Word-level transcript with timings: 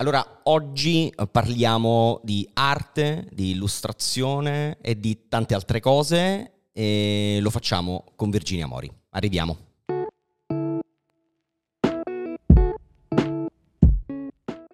Allora, 0.00 0.40
oggi 0.44 1.08
eh, 1.08 1.26
parliamo 1.26 2.20
di 2.24 2.48
arte, 2.54 3.28
di 3.32 3.50
illustrazione 3.50 4.78
e 4.80 4.98
di 4.98 5.28
tante 5.28 5.52
altre 5.52 5.78
cose 5.78 6.68
e 6.72 7.38
lo 7.42 7.50
facciamo 7.50 8.06
con 8.16 8.30
Virginia 8.30 8.66
Mori. 8.66 8.90
Arriviamo. 9.10 9.58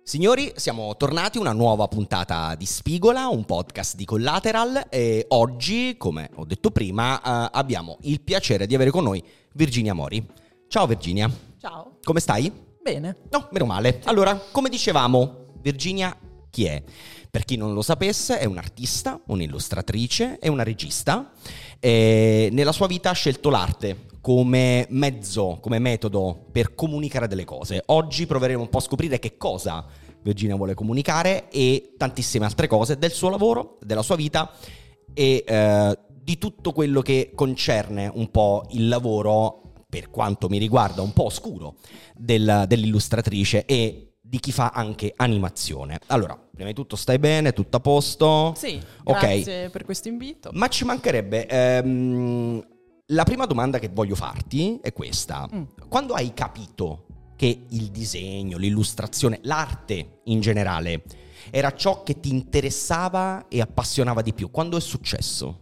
Signori, 0.00 0.52
siamo 0.54 0.96
tornati 0.96 1.38
a 1.38 1.40
una 1.40 1.52
nuova 1.52 1.88
puntata 1.88 2.54
di 2.54 2.64
Spigola, 2.64 3.27
un 3.27 3.45
podcast 3.45 3.96
di 3.96 4.04
Collateral 4.04 4.86
e 4.88 5.24
oggi, 5.30 5.96
come 5.96 6.30
ho 6.36 6.45
detto 6.45 6.70
prima, 6.70 7.20
eh, 7.20 7.50
abbiamo 7.52 7.98
il 8.02 8.20
piacere 8.20 8.68
di 8.68 8.77
avere 8.77 8.93
con 8.93 9.02
noi 9.02 9.20
Virginia 9.54 9.93
Mori. 9.93 10.24
Ciao 10.68 10.86
Virginia. 10.86 11.29
Ciao. 11.58 11.98
Come 12.04 12.20
stai? 12.20 12.66
Bene. 12.87 13.16
No, 13.30 13.48
meno 13.50 13.64
male. 13.64 14.00
Allora, 14.05 14.41
come 14.52 14.69
dicevamo, 14.69 15.55
Virginia 15.61 16.16
chi 16.48 16.66
è? 16.66 16.80
Per 17.29 17.45
chi 17.45 17.56
non 17.56 17.74
lo 17.74 17.83
sapesse, 17.83 18.38
è 18.38 18.45
un'artista, 18.45 19.20
un'illustratrice 19.27 20.38
e 20.38 20.48
una 20.48 20.62
regista. 20.62 21.33
E 21.80 22.48
nella 22.52 22.70
sua 22.70 22.87
vita 22.87 23.10
ha 23.10 23.12
scelto 23.12 23.51
l'arte 23.51 24.07
come 24.20 24.87
mezzo, 24.91 25.59
come 25.60 25.80
metodo 25.80 26.46
per 26.52 26.77
comunicare 26.77 27.27
delle 27.27 27.45
cose. 27.45 27.83
Oggi 27.87 28.24
proveremo 28.24 28.62
un 28.62 28.69
po' 28.69 28.79
a 28.79 28.83
scoprire 28.83 29.18
che 29.18 29.37
cosa 29.37 29.84
Virginia 30.23 30.55
vuole 30.55 30.74
comunicare 30.74 31.48
e 31.51 31.95
tantissime 31.96 32.45
altre 32.45 32.68
cose 32.68 32.98
del 32.98 33.10
suo 33.10 33.30
lavoro, 33.30 33.79
della 33.82 34.02
sua 34.02 34.15
vita 34.15 34.52
e 35.12 35.43
eh, 35.45 35.98
di 36.09 36.38
tutto 36.38 36.71
quello 36.71 37.01
che 37.01 37.32
concerne 37.34 38.09
un 38.15 38.30
po' 38.30 38.65
il 38.71 38.87
lavoro 38.87 39.66
per 39.96 40.10
quanto 40.10 40.50
mi 40.50 40.59
riguarda, 40.59 41.00
un 41.00 41.14
po' 41.14 41.24
oscuro 41.24 41.77
del, 42.14 42.64
dell'illustratrice 42.68 43.64
e 43.64 44.16
di 44.20 44.38
chi 44.41 44.52
fa 44.52 44.73
anche 44.74 45.14
animazione. 45.16 46.00
Allora, 46.09 46.37
prima 46.37 46.68
di 46.68 46.74
tutto 46.74 46.96
stai 46.96 47.18
bene, 47.18 47.54
tutto 47.54 47.78
a 47.78 47.80
posto? 47.80 48.52
Sì, 48.56 48.78
grazie 49.02 49.71
per 49.71 49.87
questo 49.87 50.09
invito. 50.09 50.51
Ma 50.52 50.68
ci 50.68 50.84
mancherebbe... 50.84 51.46
Ehm, 51.46 52.66
la 53.10 53.23
prima 53.23 53.46
domanda 53.46 53.79
che 53.79 53.88
voglio 53.88 54.16
farti 54.16 54.80
è 54.82 54.93
questa. 54.93 55.48
Mm. 55.54 55.62
Quando 55.88 56.12
hai 56.12 56.34
capito 56.34 57.06
che 57.37 57.66
il 57.68 57.90
disegno, 57.90 58.59
l'illustrazione, 58.59 59.38
l'arte 59.43 60.21
in 60.24 60.40
generale 60.40 61.04
era 61.51 61.73
ciò 61.73 62.02
che 62.02 62.18
ti 62.21 62.30
interessava 62.30 63.46
e 63.49 63.60
appassionava 63.60 64.21
di 64.21 64.34
più? 64.34 64.50
Quando 64.50 64.76
è 64.76 64.81
successo? 64.81 65.60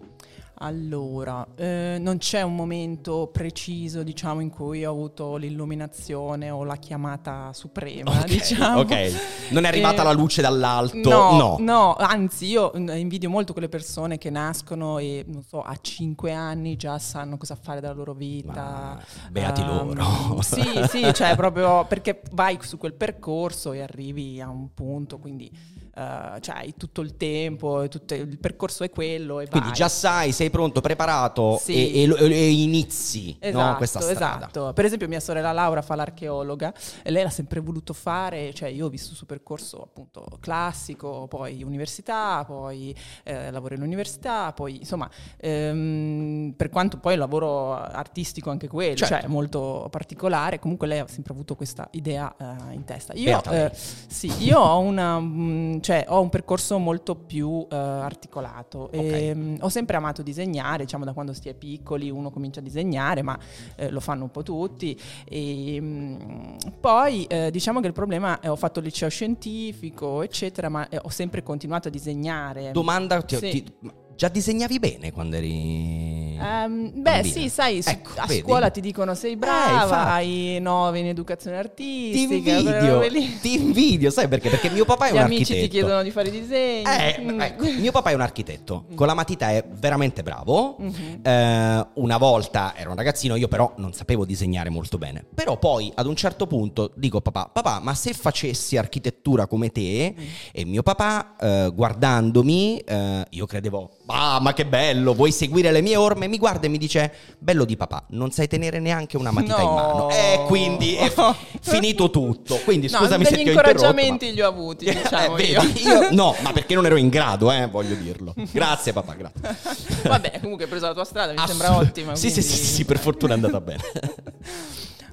Allora, 0.65 1.47
eh, 1.57 1.99
non 2.01 2.17
c'è 2.17 2.41
un 2.41 2.55
momento 2.55 3.29
preciso, 3.31 4.03
diciamo, 4.03 4.41
in 4.41 4.49
cui 4.49 4.83
ho 4.87 4.91
avuto 4.91 5.37
l'illuminazione 5.37 6.49
o 6.49 6.65
la 6.65 6.77
chiamata 6.77 7.53
suprema, 7.53 8.11
okay, 8.11 8.25
diciamo. 8.25 8.81
Ok, 8.81 9.51
non 9.51 9.65
è 9.65 9.69
arrivata 9.69 10.01
eh, 10.01 10.05
la 10.07 10.13
luce 10.13 10.41
dall'alto, 10.41 11.07
no, 11.07 11.37
no. 11.37 11.57
No, 11.61 11.95
anzi, 11.97 12.47
io 12.47 12.73
invidio 12.75 13.29
molto 13.29 13.53
quelle 13.53 13.69
persone 13.69 14.17
che 14.17 14.31
nascono 14.31 14.97
e, 14.97 15.23
non 15.29 15.43
so, 15.43 15.61
a 15.61 15.77
cinque 15.83 16.33
anni 16.33 16.77
già 16.77 16.99
sanno 16.99 17.37
cosa 17.37 17.57
fare 17.57 17.83
della 17.83 17.93
loro 17.93 18.15
vita. 18.15 18.53
Ma, 18.53 19.05
beati 19.31 19.61
um, 19.61 19.95
loro. 19.95 20.41
sì, 20.41 20.63
sì, 20.89 21.13
cioè 21.13 21.37
proprio 21.37 21.85
perché 21.85 22.23
vai 22.33 22.59
su 22.63 22.79
quel 22.79 22.95
percorso 22.95 23.73
e 23.73 23.83
arrivi 23.83 24.41
a 24.41 24.49
un 24.49 24.73
punto, 24.73 25.19
quindi 25.19 25.51
uh, 25.97 26.39
cioè 26.41 26.57
hai 26.57 26.75
tutto 26.77 27.01
il 27.01 27.17
tempo, 27.17 27.87
tutto, 27.89 28.15
il 28.15 28.39
percorso 28.39 28.85
è 28.85 28.91
quello. 28.91 29.41
E 29.41 29.49
Quindi 29.49 29.69
vai. 29.69 29.77
già 29.77 29.89
sai, 29.89 30.33
sei 30.33 30.51
pronto, 30.51 30.81
preparato 30.81 31.59
sì. 31.61 31.93
e, 31.93 32.03
e, 32.03 32.33
e, 32.33 32.51
inizi 32.51 33.37
esatto, 33.39 33.71
no, 33.71 33.77
questa 33.77 34.01
strada. 34.01 34.37
Esatto. 34.37 34.73
Per 34.73 34.85
esempio, 34.85 35.09
mia 35.09 35.21
sorella 35.21 35.53
Laura 35.53 35.83
fa 35.83 35.95
l'archeologa 35.95 36.73
e 37.03 37.11
lei 37.11 37.23
l'ha 37.23 37.31
sempre 37.31 37.61
voluto 37.61 37.93
fare. 37.93 38.53
Cioè, 38.53 38.69
io 38.69 38.87
ho 38.87 38.89
visto 38.89 39.11
il 39.11 39.17
suo 39.17 39.27
percorso 39.27 39.83
appunto 39.83 40.27
classico, 40.41 41.27
poi 41.29 41.63
università, 41.63 42.45
poi 42.45 42.95
eh, 43.23 43.51
lavoro 43.51 43.75
in 43.75 43.83
università, 43.83 44.53
poi 44.53 44.77
insomma, 44.77 45.09
ehm, 45.39 46.55
per 46.57 46.69
quanto 46.69 46.99
poi 46.99 47.15
il 47.15 47.19
lavoro 47.19 47.73
artistico 47.73 48.51
anche 48.51 48.69
quello, 48.69 48.97
certo. 48.97 49.15
cioè 49.15 49.27
molto 49.29 49.89
particolare, 49.91 50.59
comunque 50.59 50.87
lei 50.87 50.99
ha 50.99 51.07
sempre 51.09 51.33
avuto 51.33 51.55
questa 51.55 51.89
idea 51.93 52.35
eh, 52.39 52.75
in 52.75 52.85
testa. 52.85 53.13
Io, 53.15 53.43
eh, 53.51 53.71
sì, 53.75 54.33
io 54.45 54.59
ho 54.59 54.79
una, 54.81 55.19
mh, 55.19 55.81
cioè 55.85 56.07
ho 56.09 56.23
un 56.23 56.31
percorso 56.31 56.79
molto 56.79 57.15
più 57.15 57.47
uh, 57.47 57.67
articolato. 57.69 58.85
Okay. 58.85 59.29
E, 59.29 59.33
um, 59.33 59.59
ho 59.61 59.69
sempre 59.69 59.99
amato 59.99 60.23
disegnare, 60.23 60.85
diciamo 60.85 61.05
da 61.05 61.13
quando 61.13 61.35
si 61.35 61.51
è 61.51 61.53
piccoli 61.53 62.09
uno 62.09 62.31
comincia 62.31 62.61
a 62.61 62.63
disegnare, 62.63 63.21
ma 63.21 63.39
eh, 63.77 63.91
lo 63.91 64.01
fanno 64.01 64.23
un 64.23 64.31
po' 64.31 64.43
tutti. 64.43 64.99
E, 65.27 65.77
um, 65.79 66.57
poi 66.81 67.25
eh, 67.25 67.51
diciamo 67.51 67.81
che 67.81 67.87
il 67.89 67.93
problema 67.93 68.41
è 68.41 68.49
ho 68.51 68.57
fatto 68.57 68.79
il 68.79 68.87
liceo 68.87 69.11
scientifico, 69.11 70.23
eccetera, 70.23 70.71
ma 70.71 70.89
eh, 70.89 70.99
ho 71.03 71.11
sempre 71.11 71.43
continuato 71.43 71.89
a 71.89 71.91
disegnare. 71.91 72.71
Domanda, 72.73 73.21
ti, 73.21 73.37
sì. 73.37 73.51
ti, 73.51 73.73
Già 74.17 74.29
disegnavi 74.29 74.79
bene 74.79 75.13
quando 75.13 75.37
eri. 75.37 76.37
Um, 76.39 76.91
beh, 76.95 77.25
sì, 77.25 77.49
sai, 77.49 77.81
ecco, 77.85 78.11
a 78.17 78.27
vedi? 78.27 78.43
scuola 78.43 78.71
ti 78.71 78.81
dicono 78.81 79.15
sei 79.15 79.37
brava, 79.37 80.07
eh, 80.07 80.11
hai 80.11 80.59
nove 80.61 80.99
in 80.99 81.07
educazione 81.07 81.57
artistica. 81.57 82.29
Ti 82.29 82.35
invidio, 82.35 83.01
ti 83.41 83.55
invidio, 83.55 84.11
sai 84.11 84.29
perché? 84.29 84.51
Perché 84.51 84.71
mio 84.71 84.85
papà 84.85 85.07
è 85.07 85.13
Gli 85.13 85.15
un 85.15 85.23
architetto. 85.23 85.53
amici 85.53 85.69
ti 85.69 85.69
chiedono 85.69 86.03
di 86.03 86.11
fare 86.11 86.31
disegni. 86.31 86.85
Eh, 86.85 87.21
mm. 87.21 87.41
ecco, 87.41 87.65
mio 87.65 87.93
papà 87.93 88.11
è 88.11 88.15
un 88.15 88.21
architetto, 88.21 88.85
con 88.95 89.07
la 89.07 89.15
matita 89.15 89.51
è 89.51 89.65
veramente 89.69 90.23
bravo. 90.23 90.77
Mm-hmm. 90.81 91.25
Eh, 91.25 91.87
una 91.95 92.17
volta 92.17 92.75
ero 92.77 92.91
un 92.91 92.97
ragazzino, 92.97 93.37
io 93.37 93.49
però 93.49 93.73
non 93.77 93.93
sapevo 93.93 94.25
disegnare 94.25 94.71
molto 94.71 94.99
bene. 94.99 95.25
Però 95.35 95.59
poi 95.59 95.91
ad 95.95 96.07
un 96.07 96.17
certo 96.17 96.47
punto 96.47 96.93
dico 96.95 97.21
papà, 97.21 97.51
papà, 97.53 97.81
ma 97.81 97.95
se 97.95 98.13
facessi 98.13 98.77
architettura 98.77 99.47
come 99.47 99.71
te? 99.71 100.15
Mm. 100.19 100.25
E 100.53 100.65
mio 100.65 100.83
papà, 100.83 101.37
eh, 101.41 101.71
guardandomi, 101.75 102.79
eh, 102.79 103.27
io 103.31 103.47
credevo 103.47 103.91
Ah, 104.07 104.39
ma 104.39 104.53
che 104.53 104.67
bello, 104.67 105.15
vuoi 105.15 105.33
seguire 105.33 105.71
le 105.71 105.81
mie 105.81 105.97
orme? 105.97 106.29
Mi 106.29 106.37
guarda 106.37 106.67
e 106.67 106.69
mi 106.69 106.77
dice, 106.77 107.13
bello 107.39 107.65
di 107.65 107.75
papà, 107.75 108.05
non 108.11 108.31
sai 108.33 108.47
tenere 108.49 108.79
neanche 108.79 109.17
una 109.17 109.31
matita 109.31 109.63
no. 109.63 109.63
in 109.63 109.75
mano. 109.75 110.11
E 110.11 110.35
eh, 110.35 110.45
quindi 110.47 110.95
è 110.95 111.11
finito 111.61 112.11
tutto. 112.11 112.57
Quindi 112.65 112.91
no, 112.91 112.99
scusami 112.99 113.25
se 113.25 113.37
ti 113.37 113.49
ho 113.49 113.53
incoraggiamenti 113.53 114.27
ma... 114.27 114.33
li 114.33 114.41
ho 114.43 114.49
avuti, 114.49 114.85
diciamo 114.93 115.37
eh, 115.37 115.55
vedi, 115.55 115.83
io. 115.83 116.03
io. 116.03 116.09
No, 116.15 116.37
ma 116.43 116.53
perché 116.53 116.75
non 116.75 116.85
ero 116.85 116.97
in 116.97 117.09
grado, 117.09 117.51
eh, 117.51 117.67
voglio 117.67 117.95
dirlo. 117.95 118.35
Grazie 118.53 118.93
papà, 118.93 119.15
grazie. 119.15 119.57
Vabbè, 120.03 120.39
comunque 120.41 120.65
hai 120.65 120.71
preso 120.71 120.87
la 120.87 120.93
tua 120.93 121.05
strada, 121.05 121.33
mi 121.33 121.39
Assolut- 121.39 121.63
sembra 121.63 121.81
ottima. 121.81 122.15
Sì, 122.15 122.31
quindi... 122.31 122.43
sì, 122.43 122.57
sì, 122.57 122.65
sì, 122.65 122.85
per 122.85 122.99
fortuna 122.99 123.33
è 123.33 123.37
andata 123.37 123.61
bene. 123.61 123.83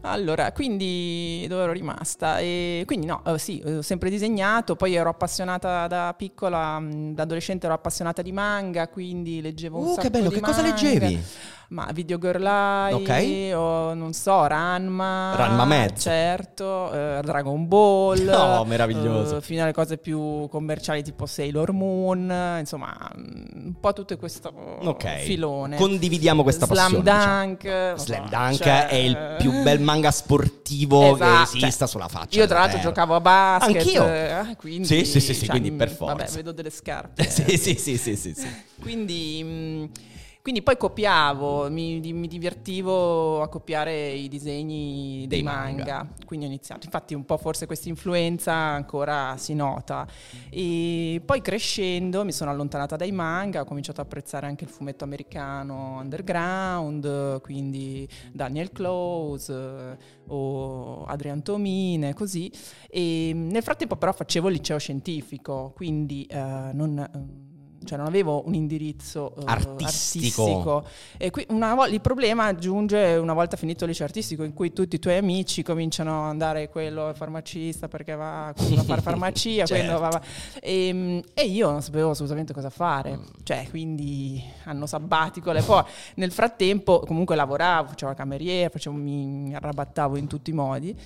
Allora, 0.02 0.52
quindi 0.52 1.46
dove 1.48 1.64
ero 1.64 1.72
rimasta? 1.72 2.40
E 2.40 2.84
quindi 2.86 3.06
no, 3.06 3.22
eh, 3.26 3.38
sì, 3.38 3.62
ho 3.64 3.82
sempre 3.82 4.10
disegnato, 4.10 4.76
poi 4.76 4.96
ero 4.96 5.10
appassionata 5.10 5.88
da 5.88 6.14
piccola, 6.18 6.80
mm, 6.80 7.14
da 7.14 7.24
adolescente 7.24 7.68
ero 7.68 7.76
appassionata 7.76 8.22
di 8.22 8.32
manga, 8.32 8.88
quindi 8.88 9.42
leggevo 9.42 9.78
un 9.78 9.86
uh, 9.86 9.90
sacco 9.90 10.02
che 10.02 10.10
bello, 10.10 10.30
che 10.30 10.40
manga. 10.42 10.56
cosa 10.56 10.62
leggevi? 10.68 11.24
Ma 11.72 11.90
Video 11.94 12.18
Girl 12.18 12.46
okay. 12.92 13.54
o 13.54 13.94
non 13.94 14.12
so, 14.12 14.46
Ranma. 14.46 15.34
Ranma 15.38 15.64
Mezzo. 15.64 16.10
Certo, 16.10 16.92
eh, 16.92 17.22
Dragon 17.24 17.68
Ball. 17.68 18.20
No, 18.42 18.66
meraviglioso. 18.66 19.38
Eh, 19.38 19.42
fino 19.42 19.64
alle 19.64 19.72
cose 19.72 19.98
più 19.98 20.48
commerciali 20.50 21.02
tipo 21.02 21.26
Sailor 21.26 21.72
Moon, 21.72 22.58
insomma, 22.60 22.94
mm, 23.18 23.66
un 23.68 23.74
po' 23.80 23.94
tutto 23.94 24.18
questo 24.18 24.52
okay. 24.84 25.24
filone. 25.24 25.78
Condividiamo 25.78 26.44
questa 26.44 26.66
Slam 26.66 27.02
passione. 27.02 27.04
Dunk. 27.04 27.62
Diciamo. 27.62 27.98
Slam 27.98 28.30
Dunk 28.30 28.64
cioè... 28.64 28.88
è 28.88 28.96
il 28.96 29.36
più 29.40 29.62
bel 29.64 29.80
manga 29.80 30.12
sportivo 30.12 31.14
esatto. 31.14 31.52
che 31.52 31.58
esista 31.58 31.88
sulla 31.88 32.10
faccia. 32.10 32.38
Io 32.38 32.48
tra 32.48 32.60
l'altro 32.60 32.80
terra. 32.80 32.90
giocavo 32.90 33.16
a 33.16 33.22
basket. 33.22 33.76
Anch'io. 33.78 34.08
Eh, 34.08 34.56
quindi, 34.58 34.86
sì, 34.86 35.06
sì, 35.06 35.22
sì, 35.22 35.34
sì 35.34 35.46
cioè, 35.46 35.50
quindi 35.52 35.72
per 35.72 35.90
forza. 35.90 36.16
Vabbè, 36.16 36.32
vedo 36.32 36.52
delle 36.52 36.70
scarpe. 36.70 37.24
sì, 37.30 37.58
sì, 37.58 37.76
sì, 37.76 37.98
sì, 37.98 38.16
sì, 38.18 38.34
sì. 38.34 38.48
Quindi... 38.82 39.44
Mh, 39.44 40.10
quindi 40.42 40.64
poi 40.64 40.76
copiavo, 40.76 41.70
mi, 41.70 42.00
mi, 42.00 42.28
divertivo 42.28 43.44
a 43.44 43.48
copiare 43.48 44.10
i 44.10 44.28
disegni 44.28 45.26
dei, 45.28 45.28
dei 45.28 45.44
manga. 45.44 45.86
manga. 45.86 46.08
Quindi 46.26 46.46
ho 46.46 46.50
iniziato. 46.50 46.86
Infatti 46.86 47.14
un 47.14 47.26
po' 47.26 47.38
forse 47.38 47.68
questa 47.68 47.90
influenza 47.90 48.52
ancora 48.52 49.38
si 49.38 49.54
nota. 49.54 50.08
E 50.50 51.22
poi 51.24 51.42
crescendo 51.42 52.26
mi 52.26 52.32
sono 52.32 52.50
allontanata 52.50 52.96
dai 52.96 53.12
manga, 53.12 53.62
ho 53.62 53.66
cominciato 53.66 54.02
a 54.02 54.04
apprezzare 54.04 54.48
anche 54.48 54.64
il 54.64 54.72
fumetto 54.72 55.04
americano 55.04 56.00
underground, 56.00 57.42
quindi 57.42 58.08
Daniel 58.32 58.72
Close 58.72 59.54
eh, 59.54 59.98
o 60.28 61.06
Adrian 61.06 61.44
Tomine, 61.44 62.16
così. 62.16 62.52
E 62.90 63.32
nel 63.36 63.62
frattempo 63.62 63.96
però 63.96 64.12
facevo 64.12 64.48
il 64.48 64.56
liceo 64.56 64.80
scientifico, 64.80 65.72
quindi 65.76 66.26
eh, 66.26 66.72
non 66.74 67.50
cioè 67.84 67.98
non 67.98 68.08
avevo 68.08 68.44
un 68.46 68.54
indirizzo 68.54 69.34
uh, 69.36 69.44
artistico. 69.46 70.44
artistico. 70.44 70.86
E 71.18 71.30
qui 71.32 71.46
vo- 71.50 71.86
il 71.86 72.02
problema 72.02 72.56
giunge 72.56 73.16
una 73.16 73.34
volta 73.34 73.58
finito 73.58 73.84
il 73.84 73.90
liceo 73.90 74.06
artistico 74.06 74.44
in 74.44 74.54
cui 74.54 74.72
tutti 74.74 74.96
i 74.96 75.00
tuoi 75.00 75.18
amici 75.18 75.64
cominciano 75.64 76.24
ad 76.24 76.30
andare 76.30 76.70
quello 76.70 77.10
è 77.10 77.14
farmacista 77.14 77.88
perché 77.88 78.16
va, 78.16 78.48
a 78.48 78.54
fare 78.54 79.02
farmacia, 79.02 79.66
certo. 79.66 80.00
va, 80.00 80.10
va. 80.10 80.22
E, 80.60 80.88
ehm, 80.88 81.22
e, 81.34 81.46
io 81.46 81.70
non 81.70 81.82
sapevo 81.82 82.12
assolutamente 82.12 82.54
cosa 82.54 82.70
fare, 82.70 83.18
mm. 83.18 83.24
cioè 83.44 83.68
quindi 83.70 84.44
hanno 84.66 84.86
sabbatico. 84.86 85.52
Le 85.52 85.62
poi 85.62 85.84
nel 86.16 86.32
frattempo 86.32 87.00
comunque 87.00 87.36
lavoravo, 87.36 87.90
facevo 87.90 88.12
la 88.12 88.18
cameriera, 88.18 88.70
facevo, 88.70 88.96
mi, 88.96 89.26
mi 89.26 89.56
arrabattavo 89.56 90.18
in 90.18 90.28
tutti 90.28 90.52
i 90.52 90.54
modi. 90.54 90.98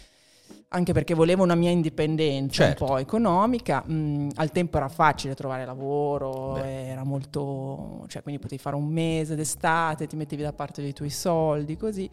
Anche 0.69 0.94
perché 0.94 1.13
volevo 1.13 1.44
una 1.44 1.56
mia 1.56 1.69
indipendenza 1.69 2.65
Certo. 2.65 2.83
un 2.83 2.89
po' 2.89 2.97
economica. 2.97 3.83
Mm, 3.89 4.29
al 4.35 4.51
tempo 4.51 4.77
era 4.77 4.89
facile 4.89 5.35
trovare 5.35 5.65
lavoro, 5.65 6.53
Beh. 6.53 6.88
era 6.88 7.03
molto, 7.03 8.06
cioè 8.07 8.21
quindi 8.21 8.41
potevi 8.41 8.62
fare 8.62 8.75
un 8.75 8.85
mese 8.88 9.35
d'estate, 9.35 10.07
ti 10.07 10.15
mettevi 10.15 10.44
da 10.44 10.53
parte 10.53 10.81
dei 10.81 10.94
tuoi 10.94 11.09
soldi, 11.09 11.77
così. 11.77 12.09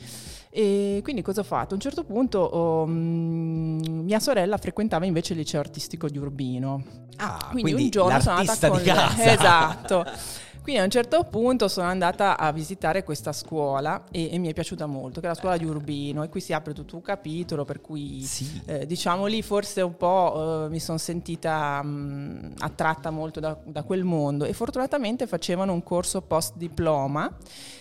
E 0.51 1.01
quindi 1.03 1.23
cosa 1.23 1.41
ho 1.41 1.45
fatto? 1.45 1.73
A 1.73 1.75
un 1.75 1.81
certo 1.81 2.05
punto 2.05 2.39
oh, 2.39 2.87
mm, 2.87 3.81
mia 4.05 4.21
sorella 4.21 4.57
frequentava 4.59 5.07
invece 5.07 5.33
il 5.33 5.41
liceo 5.41 5.61
artistico 5.61 6.09
di 6.09 6.19
Urbino. 6.19 6.83
Ah, 7.17 7.49
Quindi, 7.51 7.73
un 7.75 7.91
giorno 7.91 8.21
sono 8.21 8.37
andata 8.37 8.69
con 8.69 8.79
di 8.79 8.85
casa. 8.85 9.33
Esatto. 9.33 10.05
Quindi 10.63 10.81
a 10.81 10.85
un 10.85 10.91
certo 10.91 11.25
punto 11.25 11.67
sono 11.67 11.89
andata 11.89 12.39
a 12.39 12.53
visitare 12.53 13.03
questa 13.03 13.33
scuola 13.33 14.05
e, 14.13 14.33
e 14.33 14.39
mi 14.39 14.49
è 14.49 14.53
piaciuta 14.53 14.87
molto, 14.87 15.19
che 15.19 15.27
è 15.27 15.29
la 15.29 15.35
scuola 15.35 15.57
di 15.57 15.65
Urbino 15.65 16.23
e 16.23 16.29
qui 16.29 16.41
si 16.41 16.53
apre 16.53 16.73
tutto 16.73 16.95
un 16.95 17.03
capitolo 17.03 17.65
per 17.65 17.81
cui 17.81 18.21
Sì. 18.21 18.63
eh, 18.67 18.87
diciamo 18.87 19.27
lì 19.27 19.43
forse 19.43 19.81
un 19.83 19.97
po' 19.97 20.67
eh, 20.67 20.69
mi 20.69 20.79
sono 20.79 20.99
sentita 20.99 21.83
mh, 21.83 22.55
attratta 22.61 23.11
molto 23.11 23.41
da, 23.41 23.59
da 23.65 23.83
quel 23.83 24.05
mondo. 24.05 24.45
E 24.45 24.53
fortunatamente 24.53 25.27
facevano 25.27 25.73
un 25.73 25.83
corso 25.83 26.23
post 26.23 26.55
diploma 26.57 27.29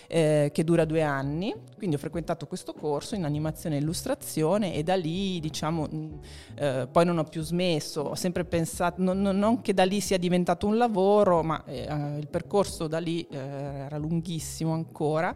eh, 0.08 0.50
che 0.52 0.64
dura 0.64 0.84
due 0.84 1.02
anni, 1.02 1.54
quindi 1.76 1.94
ho 1.94 1.98
frequentato 2.00 2.46
questo 2.48 2.72
corso 2.74 3.14
in 3.14 3.24
animazione 3.24 3.76
e 3.76 3.78
illustrazione 3.78 4.74
e 4.74 4.82
da 4.82 4.96
lì 4.96 5.38
diciamo 5.38 5.86
mh, 5.88 6.18
eh, 6.56 6.88
poi 6.90 7.04
non 7.04 7.18
ho 7.18 7.24
più 7.24 7.42
smesso, 7.42 8.00
ho 8.00 8.14
sempre 8.16 8.44
pensato, 8.44 9.00
non, 9.00 9.22
non- 9.22 9.38
non 9.38 9.60
che 9.62 9.72
da 9.72 9.84
lì 9.84 10.00
sia 10.00 10.18
diventato 10.18 10.66
un 10.66 10.76
lavoro, 10.76 11.44
ma 11.44 11.62
eh, 11.64 11.86
eh, 11.88 12.18
il 12.18 12.26
percorso 12.28 12.70
da 12.88 12.98
lì 12.98 13.26
eh, 13.30 13.36
era 13.36 13.98
lunghissimo 13.98 14.72
ancora. 14.72 15.34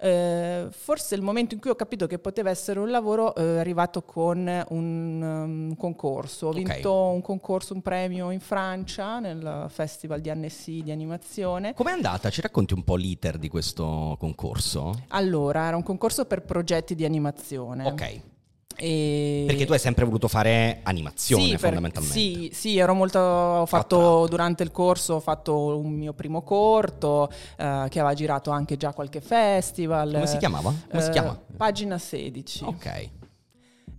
Eh, 0.00 0.68
forse 0.70 1.16
il 1.16 1.22
momento 1.22 1.54
in 1.54 1.60
cui 1.60 1.70
ho 1.70 1.74
capito 1.74 2.06
che 2.06 2.20
poteva 2.20 2.50
essere 2.50 2.78
un 2.78 2.88
lavoro 2.88 3.34
eh, 3.34 3.56
è 3.56 3.58
arrivato 3.58 4.02
con 4.02 4.64
un 4.68 5.22
um, 5.22 5.76
concorso. 5.76 6.48
Ho 6.48 6.52
vinto 6.52 6.94
un 7.08 7.20
concorso, 7.20 7.74
un 7.74 7.82
premio 7.82 8.30
in 8.30 8.40
Francia 8.40 9.18
nel 9.18 9.66
Festival 9.68 10.20
di 10.20 10.30
Annecy 10.30 10.82
di 10.82 10.92
animazione. 10.92 11.74
Com'è 11.74 11.90
andata? 11.90 12.30
Ci 12.30 12.40
racconti 12.40 12.74
un 12.74 12.84
po' 12.84 12.94
l'iter 12.94 13.38
di 13.38 13.48
questo 13.48 14.16
concorso? 14.20 15.04
Allora, 15.08 15.66
era 15.66 15.76
un 15.76 15.82
concorso 15.82 16.26
per 16.26 16.42
progetti 16.42 16.94
di 16.94 17.04
animazione. 17.04 17.84
Ok. 17.86 18.20
E- 18.80 19.44
Perché 19.46 19.64
tu 19.66 19.72
hai 19.72 19.78
sempre 19.78 20.04
voluto 20.04 20.28
fare 20.28 20.80
animazione 20.84 21.42
Sì, 21.42 21.48
per- 21.50 21.58
fondamentalmente. 21.60 22.18
Sì, 22.18 22.50
sì, 22.52 22.78
ero 22.78 22.94
molto. 22.94 23.18
Ho 23.18 23.66
fatto 23.66 24.26
durante 24.28 24.62
il 24.62 24.70
corso 24.70 25.14
ho 25.14 25.20
fatto 25.20 25.76
un 25.78 25.92
mio 25.92 26.12
primo 26.12 26.42
corto 26.42 27.28
eh, 27.56 27.86
che 27.88 27.98
aveva 28.00 28.14
girato 28.14 28.50
anche 28.50 28.76
già 28.76 28.92
qualche 28.92 29.20
festival. 29.20 30.12
Come 30.12 30.26
si 30.26 30.36
chiamava? 30.38 30.72
Come 30.88 31.02
si 31.02 31.08
Eh, 31.08 31.12
chiama? 31.12 31.38
Pagina 31.56 31.98
16. 31.98 32.64
Ok. 32.64 33.10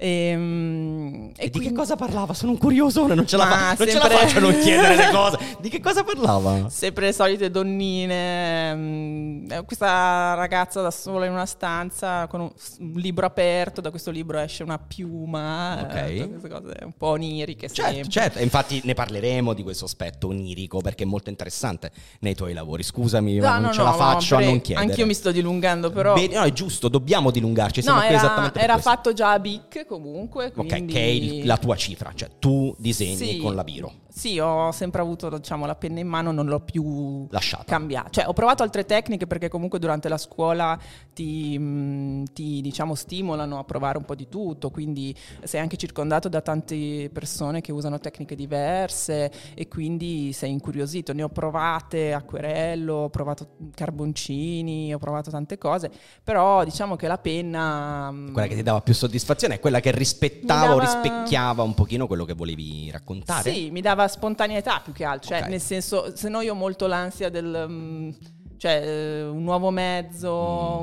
Ehm, 0.02 1.32
E, 1.36 1.46
di 1.46 1.52
quindi- 1.52 1.70
che 1.70 1.74
cosa 1.76 1.96
parlava? 1.96 2.34
Sono 2.34 2.54
un 2.54 2.58
curiosone, 2.58 3.14
non 3.16 3.28
ce 3.28 3.36
la, 3.38 3.46
Ma 3.46 3.52
fa- 3.52 3.76
non 3.78 3.88
ce 3.88 3.94
la 3.98 4.02
sempre- 4.02 4.18
faccio 4.18 4.38
a 4.38 4.42
non 4.42 4.60
chiedere 4.60 4.96
le 4.96 5.10
cose. 5.12 5.38
Di 5.60 5.70
che 5.70 5.80
cosa 5.82 6.04
parlava? 6.04 6.70
Sempre 6.70 7.08
le 7.08 7.14
solite 7.14 7.52
donnine, 7.52 8.76
mm, 8.76 9.52
eh, 9.52 9.64
questa 9.66 10.34
ragazza 10.36 10.82
da 10.82 10.92
sola 10.92 11.26
in 11.26 11.32
una 11.34 11.46
stanza 11.46 12.28
con 12.28 12.40
un, 12.42 12.52
un 12.80 12.92
libro 13.00 13.26
aperto, 13.26 13.82
da 13.82 13.90
questo 13.90 14.10
libro 14.12 14.40
esce 14.40 14.64
una 14.64 14.78
piuma, 14.80 15.80
eh, 16.06 16.18
tutte 16.18 16.30
queste 16.30 16.50
cose 16.50 16.74
un 16.84 16.94
po' 16.98 17.08
oniriche 17.08 17.68
Certo, 17.70 17.92
sempre. 17.92 18.10
certo, 18.10 18.40
e 18.40 18.44
infatti 18.44 18.82
ne 18.86 18.94
parleremo 18.94 19.54
di 19.54 19.64
questo 19.64 19.84
aspetto 19.86 20.28
onirico 20.28 20.80
perché 20.80 21.04
è 21.04 21.08
molto 21.08 21.30
interessante 21.30 21.92
nei 22.22 22.36
tuoi 22.36 22.54
lavori. 22.54 22.84
Scusami, 22.84 23.40
ma 23.40 23.48
No, 23.50 23.54
non 23.56 23.62
no, 23.64 23.74
ce 23.74 23.82
la 23.84 23.90
no, 23.92 23.96
faccio 23.98 24.36
a 24.38 24.40
non 24.42 24.62
chiedere. 24.62 24.88
Anch'io 24.88 25.06
mi 25.06 25.14
sto 25.14 25.32
dilungando, 25.32 25.90
però... 25.92 26.14
Bene, 26.14 26.36
no, 26.36 26.44
è 26.44 26.54
giusto, 26.54 26.88
dobbiamo 26.88 27.32
dilungarci. 27.32 27.82
Siamo 27.82 28.00
No, 28.00 28.06
era, 28.06 28.54
era 28.56 28.78
fatto 28.78 29.12
già 29.14 29.32
a 29.34 29.40
BIC 29.40 29.86
comunque. 29.90 30.54
Ok, 30.56 30.66
quindi- 30.68 30.94
che 30.94 31.00
è 31.00 31.06
il- 31.08 31.46
la 31.46 31.58
tua 31.58 31.76
cifra, 31.76 32.12
cioè 32.16 32.30
tu 32.40 32.74
disegni 32.78 33.16
Sì. 33.16 33.38
con 33.38 33.56
la 33.56 33.64
biro. 33.64 33.92
Sì, 34.20 34.38
ho 34.38 34.70
sempre 34.74 35.00
avuto 35.00 35.30
diciamo, 35.30 35.66
la 35.66 35.76
penna 35.76 36.02
in 36.02 36.08
mano, 36.10 36.34
non 36.34 36.48
l'ho 36.48 36.60
più 36.60 37.26
Lasciata. 37.30 37.64
cambiata. 37.64 38.10
Cioè, 38.10 38.28
ho 38.28 38.34
provato 38.34 38.64
altre 38.64 38.84
tecniche 38.84 39.28
perché 39.28 39.48
comunque 39.48 39.80
durante 39.80 40.10
la 40.10 40.18
scuola 40.18 40.78
ti, 41.14 41.58
mh, 41.58 42.26
ti, 42.34 42.60
diciamo, 42.60 42.96
stimolano 42.96 43.60
a 43.60 43.64
provare 43.64 43.98
un 43.98 44.04
po' 44.04 44.16
di 44.16 44.28
tutto, 44.28 44.72
quindi 44.72 45.16
sei 45.44 45.62
anche 45.62 45.78
circondato 45.78 46.28
da 46.28 46.42
tante 46.42 47.10
persone 47.14 47.62
che 47.62 47.72
usano 47.72 47.98
tecniche 47.98 48.36
diverse 48.36 49.32
e 49.54 49.70
quindi 49.70 50.34
sei 50.34 50.52
incuriosito. 50.52 51.14
Ne 51.14 51.24
ho 51.24 51.30
provate 51.30 52.12
acquerello, 52.12 52.96
ho 52.96 53.10
provato 53.10 53.52
carboncini, 53.74 54.94
ho 54.94 54.98
provato 54.98 55.32
tante 55.32 55.58
cose, 55.58 55.90
però 56.22 56.66
diciamo 56.66 56.98
che 56.98 57.08
la 57.08 57.18
penna... 57.20 58.12
mh, 58.12 58.34
Quella 58.34 58.48
che 58.50 58.56
ti 58.56 58.64
dava 58.64 58.82
più 58.82 58.94
soddisfazione 58.94 59.56
è 59.56 59.60
quella 59.62 59.80
che 59.80 59.92
rispettava 59.92 60.74
o 60.76 60.80
dava- 60.80 60.82
rispecchiava 61.02 61.64
un 61.64 61.74
pochino 61.74 62.06
quello 62.06 62.26
che 62.26 62.34
volevi 62.34 62.92
raccontare. 62.92 63.54
Sì, 63.54 63.72
mi 63.72 63.80
dava 63.80 64.08
spontaneità 64.10 64.82
più 64.84 64.92
che 64.92 65.06
altro, 65.06 65.30
cioè 65.30 65.44
Ok. 65.44 65.48
nel 65.48 65.62
senso, 65.62 66.14
se 66.16 66.28
no 66.28 66.42
io 66.42 66.52
ho 66.52 66.56
molto 66.56 66.86
l'ansia 66.88 67.30
del... 67.30 67.66
mm, 67.70 68.10
cioè 68.58 68.82
eh, 68.86 69.24
un 69.24 69.44
nuovo 69.44 69.70
mezzo, 69.72 70.30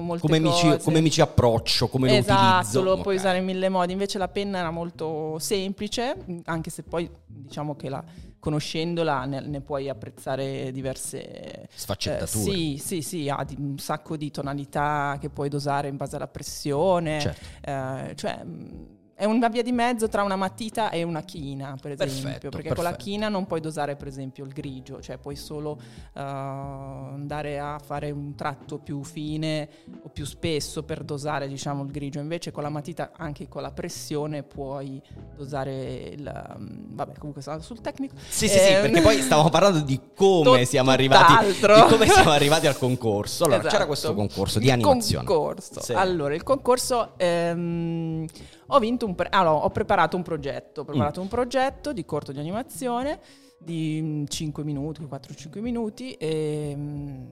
molte 0.00 0.22
come 0.26 0.38
mi, 0.40 0.50
ci, 0.54 0.78
come 0.82 1.02
mi 1.02 1.10
ci 1.10 1.20
approccio, 1.20 1.88
come 1.88 2.08
lo 2.08 2.14
esatto, 2.14 2.54
utilizzo. 2.56 2.82
lo 2.82 3.00
puoi 3.02 3.16
Ok. 3.16 3.20
usare 3.20 3.38
in 3.38 3.44
mille 3.44 3.68
modi. 3.68 3.92
Invece 3.92 4.16
la 4.16 4.28
penna 4.28 4.58
era 4.60 4.70
molto 4.70 5.38
semplice, 5.38 6.16
anche 6.46 6.70
se 6.70 6.84
poi 6.84 7.10
diciamo 7.26 7.76
che 7.76 7.90
la, 7.90 8.02
conoscendola 8.38 9.24
ne, 9.26 9.40
ne 9.40 9.60
puoi 9.60 9.88
apprezzare 9.90 10.72
diverse 10.72 11.68
Sfaccettature. 11.74 12.50
eh, 12.50 12.54
sì, 12.54 12.80
sì, 12.82 13.02
sì, 13.02 13.28
ha 13.28 13.44
di- 13.44 13.56
un 13.58 13.76
sacco 13.78 14.16
di 14.16 14.30
tonalità 14.30 15.18
che 15.20 15.28
puoi 15.28 15.50
dosare 15.50 15.88
in 15.88 15.96
base 15.96 16.16
alla 16.16 16.28
pressione. 16.28 17.20
Certo. 17.20 17.44
Eh, 17.62 18.12
cioè, 18.16 18.42
mh, 18.42 18.86
è 19.18 19.24
una 19.24 19.48
via 19.48 19.62
di 19.62 19.72
mezzo 19.72 20.08
tra 20.08 20.22
una 20.22 20.36
matita 20.36 20.90
e 20.90 21.02
una 21.02 21.22
china, 21.22 21.74
per 21.80 21.92
esempio. 21.92 22.22
Perfetto, 22.22 22.48
perché 22.50 22.74
con 22.74 22.84
la 22.84 22.90
perfetto. 22.90 23.10
china 23.10 23.28
non 23.30 23.46
puoi 23.46 23.60
dosare, 23.60 23.96
per 23.96 24.08
esempio, 24.08 24.44
il 24.44 24.52
grigio, 24.52 25.00
cioè 25.00 25.16
puoi 25.16 25.36
solo 25.36 25.78
eh, 26.12 26.20
andare 26.20 27.58
a 27.58 27.78
fare 27.82 28.10
un 28.10 28.34
tratto 28.34 28.76
più 28.78 29.02
fine 29.04 29.68
o 30.02 30.10
più 30.10 30.26
spesso 30.26 30.82
per 30.82 31.02
dosare, 31.02 31.48
diciamo, 31.48 31.82
il 31.82 31.90
grigio. 31.90 32.20
Invece 32.20 32.50
con 32.52 32.62
la 32.62 32.68
matita, 32.68 33.12
anche 33.16 33.48
con 33.48 33.62
la 33.62 33.70
pressione, 33.72 34.42
puoi 34.42 35.00
dosare 35.34 36.10
il. 36.12 36.54
mm, 36.58 36.94
vabbè, 36.94 37.14
comunque 37.16 37.40
sono 37.40 37.58
sul 37.60 37.80
tecnico. 37.80 38.14
Sì, 38.28 38.48
sì, 38.48 38.58
sì, 38.58 38.68
Eh, 38.68 38.80
perché 38.82 39.00
poi 39.00 39.22
stavamo 39.22 39.48
parlando 39.48 39.80
di 39.80 39.98
come 40.14 40.64
siamo 40.66 40.90
arrivati 40.90 41.46
di 41.46 41.60
come 41.88 42.06
siamo 42.06 42.32
arrivati 42.32 42.66
al 42.66 42.76
concorso. 42.76 43.44
Allora, 43.44 43.60
Esatto. 43.60 43.74
c'era 43.74 43.86
questo 43.86 44.14
concorso 44.14 44.58
di 44.58 44.66
Il 44.66 44.72
animazione. 44.72 45.24
Concorso. 45.24 45.80
Sì. 45.80 45.92
Allora, 45.94 46.34
il 46.34 46.42
concorso 46.42 47.14
ehm, 47.16 48.26
ho 48.68 48.78
vinto 48.78 49.06
un 49.06 49.14
pre- 49.14 49.28
allora, 49.30 49.64
ho 49.64 49.70
preparato 49.70 50.16
un 50.16 50.22
progetto, 50.22 50.80
ho 50.80 50.84
Mm. 50.84 50.86
preparato 50.86 51.20
un 51.20 51.28
progetto 51.28 51.92
di 51.92 52.04
corto 52.04 52.32
di 52.32 52.38
animazione 52.38 53.20
di 53.58 54.24
5 54.28 54.64
minuti, 54.64 55.02
4-5 55.02 55.60
minuti 55.60 56.12
e 56.12 56.74
mm, 56.76 57.24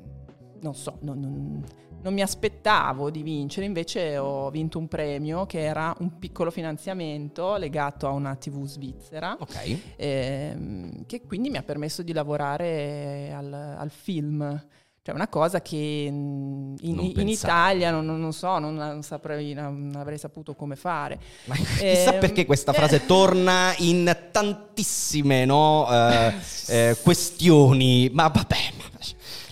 non 0.60 0.74
so, 0.74 0.98
non, 1.00 1.20
non- 1.20 1.64
non 2.04 2.12
mi 2.12 2.20
aspettavo 2.20 3.08
di 3.10 3.22
vincere, 3.22 3.64
invece 3.64 4.18
ho 4.18 4.50
vinto 4.50 4.78
un 4.78 4.88
premio 4.88 5.46
che 5.46 5.60
era 5.60 5.94
un 6.00 6.18
piccolo 6.18 6.50
finanziamento 6.50 7.56
legato 7.56 8.06
a 8.06 8.10
una 8.10 8.36
TV 8.36 8.66
svizzera 8.66 9.34
Ok. 9.40 9.78
ehm, 9.96 11.06
che 11.06 11.22
quindi 11.22 11.48
mi 11.48 11.56
ha 11.56 11.62
permesso 11.62 12.02
di 12.02 12.12
lavorare 12.12 13.32
al, 13.34 13.50
al 13.52 13.90
film. 13.90 14.62
Cioè 15.04 15.14
una 15.14 15.28
cosa 15.28 15.60
che 15.60 16.08
mm, 16.10 16.76
in, 16.80 17.12
in. 17.16 17.28
Italia 17.28 17.90
non, 17.90 18.06
non- 18.06 18.32
so, 18.32 18.58
non, 18.58 18.74
non 18.74 19.02
saprei, 19.02 19.52
non 19.52 19.92
avrei 19.98 20.16
saputo 20.16 20.54
come 20.54 20.76
fare. 20.76 21.20
Ma 21.44 21.54
chissà 21.56 22.14
Ehm, 22.14 22.20
perché 22.20 22.46
questa 22.46 22.72
eh. 22.72 22.74
frase 22.74 23.04
torna 23.04 23.74
in 23.80 24.16
tantissime 24.32 25.44
no, 25.44 25.86
eh, 25.90 26.34
eh, 26.68 26.96
questioni. 27.04 28.08
Ma 28.14 28.28
vabbè, 28.28 28.56
ma 28.78 28.84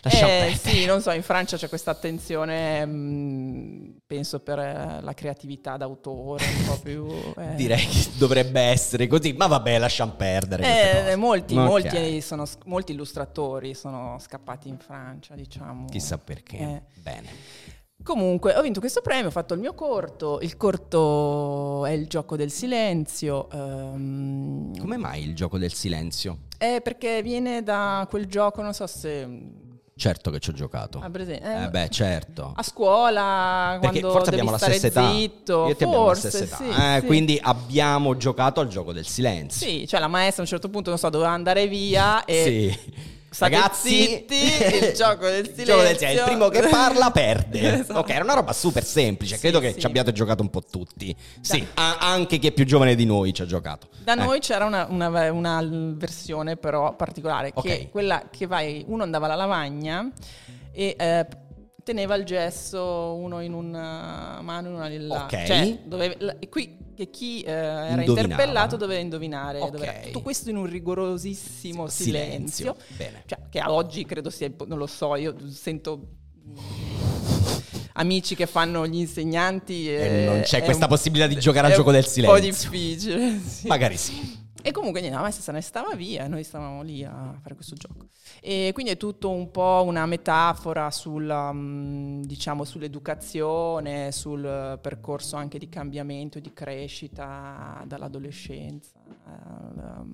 Eh, 0.05 0.59
sì, 0.59 0.87
non 0.87 1.03
so, 1.03 1.11
in 1.11 1.23
Francia 1.23 1.59
c'è 1.59 1.69
questa 1.69 1.91
attenzione, 1.91 2.87
mm, 2.87 3.91
penso 4.13 4.41
per 4.41 4.59
eh, 4.59 4.99
la 5.01 5.15
creatività 5.15 5.79
d'autore, 5.79 6.45
un 6.45 6.65
po' 6.67 6.79
più... 6.83 7.07
eh. 7.41 7.55
Direi 7.55 7.87
che 7.87 8.11
dovrebbe 8.19 8.61
essere 8.61 9.07
così, 9.07 9.33
ma 9.33 9.47
vabbè, 9.47 9.79
lasciamo 9.79 10.13
perdere. 10.13 11.13
Eh, 11.13 11.17
molti, 11.17 11.57
Ok. 11.57 11.65
molti, 11.65 12.21
sono, 12.21 12.45
molti 12.67 12.93
illustratori 12.93 13.73
sono 13.73 14.19
scappati 14.21 14.69
in 14.69 14.77
Francia, 14.77 15.35
diciamo. 15.35 15.87
Chissà 15.87 16.19
perché. 16.19 16.59
Eh. 16.59 16.83
Bene. 17.01 17.29
Comunque, 18.03 18.55
ho 18.55 18.61
vinto 18.63 18.81
questo 18.81 19.01
premio, 19.01 19.29
ho 19.29 19.31
fatto 19.31 19.55
il 19.55 19.61
mio 19.61 19.73
corto. 19.75 20.41
Il 20.43 20.57
corto 20.59 21.87
è 21.87 21.93
il 21.93 22.07
gioco 22.07 22.37
del 22.37 22.51
silenzio. 22.51 23.49
ehm, 23.51 24.77
Come 24.79 24.97
mai 24.99 25.23
il 25.23 25.35
gioco 25.35 25.57
del 25.57 25.73
silenzio? 25.73 26.41
È 26.59 26.81
perché 26.83 27.23
viene 27.23 27.63
da 27.63 28.07
quel 28.11 28.27
gioco, 28.27 28.61
non 28.61 28.75
so 28.75 28.87
se. 28.87 29.27
Certo 30.03 30.33
che 30.33 30.41
ci 30.41 30.51
ho 30.51 30.53
giocato. 30.53 30.99
Ah? 31.01 31.09
Eh, 31.17 31.65
Eh 31.67 31.69
beh, 31.69 31.89
certo. 31.89 32.53
A 32.57 32.63
scuola, 32.65 33.79
Perché 33.81 34.01
forse 34.01 34.31
abbiamo 34.31 34.51
la 34.51 34.59
stessa 34.59 34.89
età. 34.89 35.13
zitto, 35.13 35.67
Io 35.67 35.69
e 35.71 35.77
te 35.77 35.85
abbiamo 35.85 36.07
la 36.07 36.13
forse, 36.15 36.29
stessa 36.31 36.65
età. 36.65 36.75
sì, 36.75 36.83
Eh, 36.97 37.01
sì. 37.03 37.07
Quindi 37.07 37.39
abbiamo 37.41 38.17
giocato 38.17 38.59
al 38.59 38.67
gioco 38.67 38.93
del 38.93 39.07
silenzio. 39.07 39.65
Sì, 39.65 39.87
cioè 39.87 40.01
la 40.01 40.09
maestra 40.09 40.39
a 40.39 40.45
un 40.45 40.49
certo 40.51 40.69
punto, 40.71 40.91
non 40.91 40.99
so, 40.99 41.09
doveva 41.09 41.31
andare 41.31 41.69
via 41.69 42.25
e 42.25 42.43
Sì. 42.75 42.93
State 43.33 43.55
Ragazzi, 43.55 43.89
zitti, 44.07 44.35
il 44.35 44.93
gioco 44.95 45.25
del 45.27 45.47
il 45.47 45.65
gioco 45.65 45.81
del 45.83 45.97
silenzio. 45.97 45.99
silenzio. 45.99 46.09
Il 46.09 46.23
primo 46.25 46.49
che 46.49 46.69
parla 46.69 47.11
perde. 47.11 47.61
Esatto. 47.81 48.01
Ok, 48.01 48.11
era 48.11 48.25
una 48.25 48.35
roba 48.35 48.53
super 48.53 48.85
semplice. 48.85 49.35
Sì, 49.37 49.41
Credo 49.41 49.59
che 49.59 49.73
sì. 49.73 49.81
ci 49.81 49.87
abbiate 49.87 50.13
giocato 50.13 50.43
un 50.43 50.51
po' 50.51 50.61
tutti. 50.63 51.17
Sì, 51.41 51.67
a- 51.75 51.97
anche 51.99 52.39
chi 52.39 52.49
è 52.49 52.53
più 52.53 52.67
giovane 52.67 52.95
di 52.95 53.07
noi 53.07 53.33
ci 53.33 53.41
ha 53.43 53.47
giocato. 53.47 53.89
Da 54.05 54.13
Eh. 54.13 54.17
noi 54.17 54.41
c'era 54.41 54.67
una, 54.67 54.87
una- 54.91 55.33
una 55.33 55.63
versione 55.95 56.57
però 56.57 56.95
particolare, 56.95 57.53
Ok. 57.55 57.63
che 57.65 57.89
quella 57.91 58.25
che 58.31 58.47
vai, 58.47 58.85
uno 58.87 59.03
andava 59.03 59.25
alla 59.27 59.35
lavagna 59.37 60.11
e 60.71 60.95
eh, 60.99 61.27
teneva 61.83 62.15
il 62.17 62.25
gesso 62.25 63.15
uno 63.15 63.41
in 63.41 63.55
una 63.55 64.41
mano 64.43 64.69
e 64.69 64.71
uno 64.73 64.83
nell'altra. 64.87 65.39
Ok. 65.41 65.47
Cioè, 65.47 65.79
doveva- 65.85 66.15
la- 66.19 66.37
qui 66.51 66.77
che 67.05 67.11
chi 67.11 67.41
eh, 67.43 67.51
era 67.51 68.03
interpellato 68.03 68.77
doveva 68.77 69.01
indovinare. 69.01 69.61
Ok. 69.61 69.71
doveva- 69.71 69.93
tutto 70.05 70.21
questo 70.23 70.51
in 70.51 70.57
un 70.57 70.67
rigorosissimo 70.67 71.87
silenzio. 71.89 72.77
Bene. 72.97 73.23
Cioè, 73.27 73.39
che 73.51 73.63
oggi 73.65 74.05
credo 74.05 74.31
sia, 74.31 74.51
non 74.67 74.79
lo 74.79 74.87
so, 74.87 75.15
io 75.17 75.35
sento 75.51 76.07
amici 77.95 78.35
che 78.35 78.47
fanno 78.47 78.87
gli 78.87 78.97
insegnanti 78.97 79.89
E 79.93 80.25
non 80.27 80.41
c'è 80.41 80.61
è 80.61 80.63
questa 80.65 80.85
un- 80.85 80.91
possibilità 80.91 81.27
di 81.29 81.39
giocare 81.39 81.67
al 81.69 81.75
gioco 81.75 81.91
del 81.91 82.01
Un 82.07 82.25
po' 82.25 82.37
silenzio. 82.37 82.41
difficile. 82.71 83.41
sì. 83.47 83.67
Magari 83.67 83.97
sì. 83.97 84.41
E 84.63 84.71
comunque 84.71 85.01
niente, 85.01 85.17
la 85.17 85.23
maestra 85.23 85.43
se 85.43 85.53
ne 85.53 85.61
stava 85.61 85.95
via 85.95 86.25
e 86.25 86.29
noi 86.29 86.45
stavamo 86.45 86.83
lì 86.83 87.05
a 87.05 87.37
fare 87.41 87.55
questo 87.55 87.75
gioco. 87.75 88.09
E 88.41 88.71
quindi 88.73 88.93
è 88.93 88.97
tutto 88.97 89.31
un 89.31 89.51
po' 89.51 89.83
una 89.85 90.07
metafora 90.07 90.91
sulla, 90.91 91.53
mm, 91.53 92.23
diciamo, 92.23 92.65
sull'educazione, 92.65 94.13
sul 94.13 94.79
percorso 94.81 95.37
anche 95.37 95.59
di 95.59 95.69
cambiamento 95.69 96.39
di 96.39 96.53
crescita 96.53 97.83
dall'adolescenza 97.87 98.91
alla, 99.25 100.05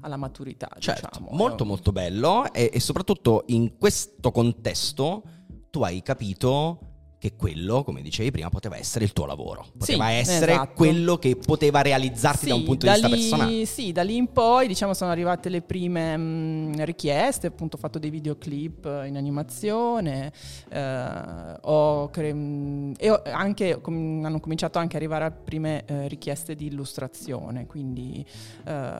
alla 0.00 0.16
maturità. 0.16 0.68
Certo, 0.78 1.08
diciamo. 1.12 1.36
molto 1.36 1.64
molto 1.64 1.92
bello 1.92 2.52
e, 2.52 2.70
e 2.72 2.80
soprattutto 2.80 3.44
in 3.48 3.76
questo 3.76 4.30
contesto 4.32 5.22
tu 5.70 5.82
hai 5.82 6.02
capito 6.02 6.95
che 7.18 7.34
quello, 7.34 7.82
come 7.82 8.02
dicevi 8.02 8.30
prima, 8.30 8.50
poteva 8.50 8.76
essere 8.76 9.04
il 9.04 9.12
tuo 9.12 9.24
lavoro, 9.24 9.64
poteva 9.78 10.10
essere 10.10 10.52
esatto. 10.52 10.74
quello 10.74 11.16
che 11.16 11.36
poteva 11.36 11.80
realizzarti 11.80 12.46
da 12.46 12.54
un 12.54 12.62
punto 12.64 12.86
di 12.86 12.92
vista 12.92 13.06
lì, 13.08 13.12
personale. 13.14 13.64
Sì, 13.64 13.92
da 13.92 14.02
lì 14.02 14.16
in 14.16 14.32
poi 14.32 14.66
diciamo 14.66 14.92
sono 14.92 15.10
arrivate 15.10 15.48
le 15.48 15.62
prime 15.62 16.16
mh, 16.16 16.84
richieste, 16.84 17.46
appunto 17.46 17.76
ho 17.76 17.78
fatto 17.78 17.98
dei 17.98 18.10
videoclip 18.10 18.84
in 19.06 19.16
animazione, 19.16 20.30
eh, 20.68 21.56
ho 21.62 22.10
cre- 22.10 22.92
e 22.98 23.10
ho 23.10 23.22
anche, 23.24 23.80
com- 23.80 24.22
hanno 24.24 24.38
cominciato 24.40 24.78
anche 24.78 24.96
ad 24.96 25.02
arrivare 25.02 25.24
a 25.24 25.30
prime 25.30 25.84
eh, 25.86 26.08
richieste 26.08 26.54
di 26.54 26.66
illustrazione, 26.66 27.66
quindi... 27.66 28.24
eh, 28.66 28.94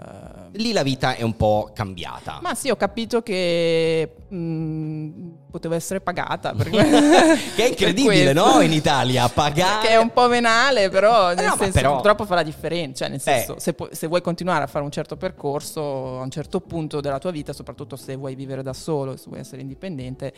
Lì 0.52 0.72
la 0.72 0.82
vita 0.82 1.14
è 1.16 1.22
un 1.22 1.36
po' 1.36 1.70
cambiata. 1.74 2.38
ma 2.42 2.54
sì, 2.54 2.70
ho 2.70 2.76
capito 2.76 3.22
che 3.22 4.10
mh, 4.28 5.08
potevo 5.50 5.74
essere 5.74 6.00
pagata. 6.00 6.54
Che 7.56 7.64
è 7.64 7.68
incredibile, 7.68 8.05
questo. 8.06 8.32
no? 8.32 8.60
In 8.60 8.72
Italia, 8.72 9.28
pagare. 9.28 9.86
Che 9.86 9.92
è 9.92 9.96
un 9.96 10.10
po' 10.10 10.28
venale, 10.28 10.88
però 10.90 11.28
nel 11.28 11.38
Eh 11.38 11.42
no, 11.42 11.48
ma 11.50 11.56
senso 11.56 11.72
però- 11.72 11.92
purtroppo 11.94 12.24
fa 12.24 12.34
la 12.36 12.42
differenza. 12.42 13.04
Cioè, 13.04 13.08
nel 13.08 13.20
senso, 13.20 13.56
Eh. 13.56 13.60
se, 13.60 13.72
pu- 13.74 13.88
se 13.92 14.06
vuoi 14.06 14.20
continuare 14.22 14.64
a 14.64 14.66
fare 14.66 14.84
un 14.84 14.90
certo 14.90 15.16
percorso 15.16 16.18
a 16.18 16.22
un 16.22 16.30
certo 16.30 16.60
punto 16.60 17.00
della 17.00 17.18
tua 17.18 17.30
vita, 17.30 17.52
soprattutto 17.52 17.96
se 17.96 18.16
vuoi 18.16 18.34
vivere 18.34 18.62
da 18.62 18.72
solo, 18.72 19.16
se 19.16 19.24
vuoi 19.28 19.40
essere 19.40 19.60
indipendente, 19.62 20.32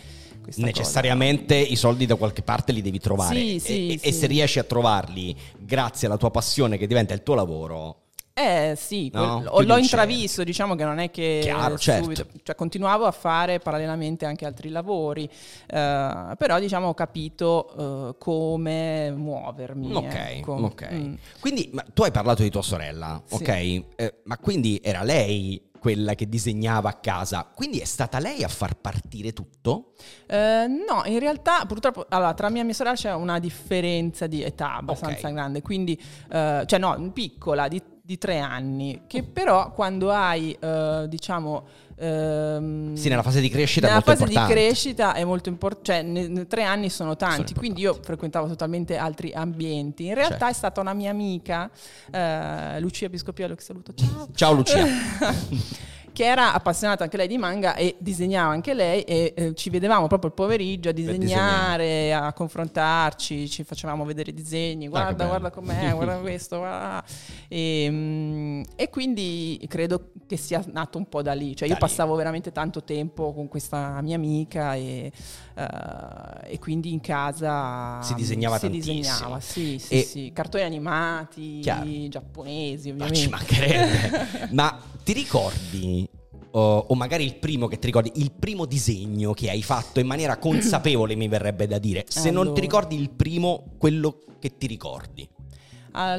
Necessariamente 0.56 1.54
i 1.54 1.76
soldi 1.76 2.06
da 2.06 2.16
qualche 2.16 2.42
parte 2.42 2.72
li 2.72 2.82
devi 2.82 2.98
trovare. 2.98 3.34
Sì, 3.36 3.54
E- 3.56 3.60
sì, 3.60 3.88
e, 3.90 3.94
e 3.94 4.12
sì. 4.12 4.18
se 4.18 4.26
riesci 4.26 4.58
a 4.58 4.64
trovarli 4.64 5.36
grazie 5.58 6.06
alla 6.06 6.16
tua 6.16 6.30
passione 6.30 6.76
che 6.78 6.86
diventa 6.86 7.14
il 7.14 7.22
tuo 7.22 7.34
lavoro, 7.34 7.76
cosa- 7.76 7.96
Eh 8.40 8.74
sì, 8.76 9.10
No, 9.12 9.42
quel- 9.50 9.66
l'ho 9.66 9.76
intravisto, 9.78 10.44
diciamo 10.44 10.76
che 10.76 10.84
non 10.84 11.00
è 11.00 11.10
che 11.10 11.40
Chiaro, 11.42 11.76
certo. 11.76 12.24
cioè 12.44 12.54
continuavo 12.54 13.04
a 13.04 13.10
fare 13.10 13.58
parallelamente 13.58 14.26
anche 14.26 14.46
altri 14.46 14.68
lavori, 14.68 15.28
eh, 15.66 16.34
però 16.38 16.60
diciamo 16.60 16.86
ho 16.86 16.94
capito 16.94 18.10
eh, 18.10 18.14
come 18.18 19.10
muovermi. 19.10 19.92
Ok, 19.92 20.14
ecco. 20.14 20.52
ok. 20.52 20.88
Mm. 20.92 21.14
Quindi 21.40 21.70
ma 21.72 21.84
tu 21.92 22.02
hai 22.02 22.12
parlato 22.12 22.42
di 22.42 22.50
tua 22.50 22.62
sorella, 22.62 23.20
Sì. 23.24 23.34
ok? 23.34 23.48
Eh, 23.96 24.14
ma 24.24 24.38
quindi 24.38 24.80
era 24.84 25.02
lei 25.02 25.60
quella 25.78 26.14
che 26.14 26.28
disegnava 26.28 26.88
a 26.88 26.94
casa, 26.94 27.48
quindi 27.54 27.78
è 27.78 27.84
stata 27.84 28.18
lei 28.18 28.42
a 28.44 28.48
far 28.48 28.74
partire 28.76 29.32
tutto? 29.32 29.92
Eh, 30.26 30.66
no, 30.66 31.02
in 31.06 31.18
realtà 31.20 31.64
purtroppo 31.66 32.06
allora, 32.08 32.34
tra 32.34 32.50
mia 32.50 32.62
e 32.62 32.64
mia 32.64 32.74
sorella 32.74 32.96
c'è 32.96 33.12
una 33.14 33.38
differenza 33.38 34.26
di 34.26 34.42
età 34.42 34.76
abbastanza 34.76 35.26
Ok. 35.28 35.32
grande, 35.34 35.62
quindi, 35.62 36.00
eh, 36.32 36.62
cioè 36.66 36.78
no, 36.80 37.10
piccola, 37.12 37.68
di, 37.68 37.80
di 38.08 38.16
tre 38.16 38.38
anni, 38.38 39.02
che 39.06 39.22
però 39.22 39.70
quando 39.70 40.10
hai, 40.10 40.56
eh, 40.58 41.04
diciamo... 41.08 41.62
ehm, 41.98 42.94
Sì, 42.94 43.10
nella 43.10 43.20
fase 43.22 43.38
di 43.42 43.50
crescita 43.50 43.84
è 43.86 43.90
nella 43.90 44.02
molto 44.02 44.22
fase 44.22 44.32
importante. 44.32 44.54
di 44.54 44.66
crescita 44.66 45.12
è 45.12 45.24
molto 45.24 45.48
importante, 45.50 45.92
cioè 45.92 46.02
ne- 46.02 46.26
ne- 46.28 46.46
tre 46.46 46.62
anni 46.62 46.88
sono 46.88 47.16
tanti, 47.16 47.48
Sono 47.48 47.58
quindi 47.58 47.82
io 47.82 47.98
frequentavo 48.02 48.46
totalmente 48.48 48.96
altri 48.96 49.30
ambienti. 49.34 50.06
In 50.06 50.14
realtà 50.14 50.36
Certo. 50.38 50.46
è 50.46 50.52
stata 50.54 50.80
una 50.80 50.94
mia 50.94 51.10
amica, 51.10 51.70
eh, 52.10 52.80
Lucia 52.80 53.10
Piscopiello, 53.10 53.54
che 53.54 53.60
saluto, 53.62 53.92
ciao. 53.92 54.28
Ciao 54.34 54.52
Lucia. 54.54 54.86
che 56.18 56.24
era 56.24 56.52
appassionata 56.52 57.04
anche 57.04 57.16
lei 57.16 57.28
di 57.28 57.38
manga 57.38 57.76
e 57.76 57.94
disegnava 58.00 58.50
anche 58.50 58.74
lei 58.74 59.02
e 59.02 59.34
eh, 59.36 59.54
ci 59.54 59.70
vedevamo 59.70 60.08
proprio 60.08 60.30
il 60.30 60.34
pomeriggio 60.34 60.88
a 60.88 60.92
disegnare, 60.92 62.12
a 62.12 62.32
confrontarci, 62.32 63.48
ci 63.48 63.62
facevamo 63.62 64.04
vedere 64.04 64.30
i 64.30 64.34
disegni, 64.34 64.86
Ah, 64.86 64.88
guarda, 64.88 65.12
bello. 65.12 65.28
guarda 65.28 65.50
com'è, 65.50 65.94
guarda 65.94 66.16
questo, 66.18 66.58
guarda. 66.58 67.04
E, 67.46 67.86
mm, 67.88 68.62
e 68.74 68.90
quindi 68.90 69.64
credo 69.68 70.10
che 70.26 70.36
sia 70.36 70.60
nato 70.72 70.98
un 70.98 71.08
po' 71.08 71.22
da 71.22 71.34
lì, 71.34 71.54
cioè 71.54 71.68
Da 71.68 71.74
io 71.74 71.80
lì. 71.80 71.86
passavo 71.88 72.16
veramente 72.16 72.50
tanto 72.50 72.82
tempo 72.82 73.32
con 73.32 73.46
questa 73.46 74.00
mia 74.02 74.16
amica 74.16 74.74
e, 74.74 75.12
eh, 75.58 76.52
e 76.52 76.58
quindi 76.60 76.92
in 76.92 77.00
casa 77.00 78.00
Si 78.02 78.14
disegnava 78.14 78.56
si 78.58 78.62
tantissimo. 78.62 78.94
disegnava, 78.94 79.40
sì, 79.40 79.78
sì, 79.78 79.94
E- 79.94 80.02
sì, 80.02 80.30
cartoni 80.32 80.62
animati, 80.62 81.58
Chiaro. 81.60 82.08
giapponesi 82.08 82.88
Ma 82.92 83.04
ovviamente. 83.06 83.18
ci 83.20 83.28
mancherebbe. 83.28 84.48
Ma 84.54 84.78
ti 85.02 85.12
ricordi, 85.12 86.08
o, 86.52 86.78
o 86.88 86.94
magari 86.94 87.24
il 87.24 87.34
primo 87.36 87.66
che 87.66 87.78
ti 87.78 87.86
ricordi, 87.86 88.12
il 88.16 88.30
primo 88.30 88.64
disegno 88.66 89.32
che 89.32 89.50
hai 89.50 89.62
fatto 89.62 89.98
in 90.00 90.06
maniera 90.06 90.36
consapevole, 90.38 91.14
mi 91.16 91.26
verrebbe 91.28 91.66
da 91.66 91.78
dire. 91.78 92.04
Se 92.08 92.30
non 92.30 92.42
ti 92.44 92.48
Allora. 92.48 92.60
ricordi 92.60 93.00
il 93.00 93.10
primo, 93.10 93.64
quello 93.78 94.18
che 94.38 94.56
ti 94.56 94.66
ricordi. 94.68 95.28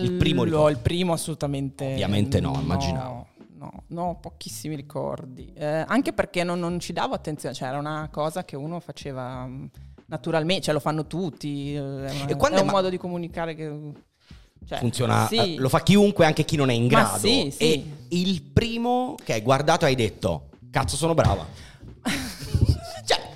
Il 0.02 0.12
primo 0.18 0.42
Allora, 0.42 0.58
ricordo. 0.58 0.70
il 0.70 0.80
primo 0.80 1.14
assolutamente. 1.14 1.86
Ovviamente 1.86 2.42
no, 2.42 2.60
immaginavo. 2.60 3.28
No, 3.60 3.84
no, 3.88 4.18
pochissimi 4.22 4.74
ricordi. 4.76 5.52
Eh, 5.54 5.66
anche 5.86 6.14
perché 6.14 6.46
non, 6.46 6.60
non 6.60 6.80
ci 6.80 6.94
davo 6.94 7.14
attenzione, 7.14 7.54
cioè 7.54 7.68
era 7.68 7.78
una 7.78 8.08
cosa 8.10 8.46
che 8.46 8.56
uno 8.56 8.80
faceva 8.80 9.46
mm, 9.46 9.66
naturalmente, 10.06 10.64
cioè 10.64 10.74
lo 10.74 10.80
fanno 10.80 11.06
tutti. 11.08 11.76
eh, 11.76 11.78
È, 11.78 11.82
una- 11.82 12.28
E 12.28 12.36
è 12.56 12.60
un 12.62 12.66
ma- 12.68 12.72
modo 12.72 12.88
di 12.88 12.98
comunicare 12.98 13.56
che. 13.56 13.70
cioè, 14.66 14.78
Funziona, 14.80 15.28
sì. 15.28 15.56
eh, 15.56 15.58
lo 15.58 15.68
fa 15.68 15.82
chiunque, 15.84 16.26
anche 16.26 16.46
chi 16.46 16.56
non 16.56 16.70
è 16.70 16.74
in 16.74 16.88
grado. 16.88 17.18
sì, 17.18 17.52
sì. 17.52 17.64
E 17.64 17.86
il 18.10 18.42
primo 18.44 19.16
che 19.22 19.34
hai 19.34 19.42
guardato 19.42 19.84
hai 19.84 19.96
detto, 19.96 20.52
cazzo 20.72 20.96
sono 20.96 21.14
brava. 21.14 21.46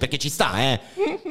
perché 0.03 0.17
ci 0.17 0.27
sta, 0.27 0.59
eh. 0.59 0.79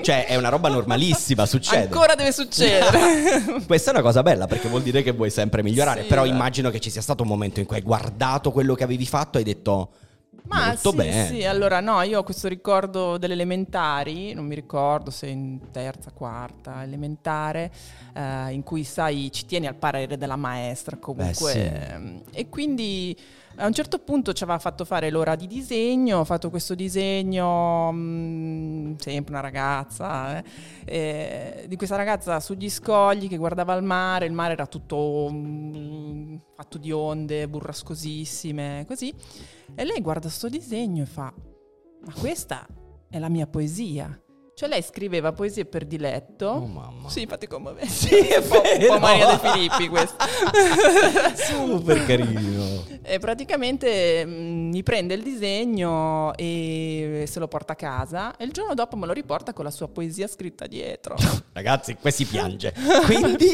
Cioè, 0.01 0.25
è 0.25 0.37
una 0.37 0.49
roba 0.49 0.71
normalissima, 0.71 1.45
succede. 1.45 1.83
Ancora 1.83 2.15
deve 2.15 2.33
succedere. 2.33 3.61
Questa 3.67 3.91
è 3.91 3.93
una 3.93 4.03
cosa 4.03 4.23
bella 4.23 4.47
perché 4.47 4.69
vuol 4.69 4.81
dire 4.81 5.03
che 5.03 5.13
vuoi 5.13 5.29
sempre 5.29 5.63
migliorare. 5.63 6.03
Sì, 6.03 6.09
Però 6.09 6.25
immagino 6.25 6.71
che 6.71 6.81
ci 6.81 6.89
sia 6.89 7.03
stato 7.03 7.23
un 7.23 7.29
momento 7.29 7.61
in 7.61 7.67
cui 7.67 7.77
hai 7.77 7.83
guardato 7.83 8.51
quello 8.51 8.75
che 8.75 8.85
avevi 8.85 9.05
fatto 9.05 9.37
e 9.37 9.41
hai 9.41 9.45
detto 9.45 9.91
Ma 10.45 10.69
molto 10.69 10.91
sì, 10.91 10.97
bene. 10.97 11.27
sì, 11.27 11.45
allora 11.45 11.81
no, 11.81 12.01
io 12.01 12.21
ho 12.21 12.23
questo 12.23 12.49
ricordo 12.49 13.19
delle 13.19 13.35
elementari, 13.35 14.33
non 14.33 14.47
mi 14.47 14.55
ricordo 14.55 15.11
se 15.11 15.27
in 15.27 15.71
terza, 15.71 16.11
quarta, 16.11 16.83
elementare, 16.83 17.71
eh, 18.15 18.53
in 18.53 18.63
cui 18.63 18.85
sai, 18.85 19.31
ci 19.31 19.45
tieni 19.45 19.67
al 19.67 19.75
parere 19.75 20.17
della 20.17 20.37
maestra 20.37 20.97
comunque. 20.97 21.53
Beh, 21.55 22.23
sì. 22.31 22.39
E 22.39 22.49
quindi 22.49 23.15
a 23.57 23.67
un 23.67 23.73
certo 23.73 23.99
punto 23.99 24.33
ci 24.33 24.43
aveva 24.43 24.59
fatto 24.59 24.85
fare 24.85 25.11
l'ora 25.11 25.35
di 25.35 25.47
disegno, 25.47 26.19
ho 26.19 26.25
fatto 26.25 26.51
questo 26.51 26.75
disegno, 26.75 27.91
mm, 27.93 28.95
sempre 28.97 29.33
una 29.33 29.43
ragazza, 29.43 30.39
eh, 30.39 30.45
eh, 30.85 31.65
di 31.69 31.77
questa 31.77 31.97
ragazza 31.97 32.41
sugli 32.41 32.71
scogli 32.71 33.29
che 33.29 33.37
guardava 33.37 33.75
il 33.75 33.83
mare, 33.83 34.27
il 34.27 34.33
mare 34.33 34.53
era 34.53 34.67
tutto 34.67 35.29
mm, 35.31 36.37
fatto 36.55 36.79
di 36.79 36.93
onde 36.93 37.49
burrascosissime, 37.49 38.85
così. 38.87 39.13
E 39.75 39.85
lei 39.85 40.01
guarda 40.01 40.29
sto 40.29 40.49
disegno 40.49 41.03
e 41.03 41.07
fa: 41.07 41.33
Ma 42.05 42.13
questa 42.19 42.67
è 43.09 43.19
la 43.19 43.29
mia 43.29 43.47
poesia. 43.47 44.22
Cioè 44.63 44.71
lei 44.71 44.83
scriveva 44.83 45.33
poesie 45.33 45.65
per 45.65 45.85
diletto. 45.85 46.47
Oh 46.47 46.67
mamma. 46.67 47.09
Sì, 47.09 47.27
fate 47.27 47.49
commuovere. 47.49 47.89
Sì, 47.89 48.15
è 48.17 48.37
un, 48.37 48.47
po', 48.47 48.63
un 48.63 48.87
po' 48.87 48.99
Maria 49.01 49.27
De 49.35 49.39
Filippi 49.39 49.89
questo. 49.89 50.15
Super 51.35 52.05
carino. 52.07 52.85
E 53.03 53.19
praticamente 53.19 54.25
mh, 54.25 54.69
mi 54.71 54.83
prende 54.85 55.15
il 55.15 55.23
disegno 55.25 56.33
e 56.37 57.25
se 57.27 57.41
lo 57.41 57.49
porta 57.49 57.73
a 57.73 57.77
casa 57.77 58.37
e 58.37 58.45
il 58.45 58.53
giorno 58.53 58.75
dopo 58.75 58.95
me 58.97 59.07
lo 59.07 59.13
riporta 59.13 59.53
con 59.53 59.65
la 59.65 59.73
sua 59.73 59.89
poesia 59.89 60.29
scritta 60.29 60.69
dietro. 60.69 61.17
Ragazzi, 61.53 61.97
qui 61.97 62.13
si 62.13 62.25
piange. 62.25 62.73
Quindi 63.05 63.49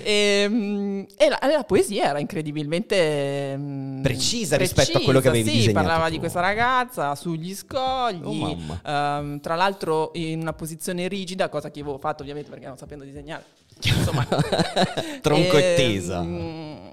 e, 0.00 0.48
mh, 0.48 1.06
e 1.16 1.28
la, 1.30 1.38
la 1.50 1.64
poesia 1.64 2.04
era 2.10 2.20
incredibilmente 2.20 3.56
mh, 3.56 4.02
Precisa 4.02 4.56
rispetto 4.56 4.98
a 4.98 5.00
quello 5.00 5.18
che 5.18 5.28
avevi 5.30 5.48
sì, 5.50 5.56
disegnato 5.56 5.84
parlava 5.84 6.04
tu. 6.06 6.12
di 6.12 6.18
questa 6.20 6.40
ragazza 6.40 7.14
sugli 7.16 7.52
scogli, 7.56 8.20
Oh, 8.22 8.32
mamma. 8.32 8.80
ehm, 9.18 9.40
tra 9.40 9.56
l'altro 9.56 10.12
in 10.30 10.40
una 10.40 10.52
posizione 10.52 11.08
rigida, 11.08 11.48
cosa 11.48 11.70
che 11.70 11.80
avevo 11.80 11.98
fatto 11.98 12.22
ovviamente 12.22 12.50
perché 12.50 12.66
non 12.66 12.76
sapendo 12.76 13.04
disegnare. 13.04 13.44
Insomma, 13.82 14.26
Tronco 15.22 15.56
e 15.56 15.62
Ehm, 15.62 15.76
tesa. 15.76 16.26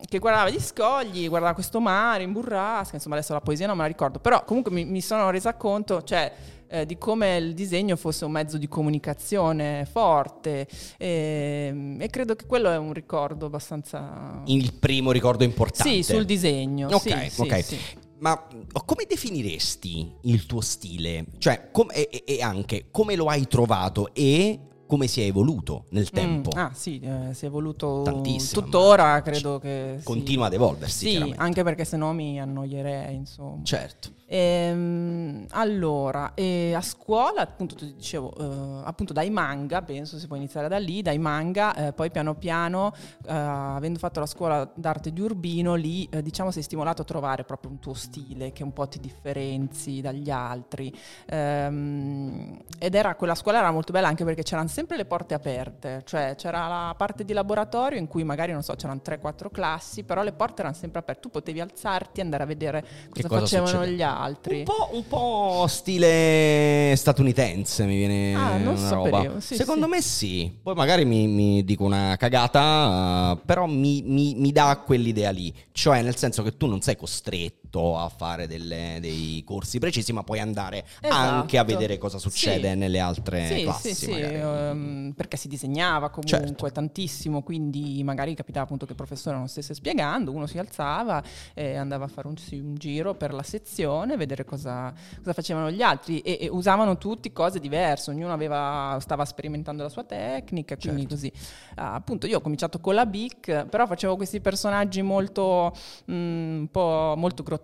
Che 0.07 0.19
guardava 0.19 0.49
gli 0.49 0.59
scogli, 0.59 1.27
guardava 1.27 1.53
questo 1.53 1.79
mare 1.79 2.23
in 2.23 2.31
burrasca, 2.31 2.95
insomma 2.95 3.15
adesso 3.15 3.33
la 3.33 3.41
poesia 3.41 3.65
non 3.67 3.75
me 3.75 3.83
la 3.83 3.87
ricordo, 3.87 4.19
però 4.19 4.43
comunque 4.43 4.71
mi, 4.71 4.85
mi 4.85 5.01
sono 5.01 5.29
resa 5.31 5.55
conto, 5.55 6.03
cioè 6.03 6.31
eh, 6.67 6.85
di 6.85 6.97
come 6.97 7.37
il 7.37 7.53
disegno 7.53 7.95
fosse 7.95 8.25
un 8.25 8.31
mezzo 8.31 8.57
di 8.57 8.67
comunicazione 8.67 9.87
forte 9.89 10.67
e, 10.97 11.95
e 11.99 12.09
credo 12.09 12.35
che 12.35 12.45
quello 12.45 12.69
è 12.69 12.77
un 12.77 12.93
ricordo 12.93 13.47
abbastanza... 13.47 14.41
Il 14.45 14.73
primo 14.73 15.11
ricordo 15.11 15.43
importante. 15.43 15.91
Sì, 15.91 16.03
sul 16.03 16.25
disegno. 16.25 16.87
Ok, 16.87 16.99
sì, 16.99 17.29
sì, 17.29 17.41
ok. 17.41 17.63
sì. 17.63 17.79
Ma 18.19 18.47
come 18.85 19.05
definiresti 19.07 20.13
il 20.21 20.45
tuo 20.45 20.61
stile? 20.61 21.25
Cioè, 21.37 21.69
com- 21.71 21.91
e, 21.93 22.23
e- 22.25 22.41
anche 22.41 22.87
come 22.89 23.15
lo 23.15 23.27
hai 23.27 23.47
trovato 23.47 24.13
e 24.13 24.59
come 24.87 25.07
si 25.07 25.21
è 25.21 25.25
evoluto 25.25 25.85
nel 25.89 26.09
tempo? 26.11 26.51
Mm, 26.55 26.59
ah 26.59 26.71
sì, 26.73 26.99
eh, 26.99 27.33
si 27.33 27.45
è 27.45 27.47
evoluto 27.47 28.03
Tantissimo, 28.03 28.61
tuttora, 28.61 29.21
credo 29.21 29.59
che... 29.59 29.95
sì. 29.97 30.03
Continua 30.03 30.45
ad 30.45 30.53
evolversi, 30.53 31.09
Sì, 31.09 31.33
anche 31.35 31.63
perché 31.63 31.85
se 31.85 31.97
no 31.97 32.13
mi 32.13 32.39
annoierei, 32.39 33.15
insomma. 33.15 33.63
Certo. 33.63 34.09
Ehm, 34.27 35.45
allora, 35.51 36.33
eh, 36.33 36.73
a 36.73 36.81
scuola, 36.81 37.41
appunto, 37.41 37.75
ti 37.75 37.93
dicevo, 37.93 38.33
eh, 38.35 38.81
appunto 38.85 39.13
dai 39.13 39.29
manga, 39.29 39.81
penso 39.83 40.17
si 40.17 40.27
può 40.27 40.35
iniziare 40.35 40.67
da 40.67 40.77
lì, 40.77 41.01
dai 41.01 41.19
manga, 41.19 41.75
eh, 41.75 41.93
poi 41.93 42.09
piano 42.09 42.33
piano, 42.33 42.93
eh, 43.27 43.31
avendo 43.31 43.99
fatto 43.99 44.19
la 44.19 44.25
scuola 44.25 44.69
d'arte 44.73 45.13
di 45.13 45.21
Urbino, 45.21 45.75
lì 45.75 46.07
eh, 46.09 46.23
diciamo 46.23 46.49
sei 46.49 46.63
stimolato 46.63 47.03
a 47.03 47.05
trovare 47.05 47.43
proprio 47.43 47.69
un 47.71 47.79
tuo 47.79 47.93
stile 47.93 48.51
che 48.51 48.63
un 48.63 48.73
po' 48.73 48.87
ti 48.87 48.99
differenzi 48.99 50.01
dagli 50.01 50.31
altri. 50.31 50.91
Ehm, 51.27 52.57
ed 52.79 52.95
era, 52.95 53.15
quella 53.15 53.35
scuola 53.35 53.59
era 53.59 53.71
molto 53.71 53.91
bella 53.91 54.07
anche 54.07 54.23
perché 54.23 54.41
c'erano 54.41 54.67
sempre 54.67 54.97
le 54.97 55.05
porte 55.05 55.35
aperte, 55.35 56.01
cioè 56.05 56.33
c'era 56.35 56.67
la 56.67 56.95
parte 56.97 57.25
di 57.25 57.33
laboratorio 57.33 57.99
in 57.99 58.07
cui 58.07 58.23
magari, 58.23 58.51
non 58.51 58.63
so, 58.63 58.73
c'erano 58.73 59.01
3-4 59.03 59.51
classi, 59.51 60.03
però 60.03 60.23
le 60.23 60.33
porte 60.33 60.61
erano 60.61 60.75
sempre 60.75 60.99
aperte, 60.99 61.21
tu 61.21 61.29
potevi 61.29 61.61
alzarti 61.61 62.19
e 62.19 62.23
andare 62.23 62.43
a 62.43 62.45
vedere 62.47 62.85
cosa, 63.09 63.27
cosa 63.27 63.41
facevano 63.41 63.67
succede? 63.67 63.91
gli 63.91 64.01
altri. 64.01 64.14
Un 64.59 64.63
po', 64.63 64.89
un 64.93 65.07
po' 65.07 65.65
stile 65.67 66.93
statunitense 66.95 67.85
mi 67.85 67.95
viene 67.97 68.33
Ah, 68.35 68.57
non 68.57 68.75
una 68.77 68.89
roba. 68.89 69.39
sì, 69.41 69.55
Secondo 69.55 69.85
sì. 69.85 69.89
me 69.91 70.01
sì. 70.01 70.57
Poi 70.63 70.73
magari 70.75 71.05
mi, 71.05 71.27
mi 71.27 71.63
dico 71.63 71.83
una 71.83 72.15
cagata, 72.17 73.33
eh, 73.33 73.41
però 73.45 73.65
mi, 73.65 74.01
mi- 74.05 74.35
mi 74.37 74.51
dà 74.51 74.81
quell'idea 74.85 75.31
lì. 75.31 75.53
Cioè, 75.71 76.01
nel 76.01 76.15
senso 76.15 76.43
che 76.43 76.55
tu 76.57 76.65
non 76.67 76.81
sei 76.81 76.95
costretto 76.95 77.53
a 77.79 78.09
fare 78.09 78.47
delle- 78.47 78.97
dei 79.01 79.43
corsi 79.45 79.79
precisi, 79.79 80.13
ma 80.13 80.23
puoi 80.23 80.39
andare 80.39 80.85
anche 81.01 81.57
a 81.57 81.61
Esatto. 81.61 81.65
vedere 81.65 81.97
cosa 81.97 82.17
succede 82.17 82.71
Sì. 82.71 82.77
nelle 82.77 82.99
altre 82.99 83.45
Sì, 83.47 83.61
classi. 83.63 83.93
sì, 83.93 84.11
ehm, 84.11 85.13
perché 85.15 85.37
si 85.37 85.47
disegnava 85.47 86.09
comunque 86.09 86.47
Certo. 86.47 86.71
tantissimo, 86.71 87.41
quindi 87.43 88.03
magari 88.03 88.33
capitava 88.35 88.65
appunto 88.65 88.85
che 88.85 88.91
il 88.91 88.97
professore 88.97 89.37
non 89.37 89.47
stesse 89.47 89.73
spiegando, 89.73 90.31
uno 90.31 90.45
si 90.47 90.57
alzava 90.57 91.21
e 91.53 91.75
andava 91.75 92.05
a 92.05 92.07
fare 92.07 92.27
un, 92.27 92.35
un 92.51 92.75
giro 92.75 93.13
per 93.15 93.33
la 93.33 93.43
sezione, 93.43 94.15
vedere 94.17 94.45
cosa, 94.45 94.93
cosa 95.17 95.33
facevano 95.33 95.71
gli 95.71 95.81
altri 95.81 96.19
e, 96.19 96.37
e 96.41 96.47
usavano 96.49 96.97
tutti 96.97 97.31
cose 97.31 97.59
diverse, 97.59 98.11
ognuno 98.11 98.33
aveva- 98.33 98.97
stava 99.01 99.25
sperimentando 99.25 99.83
la 99.83 99.89
sua 99.89 100.03
tecnica, 100.03 100.77
quindi 100.77 101.01
Certo. 101.01 101.15
così. 101.15 101.31
Ah, 101.75 101.93
appunto 101.95 102.27
io 102.27 102.37
ho 102.37 102.41
cominciato 102.41 102.79
con 102.79 102.93
la 102.95 103.05
BIC, 103.05 103.65
però 103.65 103.85
facevo 103.85 104.15
questi 104.15 104.39
personaggi 104.39 105.01
molto, 105.01 105.73
mm, 106.11 106.59
un 106.59 106.67
po' 106.71 107.13
molto 107.17 107.43
grotteschi, 107.43 107.63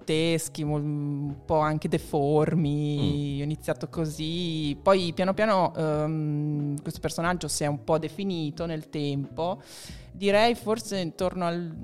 mol- 0.64 0.82
un 0.84 1.36
po' 1.46 1.60
anche 1.60 1.88
deformi, 1.88 3.38
ho 3.40 3.44
iniziato 3.44 3.88
così, 3.88 4.78
poi 4.82 5.14
piano 5.14 5.34
piano 5.34 5.74
ehm, 5.76 6.82
questo 6.82 7.00
personaggio 7.00 7.48
si 7.48 7.64
è 7.64 7.68
un 7.68 7.84
po' 7.84 7.98
definito 7.98 8.66
nel 8.66 8.90
tempo, 8.90 9.62
direi 10.12 10.56
forse 10.56 10.98
intorno 11.00 11.46
al... 11.46 11.76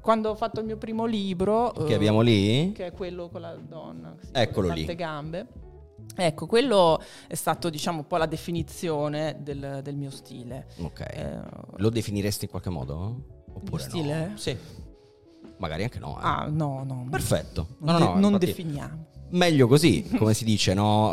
quando 0.00 0.30
ho 0.30 0.34
fatto 0.34 0.60
il 0.60 0.66
mio 0.66 0.76
primo 0.76 1.04
libro... 1.06 1.70
Che 1.72 1.86
eh, 1.92 1.94
abbiamo 1.94 2.20
lì? 2.20 2.72
che 2.72 2.86
è 2.86 2.92
quello 2.92 3.28
con 3.28 3.40
la 3.40 3.54
donna, 3.54 4.14
sì, 4.20 4.28
Eccolo 4.32 4.68
con 4.68 4.76
le 4.76 4.84
lì. 4.84 4.94
gambe. 4.94 5.46
Ecco, 6.18 6.46
quello 6.46 7.00
è 7.26 7.34
stato 7.34 7.68
diciamo 7.68 7.98
un 7.98 8.06
po' 8.06 8.16
la 8.16 8.26
definizione 8.26 9.36
del, 9.40 9.80
del 9.82 9.96
mio 9.96 10.10
stile. 10.10 10.66
Ok. 10.78 11.00
Eh, 11.00 11.38
Lo 11.76 11.90
definiresti 11.90 12.44
in 12.44 12.50
qualche 12.50 12.70
modo? 12.70 13.44
Oppure 13.52 13.82
Il 13.82 13.88
stile? 13.88 14.26
no? 14.28 14.36
Sì. 14.36 14.56
Magari 15.58 15.82
anche 15.84 15.98
no. 15.98 16.16
eh. 16.16 16.20
ah, 16.22 16.46
no, 16.50 16.84
no. 16.84 17.06
Perfetto. 17.10 17.66
Non, 17.80 17.94
No, 17.94 17.98
no, 17.98 18.04
no, 18.06 18.12
non 18.20 18.32
infatti- 18.32 18.46
definiamo. 18.46 19.04
Meglio 19.28 19.66
così, 19.66 20.08
come 20.16 20.34
si 20.34 20.44
dice, 20.44 20.72
no? 20.72 21.12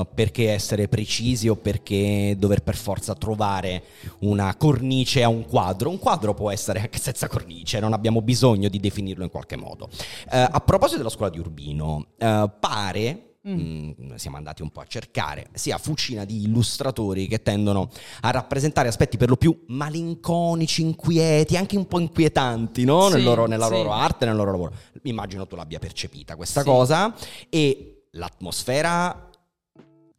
Eh, 0.00 0.06
perché 0.14 0.50
essere 0.50 0.88
precisi 0.88 1.46
o 1.46 1.56
perché 1.56 2.34
dover 2.38 2.62
per 2.62 2.74
forza 2.74 3.14
trovare 3.14 3.82
una 4.20 4.54
cornice 4.56 5.22
a 5.22 5.28
un 5.28 5.44
quadro? 5.44 5.90
Un 5.90 5.98
quadro 5.98 6.32
può 6.32 6.50
essere 6.50 6.80
anche 6.80 6.98
senza 6.98 7.28
cornice, 7.28 7.78
non 7.78 7.92
abbiamo 7.92 8.22
bisogno 8.22 8.70
di 8.70 8.80
definirlo 8.80 9.24
in 9.24 9.30
qualche 9.30 9.56
modo. 9.56 9.90
Eh, 10.32 10.38
a 10.50 10.60
proposito 10.60 10.96
della 10.98 11.10
scuola 11.10 11.30
di 11.30 11.38
Urbino, 11.38 12.06
eh, 12.16 12.50
pare. 12.58 13.24
Mm, 13.48 14.14
siamo 14.16 14.36
andati 14.36 14.62
un 14.62 14.70
po' 14.70 14.80
a 14.80 14.86
cercare 14.86 15.48
sia 15.54 15.78
fucina 15.78 16.24
di 16.24 16.42
illustratori 16.42 17.26
che 17.26 17.42
tendono 17.42 17.88
a 18.20 18.30
rappresentare 18.30 18.88
aspetti 18.88 19.16
per 19.16 19.28
lo 19.28 19.36
più 19.36 19.64
malinconici, 19.68 20.82
inquieti, 20.82 21.56
anche 21.56 21.76
un 21.76 21.86
po' 21.86 22.00
inquietanti 22.00 22.84
no? 22.84 23.08
Nel 23.08 23.18
Sì, 23.18 23.24
loro- 23.24 23.46
nella 23.46 23.66
sì. 23.66 23.72
loro 23.72 23.92
arte, 23.92 24.26
nel 24.26 24.36
loro 24.36 24.50
lavoro. 24.50 24.72
Immagino 25.04 25.46
tu 25.46 25.56
l'abbia 25.56 25.78
percepita 25.78 26.36
questa 26.36 26.60
Sì. 26.60 26.66
cosa 26.66 27.14
e 27.48 28.04
l'atmosfera 28.12 29.28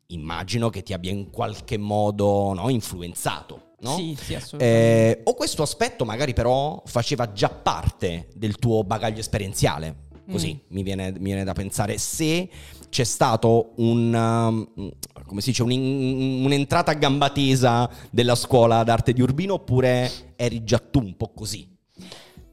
immagino 0.08 0.70
che 0.70 0.84
ti 0.84 0.94
abbia 0.94 1.12
in 1.12 1.30
qualche 1.30 1.78
modo 1.78 2.54
no, 2.54 2.70
influenzato. 2.70 3.70
No? 3.82 3.96
Sì, 3.96 4.16
sì, 4.20 4.36
assolutamente. 4.36 5.18
Eh, 5.18 5.22
o 5.24 5.34
questo 5.34 5.64
aspetto 5.64 6.06
magari 6.06 6.34
però 6.34 6.82
faceva 6.86 7.32
già 7.32 7.50
parte 7.50 8.28
del 8.36 8.58
tuo 8.58 8.84
bagaglio 8.84 9.20
esperienziale. 9.20 10.10
Così 10.30 10.54
Mm. 10.54 10.58
mi, 10.76 10.84
viene, 10.84 11.12
mi 11.12 11.20
viene 11.20 11.44
da 11.44 11.54
pensare 11.54 11.98
se 11.98 12.48
c'è 12.92 13.06
stato 13.06 13.72
un, 13.78 14.14
um, 14.14 14.92
come 15.26 15.40
si 15.40 15.52
dice, 15.52 15.64
un 15.64 16.44
un'entrata 16.44 16.92
a 16.92 16.96
gamba 16.96 17.30
tesa 17.30 17.90
della 18.12 18.36
scuola 18.36 18.84
d'arte 18.84 19.14
di 19.14 19.22
Urbino 19.22 19.54
oppure 19.54 20.34
eri 20.36 20.64
già 20.66 20.78
tu 20.78 21.00
un 21.00 21.16
po' 21.16 21.32
così. 21.34 21.71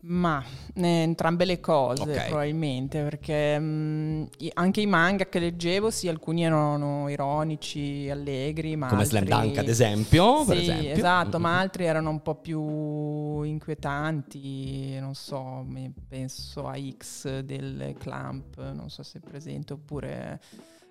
Ma 0.01 0.43
eh, 0.75 0.87
entrambe 0.87 1.45
le 1.45 1.59
cose 1.59 2.03
Ok. 2.03 2.27
probabilmente, 2.29 3.03
perché 3.03 3.59
mh, 3.59 4.29
i- 4.39 4.51
anche 4.55 4.81
i 4.81 4.87
manga 4.87 5.27
che 5.27 5.41
leggevo, 5.41 5.91
sì, 5.91 6.07
alcuni 6.09 6.45
erano 6.45 7.09
ironici, 7.09 8.09
allegri, 8.09 8.77
ma 8.77 8.87
Come 8.89 9.03
altri... 9.03 9.19
Slam 9.27 9.43
Dunk 9.43 9.59
ad 9.59 9.69
esempio. 9.69 10.45
Sì, 10.45 10.57
esempio. 10.59 10.93
esatto, 10.93 11.39
ma 11.41 11.51
Mhm. 11.51 11.57
altri 11.59 11.85
erano 11.85 12.11
un 12.11 12.23
po' 12.23 12.37
più 12.37 13.43
inquietanti, 13.43 14.99
non 15.01 15.15
so, 15.17 15.67
penso 16.09 16.69
a 16.69 16.77
X 16.79 17.41
del 17.41 17.97
Clamp, 17.99 18.57
non 18.73 18.91
so 18.91 19.03
se 19.03 19.19
è 19.19 19.21
presente, 19.21 19.73
oppure 19.73 20.41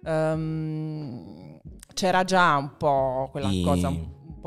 ehm, 0.03 1.59
c'era 1.93 2.23
già 2.23 2.55
un 2.57 2.71
po' 2.77 3.29
quella 3.31 3.49
I- 3.49 3.61
cosa 3.63 3.89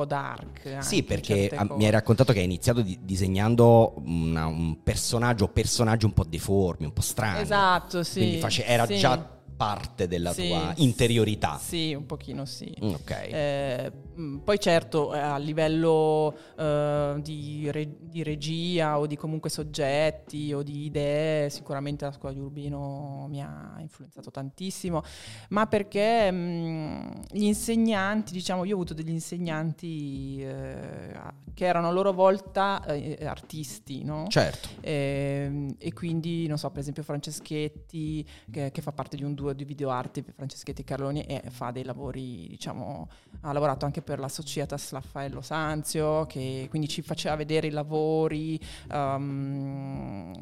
po' 0.00 0.04
dark. 0.06 0.78
Sì, 0.80 1.02
perché 1.02 1.50
mi 1.76 1.84
hai 1.84 1.90
raccontato 1.90 2.32
che 2.32 2.38
hai 2.38 2.44
iniziato 2.44 2.80
di- 2.80 2.98
disegnando 3.02 3.94
una- 4.04 4.46
un 4.46 4.82
personaggio, 4.82 5.48
personaggi 5.48 6.04
un 6.06 6.12
po' 6.12 6.24
deformi, 6.24 6.86
un 6.86 6.92
po' 6.92 7.02
strani. 7.02 7.40
Esatto, 7.42 8.02
sì. 8.02 8.20
Quindi 8.20 8.38
face- 8.38 8.64
era 8.64 8.86
sì. 8.86 8.96
già 8.96 9.38
parte 9.60 10.08
della 10.08 10.32
Sì, 10.32 10.48
tua 10.48 10.72
interiorità. 10.76 11.58
Sì, 11.58 11.92
un 11.92 12.06
pochino 12.06 12.46
sì. 12.46 12.74
Mm. 12.82 12.94
Eh, 13.08 13.92
Mm, 14.20 14.38
poi 14.38 14.60
certo 14.60 15.14
eh, 15.14 15.18
a 15.18 15.38
livello 15.38 16.36
eh, 16.58 17.14
di, 17.22 17.70
re- 17.70 17.96
di, 18.00 18.22
regia 18.22 18.98
o 18.98 19.06
di 19.06 19.16
comunque 19.16 19.48
soggetti 19.48 20.52
o 20.52 20.62
di 20.62 20.84
idee 20.84 21.48
sicuramente 21.48 22.04
la 22.04 22.12
scuola 22.12 22.34
di 22.34 22.40
Urbino 22.40 23.26
mi 23.30 23.42
ha 23.42 23.76
influenzato 23.78 24.30
tantissimo, 24.30 25.02
ma 25.50 25.66
perché 25.66 26.30
mh, 26.30 26.36
mm, 26.36 27.10
gli 27.30 27.44
insegnanti, 27.44 28.32
diciamo 28.32 28.64
io 28.64 28.72
ho 28.72 28.76
avuto 28.76 28.92
degli 28.92 29.10
insegnanti 29.10 30.42
eh, 30.42 31.12
che 31.54 31.64
erano 31.64 31.88
a 31.88 31.90
loro 31.90 32.12
volta 32.12 32.84
eh, 32.84 33.24
artisti, 33.24 34.04
no? 34.04 34.26
Certo. 34.28 34.68
E, 34.80 35.44
ehm, 35.46 35.74
e, 35.78 35.92
quindi 35.92 36.46
non 36.46 36.58
so 36.58 36.68
per 36.70 36.80
esempio 36.80 37.02
Franceschetti 37.02 38.26
che, 38.50 38.70
che 38.70 38.82
fa 38.82 38.92
parte 38.92 39.16
di 39.16 39.24
un 39.24 39.34
duo 39.34 39.49
di 39.52 39.64
videoarte, 39.64 40.22
Franceschetti 40.34 40.84
Carloni 40.84 41.22
e 41.22 41.42
fa 41.50 41.70
dei 41.70 41.84
lavori 41.84 42.46
diciamo 42.48 43.08
ha 43.42 43.52
lavorato 43.52 43.84
anche 43.84 44.02
per 44.02 44.18
la 44.18 44.28
Societas 44.28 44.92
Raffaello 44.92 45.40
Sanzio, 45.40 46.26
che 46.26 46.66
quindi 46.68 46.88
ci 46.88 47.02
faceva 47.02 47.36
vedere 47.36 47.68
i 47.68 47.70
lavori. 47.70 48.60
Um, 48.90 50.32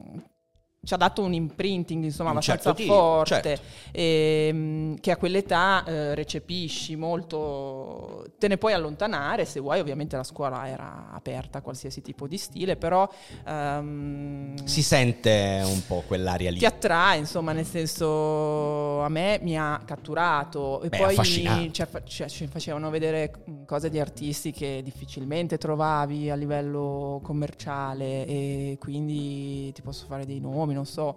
ci 0.88 0.94
ha 0.94 0.96
dato 0.96 1.22
un 1.22 1.34
imprinting 1.34 2.02
insomma 2.02 2.30
abbastanza 2.30 2.74
certo 2.74 2.90
forte. 2.90 3.42
certo. 3.42 3.60
e, 3.92 4.46
ehm, 4.48 5.00
che 5.00 5.10
a 5.10 5.18
quell'età 5.18 5.84
eh, 5.84 6.14
recepisci 6.14 6.96
molto 6.96 8.24
te 8.38 8.48
ne 8.48 8.56
puoi 8.56 8.72
allontanare 8.72 9.44
se 9.44 9.60
vuoi 9.60 9.80
ovviamente 9.80 10.16
la 10.16 10.24
scuola 10.24 10.66
era 10.66 11.10
aperta 11.12 11.58
a 11.58 11.60
qualsiasi 11.60 12.00
tipo 12.00 12.26
di 12.26 12.38
stile 12.38 12.76
però 12.76 13.06
um, 13.46 14.54
si 14.64 14.82
sente 14.82 15.60
un 15.62 15.82
po' 15.86 16.02
quell'aria 16.06 16.50
lì. 16.50 16.58
ti 16.58 16.64
attrae 16.64 17.18
insomma 17.18 17.52
nel 17.52 17.66
senso 17.66 19.02
a 19.02 19.08
me 19.10 19.38
mi 19.42 19.58
ha 19.58 19.80
catturato. 19.84 20.80
E 20.82 20.88
Beh, 20.88 20.96
poi 20.96 21.24
ci, 21.24 21.72
ci, 21.72 22.46
facevano 22.46 22.90
vedere 22.90 23.32
cose 23.66 23.90
di 23.90 24.00
artisti 24.00 24.52
che 24.52 24.80
difficilmente 24.82 25.58
trovavi 25.58 26.30
a 26.30 26.34
livello 26.34 27.20
commerciale 27.22 28.26
e 28.26 28.76
quindi 28.78 29.72
ti 29.72 29.82
posso 29.82 30.06
fare 30.06 30.24
dei 30.24 30.40
nomi, 30.40 30.74
non 30.78 30.86
so, 30.86 31.14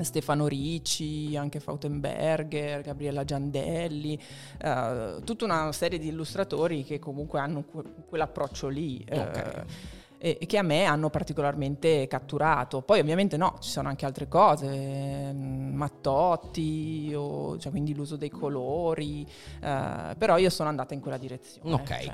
Stefano 0.00 0.46
Ricci, 0.46 1.36
anche 1.36 1.60
Fautenberger, 1.60 2.82
Gabriella 2.82 3.24
Giandelli, 3.24 4.18
uh, 4.64 5.20
tutta 5.22 5.44
una 5.44 5.70
serie 5.72 5.98
di 5.98 6.08
illustratori 6.08 6.84
che 6.84 6.98
comunque 6.98 7.38
hanno 7.38 7.62
que- 7.62 7.84
quell'approccio 8.08 8.68
lì. 8.68 9.04
Eh, 9.06 9.20
okay. 9.20 9.64
e, 10.18 10.38
che 10.46 10.58
a 10.58 10.62
me 10.62 10.84
hanno 10.84 11.10
particolarmente 11.10 12.06
catturato. 12.06 12.82
Poi 12.82 13.00
ovviamente 13.00 13.36
no, 13.36 13.56
ci 13.60 13.70
sono 13.70 13.88
anche 13.88 14.06
altre 14.06 14.28
cose, 14.28 15.32
mm, 15.32 15.74
Mattotti, 15.74 17.12
o, 17.14 17.58
cioè 17.58 17.70
quindi 17.70 17.94
l'uso 17.94 18.16
dei 18.16 18.30
colori, 18.30 19.26
uh, 19.62 20.16
però 20.16 20.36
io 20.38 20.50
sono 20.50 20.68
andata 20.68 20.94
in 20.94 21.00
quella 21.00 21.18
direzione. 21.18 21.74
Ok. 21.74 22.00
Cioè, 22.00 22.12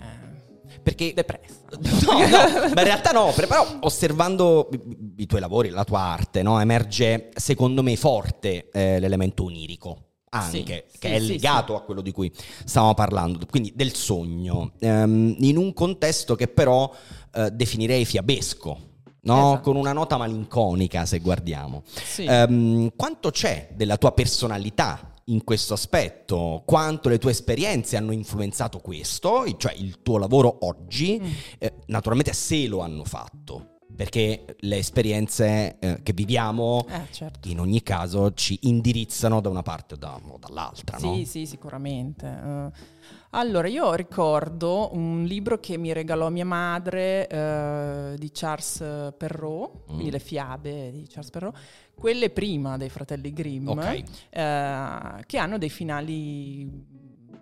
perché 0.82 1.12
depressa. 1.14 1.54
No, 1.76 2.18
no, 2.18 2.28
ma 2.74 2.80
in 2.80 2.84
realtà 2.84 3.10
no, 3.10 3.32
però 3.34 3.78
osservando 3.80 4.68
i 5.16 5.26
tuoi 5.26 5.40
lavori, 5.40 5.70
la 5.70 5.84
tua 5.84 6.00
arte, 6.00 6.42
no, 6.42 6.60
emerge 6.60 7.30
secondo 7.34 7.82
me 7.82 7.96
forte 7.96 8.68
eh, 8.70 9.00
l'elemento 9.00 9.44
onirico. 9.44 10.02
Anche, 10.28 10.56
sì, 10.56 10.62
che 10.62 10.84
sì, 10.98 11.06
è 11.06 11.18
sì, 11.18 11.26
legato 11.28 11.76
a 11.76 11.82
quello 11.82 12.02
di 12.02 12.12
cui 12.12 12.30
stavamo 12.64 12.94
parlando, 12.94 13.46
quindi 13.46 13.72
del 13.74 13.94
sogno, 13.94 14.72
ehm, 14.80 15.36
in 15.38 15.56
un 15.56 15.72
contesto 15.72 16.34
che 16.34 16.48
però 16.48 16.92
eh, 17.34 17.50
definirei 17.50 18.04
fiabesco, 18.04 18.78
no? 19.22 19.48
Esatto. 19.52 19.60
con 19.60 19.76
una 19.76 19.92
nota 19.92 20.16
malinconica 20.16 21.06
se 21.06 21.18
guardiamo. 21.20 21.82
Sì. 21.84 22.26
Um, 22.26 22.90
quanto 22.96 23.30
c'è 23.30 23.70
della 23.74 23.96
tua 23.96 24.12
personalità 24.12 25.12
in 25.28 25.42
questo 25.42 25.74
aspetto, 25.74 26.62
quanto 26.64 27.08
le 27.08 27.18
tue 27.18 27.30
esperienze 27.30 27.96
hanno 27.96 28.12
influenzato 28.12 28.78
questo, 28.78 29.44
cioè 29.56 29.72
il 29.74 30.02
tuo 30.02 30.18
lavoro 30.18 30.58
oggi, 30.66 31.18
mm. 31.20 31.32
eh, 31.58 31.74
naturalmente 31.86 32.32
se 32.32 32.66
lo 32.66 32.80
hanno 32.80 33.04
fatto. 33.04 33.70
Perché 33.96 34.56
le 34.58 34.76
esperienze 34.76 35.78
eh, 35.78 36.02
che 36.02 36.12
viviamo 36.12 36.84
eh, 36.86 37.06
certo. 37.12 37.48
in 37.48 37.60
ogni 37.60 37.82
caso 37.82 38.34
ci 38.34 38.58
indirizzano 38.62 39.40
da 39.40 39.48
una 39.48 39.62
parte 39.62 39.94
o, 39.94 39.96
da, 39.96 40.20
o 40.22 40.36
dall'altra. 40.38 40.98
Sì, 40.98 41.06
no? 41.06 41.24
sì, 41.24 41.46
sicuramente. 41.46 42.26
Uh, 42.26 42.70
allora, 43.30 43.68
io 43.68 43.94
ricordo 43.94 44.90
un 44.92 45.24
libro 45.24 45.58
che 45.60 45.78
mi 45.78 45.94
regalò 45.94 46.28
mia 46.28 46.44
madre 46.44 47.26
uh, 47.30 48.18
di 48.18 48.30
Charles 48.32 49.14
Perrault, 49.16 49.84
mm. 49.84 49.86
quindi 49.86 50.10
le 50.10 50.18
fiabe 50.18 50.90
di 50.90 51.06
Charles 51.06 51.30
Perrault, 51.30 51.56
quelle 51.96 52.28
prima 52.30 52.76
dei 52.76 52.90
fratelli 52.90 53.32
Grimm, 53.32 53.68
okay. 53.68 54.00
uh, 54.00 55.22
che 55.24 55.38
hanno 55.38 55.56
dei 55.56 55.70
finali 55.70 56.68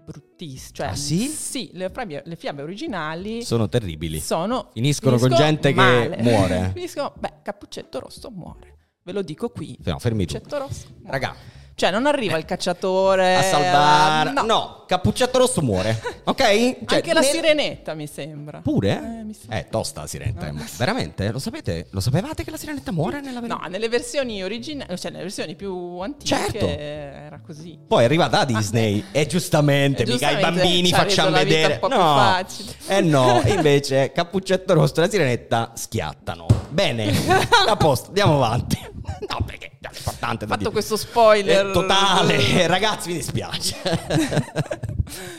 bruttissimi. 0.05 0.75
Cioè, 0.75 0.87
ah, 0.87 0.95
sì? 0.95 1.27
Sì, 1.27 1.71
le 1.73 1.91
fiabe, 1.91 2.23
le 2.25 2.37
fiabe, 2.37 2.63
originali 2.63 3.43
sono 3.43 3.69
terribili. 3.69 4.21
Sono, 4.21 4.71
finiscono, 4.73 5.19
finiscono 5.19 5.19
con 5.19 5.37
gente 5.37 5.75
male. 5.75 6.17
che 6.17 6.23
muore. 6.23 6.71
finiscono, 6.75 7.13
beh, 7.19 7.33
Cappuccetto 7.43 7.99
Rosso 7.99 8.31
muore. 8.31 8.77
Ve 9.03 9.13
lo 9.13 9.23
dico 9.23 9.51
qui. 9.51 9.77
No, 9.85 9.99
fermi 9.99 10.25
tu. 10.25 10.35
Cappuccetto 10.35 10.63
Rosso. 10.65 10.87
Muore. 10.91 11.11
Raga, 11.11 11.37
cioè, 11.77 11.91
non 11.91 12.07
arriva 12.07 12.37
il 12.37 12.45
cacciatore 12.45 13.37
a 13.37 13.43
salvare. 13.43 14.33
No. 14.33 14.43
no, 14.43 14.85
Cappuccetto 14.87 15.39
Rosso 15.39 15.61
muore. 15.61 16.01
Ok? 16.27 16.39
Cioè, 16.39 16.77
Anche 16.87 17.13
la 17.13 17.21
nel... 17.21 17.29
sirenetta 17.29 17.93
mi 17.93 18.07
sembra. 18.07 18.61
Pure? 18.61 18.93
Eh, 18.93 19.25
mi 19.25 19.35
sembra. 19.35 19.59
eh 19.59 19.69
tosta 19.69 20.01
la 20.01 20.07
sirenetta. 20.07 20.51
No. 20.51 20.65
Veramente? 20.79 21.31
Lo 21.31 21.39
sapete? 21.39 21.89
Lo 21.91 22.01
sapevate 22.01 22.45
che 22.45 22.51
la 22.51 22.57
sirenetta 22.57 22.93
muore 22.93 23.21
nella? 23.21 23.41
No, 23.41 23.61
nelle 23.69 23.91
versioni 23.91 24.43
originali, 24.43 24.97
cioè 24.97 25.11
nelle 25.11 25.25
versioni 25.25 25.55
più 25.55 25.99
antiche 25.99 26.35
certo. 26.35 26.67
era 26.67 27.41
così. 27.45 27.79
Poi 27.87 28.01
è 28.01 28.05
arrivata 28.07 28.41
a 28.41 28.45
Disney 28.47 29.01
ah, 29.01 29.19
e 29.19 29.27
giustamente, 29.27 30.07
mica 30.07 30.31
i 30.31 30.41
bambini 30.41 30.89
facciamo 30.89 31.37
vedere. 31.37 31.79
no. 31.87 32.43
Eh 32.87 33.01
no, 33.03 33.43
invece 33.45 34.13
Cappuccetto 34.13 34.73
Rosso 34.73 34.95
e 34.97 35.01
la 35.01 35.11
sirenetta 35.11 35.73
schiattano. 35.75 36.47
Bene, 36.71 37.13
a 37.69 37.77
posto, 37.77 38.09
andiamo 38.09 38.37
avanti. 38.37 38.94
No, 39.29 39.45
perché 39.45 39.79
è 39.81 39.89
importante. 39.97 40.47
Fatto 40.47 40.71
questo 40.71 40.97
spoiler. 40.97 41.67
Eh, 41.67 41.73
totale, 41.73 42.67
ragazzi, 42.67 43.09
mi 43.09 43.15
dispiace. 43.15 43.77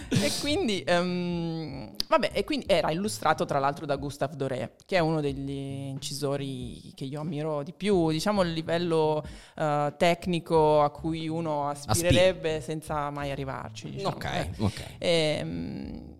e 0.10 0.32
quindi, 0.40 0.84
um, 0.88 1.92
vabbè, 2.08 2.32
e 2.34 2.44
quindi 2.44 2.66
era 2.68 2.92
illustrato 2.92 3.46
tra 3.46 3.60
l'altro 3.60 3.86
da 3.86 3.96
Gustave 3.96 4.36
Doré, 4.36 4.76
che 4.86 4.98
è 4.98 5.00
uno 5.00 5.22
degli 5.22 5.50
incisori 5.50 6.94
che 6.96 7.06
io 7.06 7.22
ammiro 7.22 7.64
di 7.64 7.74
più, 7.74 8.12
diciamo 8.12 8.44
il 8.44 8.54
livello 8.54 9.24
uh, 9.56 9.94
tecnico 9.98 10.82
a 10.82 10.90
cui 10.92 11.28
uno 11.28 11.68
aspirerebbe 11.70 12.56
Aspi- 12.56 12.64
senza 12.64 13.10
mai 13.10 13.32
arrivarci. 13.32 13.90
Diciamo. 13.90 14.16
Ok, 14.16 14.26
eh. 14.26 14.50
ok. 14.58 14.84
E, 15.00 15.40
um, 15.44 16.14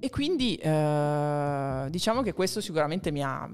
e 0.00 0.10
quindi 0.10 0.58
uh, 0.62 1.90
diciamo 1.90 2.22
che 2.22 2.32
questo 2.32 2.60
sicuramente 2.60 3.10
mi 3.10 3.22
ha 3.22 3.48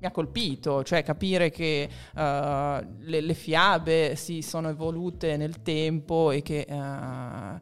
mi 0.00 0.06
ha 0.06 0.10
colpito, 0.10 0.82
cioè 0.82 1.02
capire 1.02 1.50
che 1.50 1.88
uh, 2.14 2.18
le, 2.18 3.20
le, 3.20 3.34
fiabe 3.34 4.16
si 4.16 4.40
sono 4.40 4.70
evolute 4.70 5.36
nel 5.36 5.60
tempo 5.62 6.30
e 6.30 6.40
che 6.40 6.66
uh, 6.68 7.58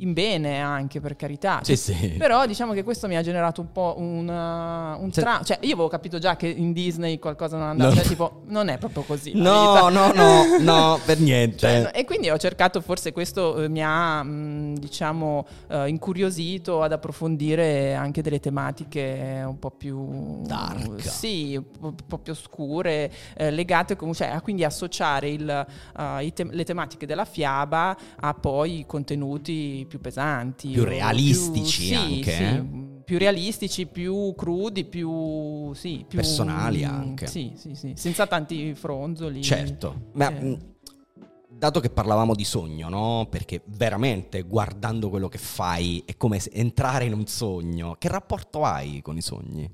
in 0.00 0.12
bene 0.12 0.60
anche 0.60 1.00
per 1.00 1.16
carità. 1.16 1.60
Sì, 1.62 1.76
sì. 1.76 2.14
Però 2.18 2.46
diciamo 2.46 2.72
che 2.72 2.82
questo 2.82 3.06
mi 3.06 3.16
ha 3.16 3.22
generato 3.22 3.60
un 3.60 3.72
po' 3.72 3.94
un, 3.98 4.28
uh, 4.28 5.02
un 5.02 5.10
tra- 5.10 5.40
cioè 5.44 5.58
io 5.62 5.74
avevo 5.74 5.88
capito 5.88 6.18
già 6.18 6.36
che 6.36 6.48
in 6.48 6.72
Disney 6.72 7.18
qualcosa 7.18 7.56
non 7.56 7.68
andava, 7.68 7.90
no. 7.90 7.96
cioè, 7.96 8.06
tipo 8.06 8.42
non 8.46 8.68
è 8.68 8.78
proprio 8.78 9.02
così. 9.02 9.32
No, 9.34 9.88
no, 9.88 10.12
no, 10.12 10.58
no, 10.58 11.00
per 11.04 11.18
niente. 11.20 11.58
Cioè, 11.58 11.90
e 11.94 12.04
quindi 12.04 12.30
ho 12.30 12.38
cercato, 12.38 12.80
forse 12.80 13.12
questo 13.12 13.62
eh, 13.62 13.68
mi 13.68 13.82
ha 13.82 14.22
mh, 14.22 14.78
diciamo 14.78 15.46
uh, 15.68 15.84
incuriosito 15.84 16.82
ad 16.82 16.92
approfondire 16.92 17.94
anche 17.94 18.22
delle 18.22 18.40
tematiche 18.40 19.42
un 19.46 19.58
po' 19.58 19.70
più 19.70 20.42
dark. 20.42 21.02
Sì, 21.02 21.60
un 21.80 21.94
po' 22.06 22.18
più 22.18 22.32
oscure, 22.32 23.10
eh, 23.36 23.50
legate 23.50 23.96
comunque, 23.96 24.24
cioè, 24.24 24.34
a 24.34 24.40
quindi 24.40 24.64
associare 24.64 25.28
il, 25.28 25.66
uh, 25.96 26.32
te- 26.32 26.48
le 26.50 26.64
tematiche 26.64 27.06
della 27.06 27.24
fiaba 27.24 27.96
a 28.20 28.34
poi 28.34 28.84
contenuti 28.86 29.86
più 29.90 30.00
pesanti. 30.00 30.68
Più 30.70 30.84
realistici 30.84 31.88
più, 31.88 31.98
anche. 31.98 32.32
Sì, 32.32 32.42
eh? 32.42 32.64
più 33.04 33.18
realistici, 33.18 33.86
più 33.86 34.32
crudi, 34.36 34.84
più, 34.84 35.74
sì, 35.74 36.04
più 36.06 36.18
personali 36.18 36.84
anche. 36.84 37.26
Sì, 37.26 37.52
sì, 37.56 37.74
sì, 37.74 37.94
senza 37.96 38.28
tanti 38.28 38.72
fronzoli. 38.74 39.42
Certo, 39.42 40.10
ma 40.12 40.32
eh. 40.32 40.58
dato 41.48 41.80
che 41.80 41.90
parlavamo 41.90 42.36
di 42.36 42.44
sogno, 42.44 42.88
no? 42.88 43.26
Perché 43.28 43.62
veramente 43.66 44.42
guardando 44.42 45.10
quello 45.10 45.28
che 45.28 45.38
fai 45.38 46.04
è 46.06 46.16
come 46.16 46.40
entrare 46.52 47.06
in 47.06 47.14
un 47.14 47.26
sogno. 47.26 47.96
Che 47.98 48.06
rapporto 48.06 48.62
hai 48.62 49.02
con 49.02 49.16
i 49.16 49.22
sogni? 49.22 49.68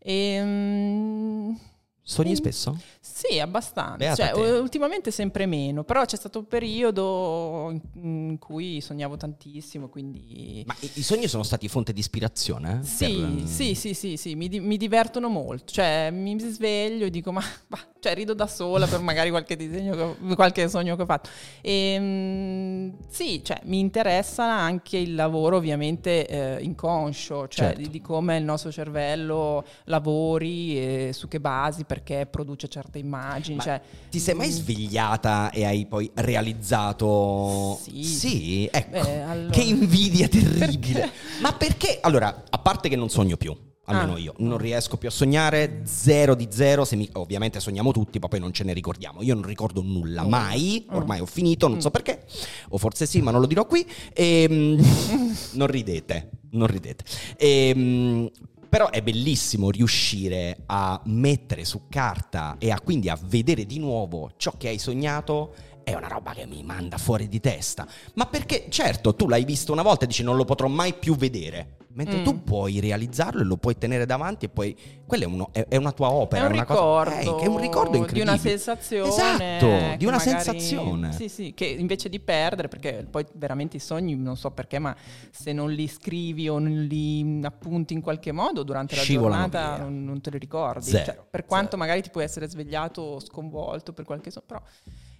Ehm 0.00 1.58
Sogni 2.06 2.36
spesso? 2.36 2.78
Sì, 3.00 3.40
abbastanza. 3.40 4.14
Cioè, 4.14 4.58
ultimamente 4.58 5.10
sempre 5.10 5.46
meno, 5.46 5.84
però 5.84 6.04
c'è 6.04 6.16
stato 6.16 6.40
un 6.40 6.46
periodo 6.46 7.74
in 7.94 8.36
cui 8.38 8.82
sognavo 8.82 9.16
tantissimo, 9.16 9.88
quindi... 9.88 10.62
Ma 10.66 10.76
i, 10.80 11.02
sogni 11.02 11.28
sono 11.28 11.42
stati 11.42 11.66
fonte 11.66 11.94
di 11.94 12.00
ispirazione? 12.00 12.82
Sì, 12.84 13.14
per... 13.38 13.48
sì, 13.48 13.74
sì, 13.74 13.94
sì, 13.94 14.18
sì, 14.18 14.34
mi, 14.34 14.48
di- 14.48 14.60
mi 14.60 14.76
divertono 14.76 15.28
molto. 15.28 15.72
Cioè, 15.72 16.10
mi 16.12 16.38
sveglio 16.38 17.06
e 17.06 17.10
dico, 17.10 17.32
ma, 17.32 17.42
ma 17.68 17.78
cioè 18.04 18.14
rido 18.14 18.34
da 18.34 18.46
sola 18.46 18.86
per 18.86 19.00
magari 19.00 19.30
qualche 19.30 19.56
disegno, 19.56 19.94
che, 19.96 20.34
qualche 20.34 20.68
sogno 20.68 20.94
che 20.94 21.02
ho 21.02 21.06
fatto. 21.06 21.30
E, 21.62 21.72
ehm, 21.72 22.96
sì, 23.08 23.42
cioè, 23.42 23.60
mi 23.64 23.78
interessa 23.78 24.44
anche 24.44 24.98
il 24.98 25.14
lavoro 25.14 25.56
ovviamente 25.56 26.26
eh, 26.26 26.62
inconscio, 26.62 27.48
cioè 27.48 27.68
certo. 27.68 27.80
di, 27.80 27.88
di, 27.88 28.02
come 28.02 28.36
il 28.36 28.44
nostro 28.44 28.70
cervello 28.70 29.64
lavori 29.84 31.12
su 31.14 31.28
che 31.28 31.40
basi, 31.40 31.84
perché 31.84 32.26
produce 32.26 32.68
certe 32.68 32.98
immagini. 32.98 33.58
Cioè, 33.58 33.80
ti 34.10 34.18
sei 34.18 34.34
mai 34.34 34.48
mm. 34.48 34.50
svegliata 34.50 35.50
e 35.50 35.64
hai 35.64 35.86
poi 35.86 36.10
realizzato... 36.12 37.78
Sì. 37.80 38.04
Sì, 38.04 38.68
ecco. 38.70 39.00
Beh, 39.00 39.22
allora... 39.22 39.50
Che 39.50 39.62
invidia 39.62 40.28
terribile. 40.28 41.00
Perché? 41.00 41.12
Ma 41.40 41.52
perché? 41.54 41.98
Allora, 42.02 42.44
a 42.50 42.58
parte 42.58 42.90
che 42.90 42.96
non 42.96 43.08
sogno 43.08 43.38
più 43.38 43.56
almeno 43.84 44.14
ah. 44.14 44.18
io. 44.18 44.34
Non 44.38 44.58
riesco 44.58 44.96
più 44.96 45.08
a 45.08 45.10
sognare, 45.10 45.82
zero 45.84 46.34
di 46.34 46.48
zero, 46.50 46.86
mi, 46.92 47.08
ovviamente 47.14 47.60
sogniamo 47.60 47.92
tutti, 47.92 48.18
ma 48.18 48.28
poi 48.28 48.40
non 48.40 48.52
ce 48.52 48.64
ne 48.64 48.72
ricordiamo. 48.72 49.22
Io 49.22 49.34
non 49.34 49.44
ricordo 49.44 49.82
nulla, 49.82 50.24
mm. 50.24 50.28
mai, 50.28 50.86
mm. 50.90 50.94
ormai 50.94 51.20
ho 51.20 51.26
finito, 51.26 51.68
non 51.68 51.78
mm. 51.78 51.80
so 51.80 51.90
perché, 51.90 52.24
o 52.70 52.78
forse 52.78 53.06
sì, 53.06 53.20
ma 53.20 53.30
non 53.30 53.40
lo 53.40 53.46
dirò 53.46 53.66
qui. 53.66 53.86
E, 54.12 54.46
ehm, 54.48 54.84
non 55.52 55.66
ridete, 55.66 56.30
non 56.50 56.66
ridete. 56.66 57.04
E, 57.36 57.68
ehm, 57.68 58.30
però 58.74 58.90
è 58.90 59.02
bellissimo 59.02 59.70
riuscire 59.70 60.64
a 60.66 61.00
mettere 61.04 61.64
su 61.64 61.82
carta 61.88 62.56
e 62.58 62.72
a 62.72 62.80
quindi 62.80 63.08
a 63.08 63.16
vedere 63.22 63.66
di 63.66 63.78
nuovo 63.78 64.32
ciò 64.36 64.54
che 64.58 64.66
hai 64.66 64.78
sognato 64.78 65.54
è 65.84 65.94
una 65.94 66.08
roba 66.08 66.32
che 66.32 66.44
mi 66.44 66.64
manda 66.64 66.98
fuori 66.98 67.28
di 67.28 67.38
testa. 67.38 67.86
Ma 68.14 68.26
perché, 68.26 68.66
certo, 68.70 69.14
tu 69.14 69.28
l'hai 69.28 69.44
visto 69.44 69.70
una 69.70 69.82
volta 69.82 70.04
e 70.04 70.08
dici 70.08 70.24
non 70.24 70.34
lo 70.34 70.44
potrò 70.44 70.66
mai 70.66 70.94
più 70.94 71.14
vedere. 71.14 71.76
Mentre 71.94 72.18
mm. 72.18 72.24
tu 72.24 72.42
puoi 72.42 72.80
realizzarlo 72.80 73.40
e 73.40 73.44
lo 73.44 73.56
puoi 73.56 73.78
tenere 73.78 74.04
davanti 74.04 74.46
e 74.46 74.48
poi 74.48 74.76
quella 75.06 75.24
è, 75.24 75.26
uno, 75.26 75.50
è, 75.52 75.64
è 75.68 75.76
una 75.76 75.92
tua 75.92 76.10
opera, 76.10 76.42
è 76.42 76.46
un, 76.46 76.52
ricordo, 76.52 76.82
cosa, 76.82 77.18
eh, 77.20 77.22
è 77.22 77.46
un 77.46 77.60
ricordo 77.60 77.96
incredibile. 77.96 78.12
Di 78.12 78.20
una 78.20 78.36
sensazione. 78.36 79.08
Esatto, 79.08 79.96
di 79.96 80.04
una 80.04 80.16
magari, 80.16 80.42
sensazione. 80.42 81.12
Sì, 81.12 81.28
sì, 81.28 81.52
che 81.54 81.66
invece 81.66 82.08
di 82.08 82.18
perdere, 82.18 82.66
perché 82.66 83.06
poi 83.08 83.24
veramente 83.34 83.76
i 83.76 83.80
sogni, 83.80 84.16
non 84.16 84.36
so 84.36 84.50
perché, 84.50 84.80
ma 84.80 84.94
se 85.30 85.52
non 85.52 85.70
li 85.70 85.86
scrivi 85.86 86.48
o 86.48 86.58
non 86.58 86.72
li 86.72 87.40
appunti 87.44 87.94
in 87.94 88.00
qualche 88.00 88.32
modo 88.32 88.64
durante 88.64 88.96
la 88.96 89.02
Scivolano 89.02 89.48
giornata 89.48 89.76
non, 89.78 90.04
non, 90.04 90.20
te 90.20 90.30
li 90.30 90.38
ricordi. 90.38 90.90
Cioè, 90.90 91.16
per 91.30 91.46
quanto 91.46 91.70
zero. 91.70 91.78
magari 91.78 92.02
ti 92.02 92.10
puoi 92.10 92.24
essere 92.24 92.48
svegliato 92.48 93.20
sconvolto 93.20 93.92
per 93.92 94.04
qualche 94.04 94.30
sogno, 94.30 94.46
però 94.46 94.62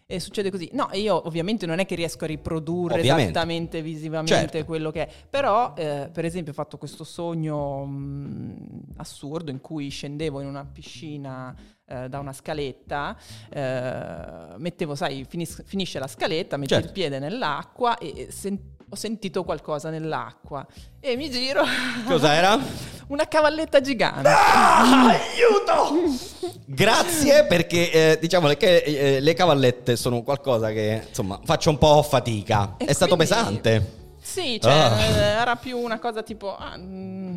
e 0.06 0.20
succede 0.20 0.50
così. 0.50 0.68
No, 0.72 0.88
io 0.92 1.26
ovviamente 1.26 1.64
non 1.66 1.78
è 1.78 1.86
che 1.86 1.94
riesco 1.94 2.24
a 2.24 2.26
riprodurre 2.26 2.98
ovviamente. 2.98 3.30
esattamente 3.30 3.82
visivamente 3.82 4.34
certo. 4.34 4.64
quello 4.64 4.90
che 4.90 5.06
è, 5.06 5.12
però 5.28 5.74
eh, 5.76 6.10
per 6.12 6.24
esempio 6.24 6.52
ho 6.52 6.54
fatto 6.54 6.76
questo 6.76 7.04
sogno 7.04 7.84
mh, 7.84 8.82
assurdo 8.96 9.50
in 9.50 9.60
cui 9.60 9.88
scendevo 9.88 10.40
in 10.40 10.46
una 10.46 10.64
piscina 10.64 11.54
eh, 11.86 12.08
da 12.08 12.18
una 12.18 12.32
scaletta, 12.32 13.16
eh, 13.50 14.58
mettevo, 14.58 14.94
sai, 14.94 15.24
finis- 15.28 15.62
finisce 15.64 15.98
la 15.98 16.06
scaletta, 16.06 16.56
metto 16.56 16.74
certo. 16.74 16.86
il 16.88 16.92
piede 16.92 17.18
nell'acqua 17.18 17.96
e 17.98 18.28
sentivo 18.30 18.72
ho 18.88 18.96
sentito 18.96 19.44
qualcosa 19.44 19.90
nell'acqua 19.90 20.66
e 21.00 21.16
mi 21.16 21.30
giro. 21.30 21.62
Cos'era? 22.06 22.58
Una 23.08 23.26
cavalletta 23.28 23.80
gigante. 23.80 24.28
Ah, 24.28 25.08
aiuto! 25.08 26.52
Grazie 26.64 27.44
perché 27.44 27.90
eh, 27.90 28.18
diciamo 28.18 28.48
che 28.48 28.78
eh, 28.78 29.20
le 29.20 29.34
cavallette 29.34 29.96
sono 29.96 30.22
qualcosa 30.22 30.70
che 30.70 31.04
insomma 31.08 31.38
faccio 31.44 31.70
un 31.70 31.78
po' 31.78 32.02
fatica. 32.02 32.62
E 32.62 32.70
È 32.70 32.74
quindi, 32.76 32.94
stato 32.94 33.16
pesante. 33.16 34.02
Sì, 34.22 34.58
cioè, 34.60 34.72
ah. 34.72 35.00
era 35.00 35.56
più 35.56 35.78
una 35.78 35.98
cosa 35.98 36.22
tipo... 36.22 36.56
Ah, 36.56 36.76
mm, 36.78 37.36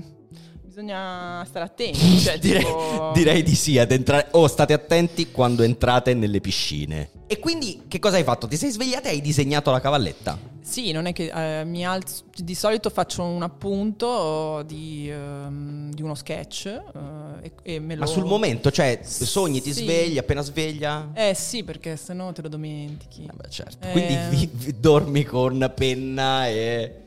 bisogna 0.78 1.44
stare 1.46 1.66
attenti. 1.66 2.20
Cioè, 2.20 2.38
direi, 2.40 2.64
tipo... 2.64 3.12
direi, 3.16 3.42
di 3.42 3.56
sì, 3.56 3.80
ad 3.80 3.92
entrare. 3.92 4.28
O 4.32 4.42
oh, 4.42 4.48
state 4.48 4.74
attenti 4.74 5.32
quando 5.32 5.64
entrate 5.64 6.14
nelle 6.14 6.40
piscine. 6.40 7.10
E 7.26 7.40
quindi 7.40 7.84
che 7.88 7.98
cosa 7.98 8.18
hai 8.18 8.24
fatto? 8.24 8.48
Ti 8.48 8.56
sei 8.56 8.70
svegliata 8.70 9.10
e 9.10 9.14
hai 9.14 9.22
disegnato 9.22 9.72
la 9.72 9.82
cavalletta? 9.82 10.38
Sì, 10.62 10.92
non 10.92 11.08
è 11.08 11.14
che 11.14 11.32
eh, 11.34 11.64
mi 11.64 11.84
alzo. 11.84 12.26
Di 12.36 12.54
solito 12.54 12.92
faccio 12.92 13.24
un 13.24 13.42
appunto 13.42 14.62
di, 14.68 15.12
um, 15.12 15.92
di 15.92 16.04
uno 16.04 16.14
sketch 16.14 16.82
uh, 16.94 17.00
e, 17.42 17.52
e, 17.64 17.80
me 17.80 17.96
lo. 17.96 18.02
Ma 18.02 18.06
sul 18.06 18.26
momento, 18.26 18.70
cioè 18.70 19.00
sogni, 19.02 19.62
ti 19.62 19.72
svegli 19.72 20.20
appena 20.20 20.42
sveglia? 20.42 21.10
Eh 21.14 21.34
sì, 21.34 21.64
perché 21.64 21.98
sennò 21.98 22.32
te 22.34 22.44
lo 22.44 22.50
dimentichi. 22.50 23.24
Eh 23.24 23.36
beh, 23.36 23.50
certo. 23.50 23.88
Eh... 23.88 23.92
Quindi 23.92 24.16
vi, 24.30 24.50
vi 24.52 24.80
dormi 24.80 25.24
con 25.24 25.72
penna 25.76 26.48
e. 26.48 27.02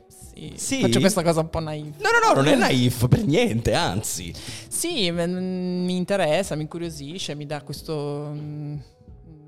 Sì. 0.54 0.80
Faccio 0.80 1.00
questa 1.00 1.22
cosa 1.22 1.40
un 1.40 1.50
po' 1.50 1.60
naif. 1.60 1.96
No, 1.98 2.08
no, 2.10 2.28
no, 2.28 2.34
non 2.34 2.46
è 2.46 2.56
naif 2.56 3.08
per 3.08 3.24
niente, 3.24 3.74
anzi. 3.74 4.32
Sì, 4.68 5.10
mi 5.10 5.96
interessa, 5.96 6.54
mi 6.54 6.62
incuriosisce, 6.62 7.34
mi 7.34 7.46
dà 7.46 7.62
questo 7.62 8.30
mm, 8.32 8.76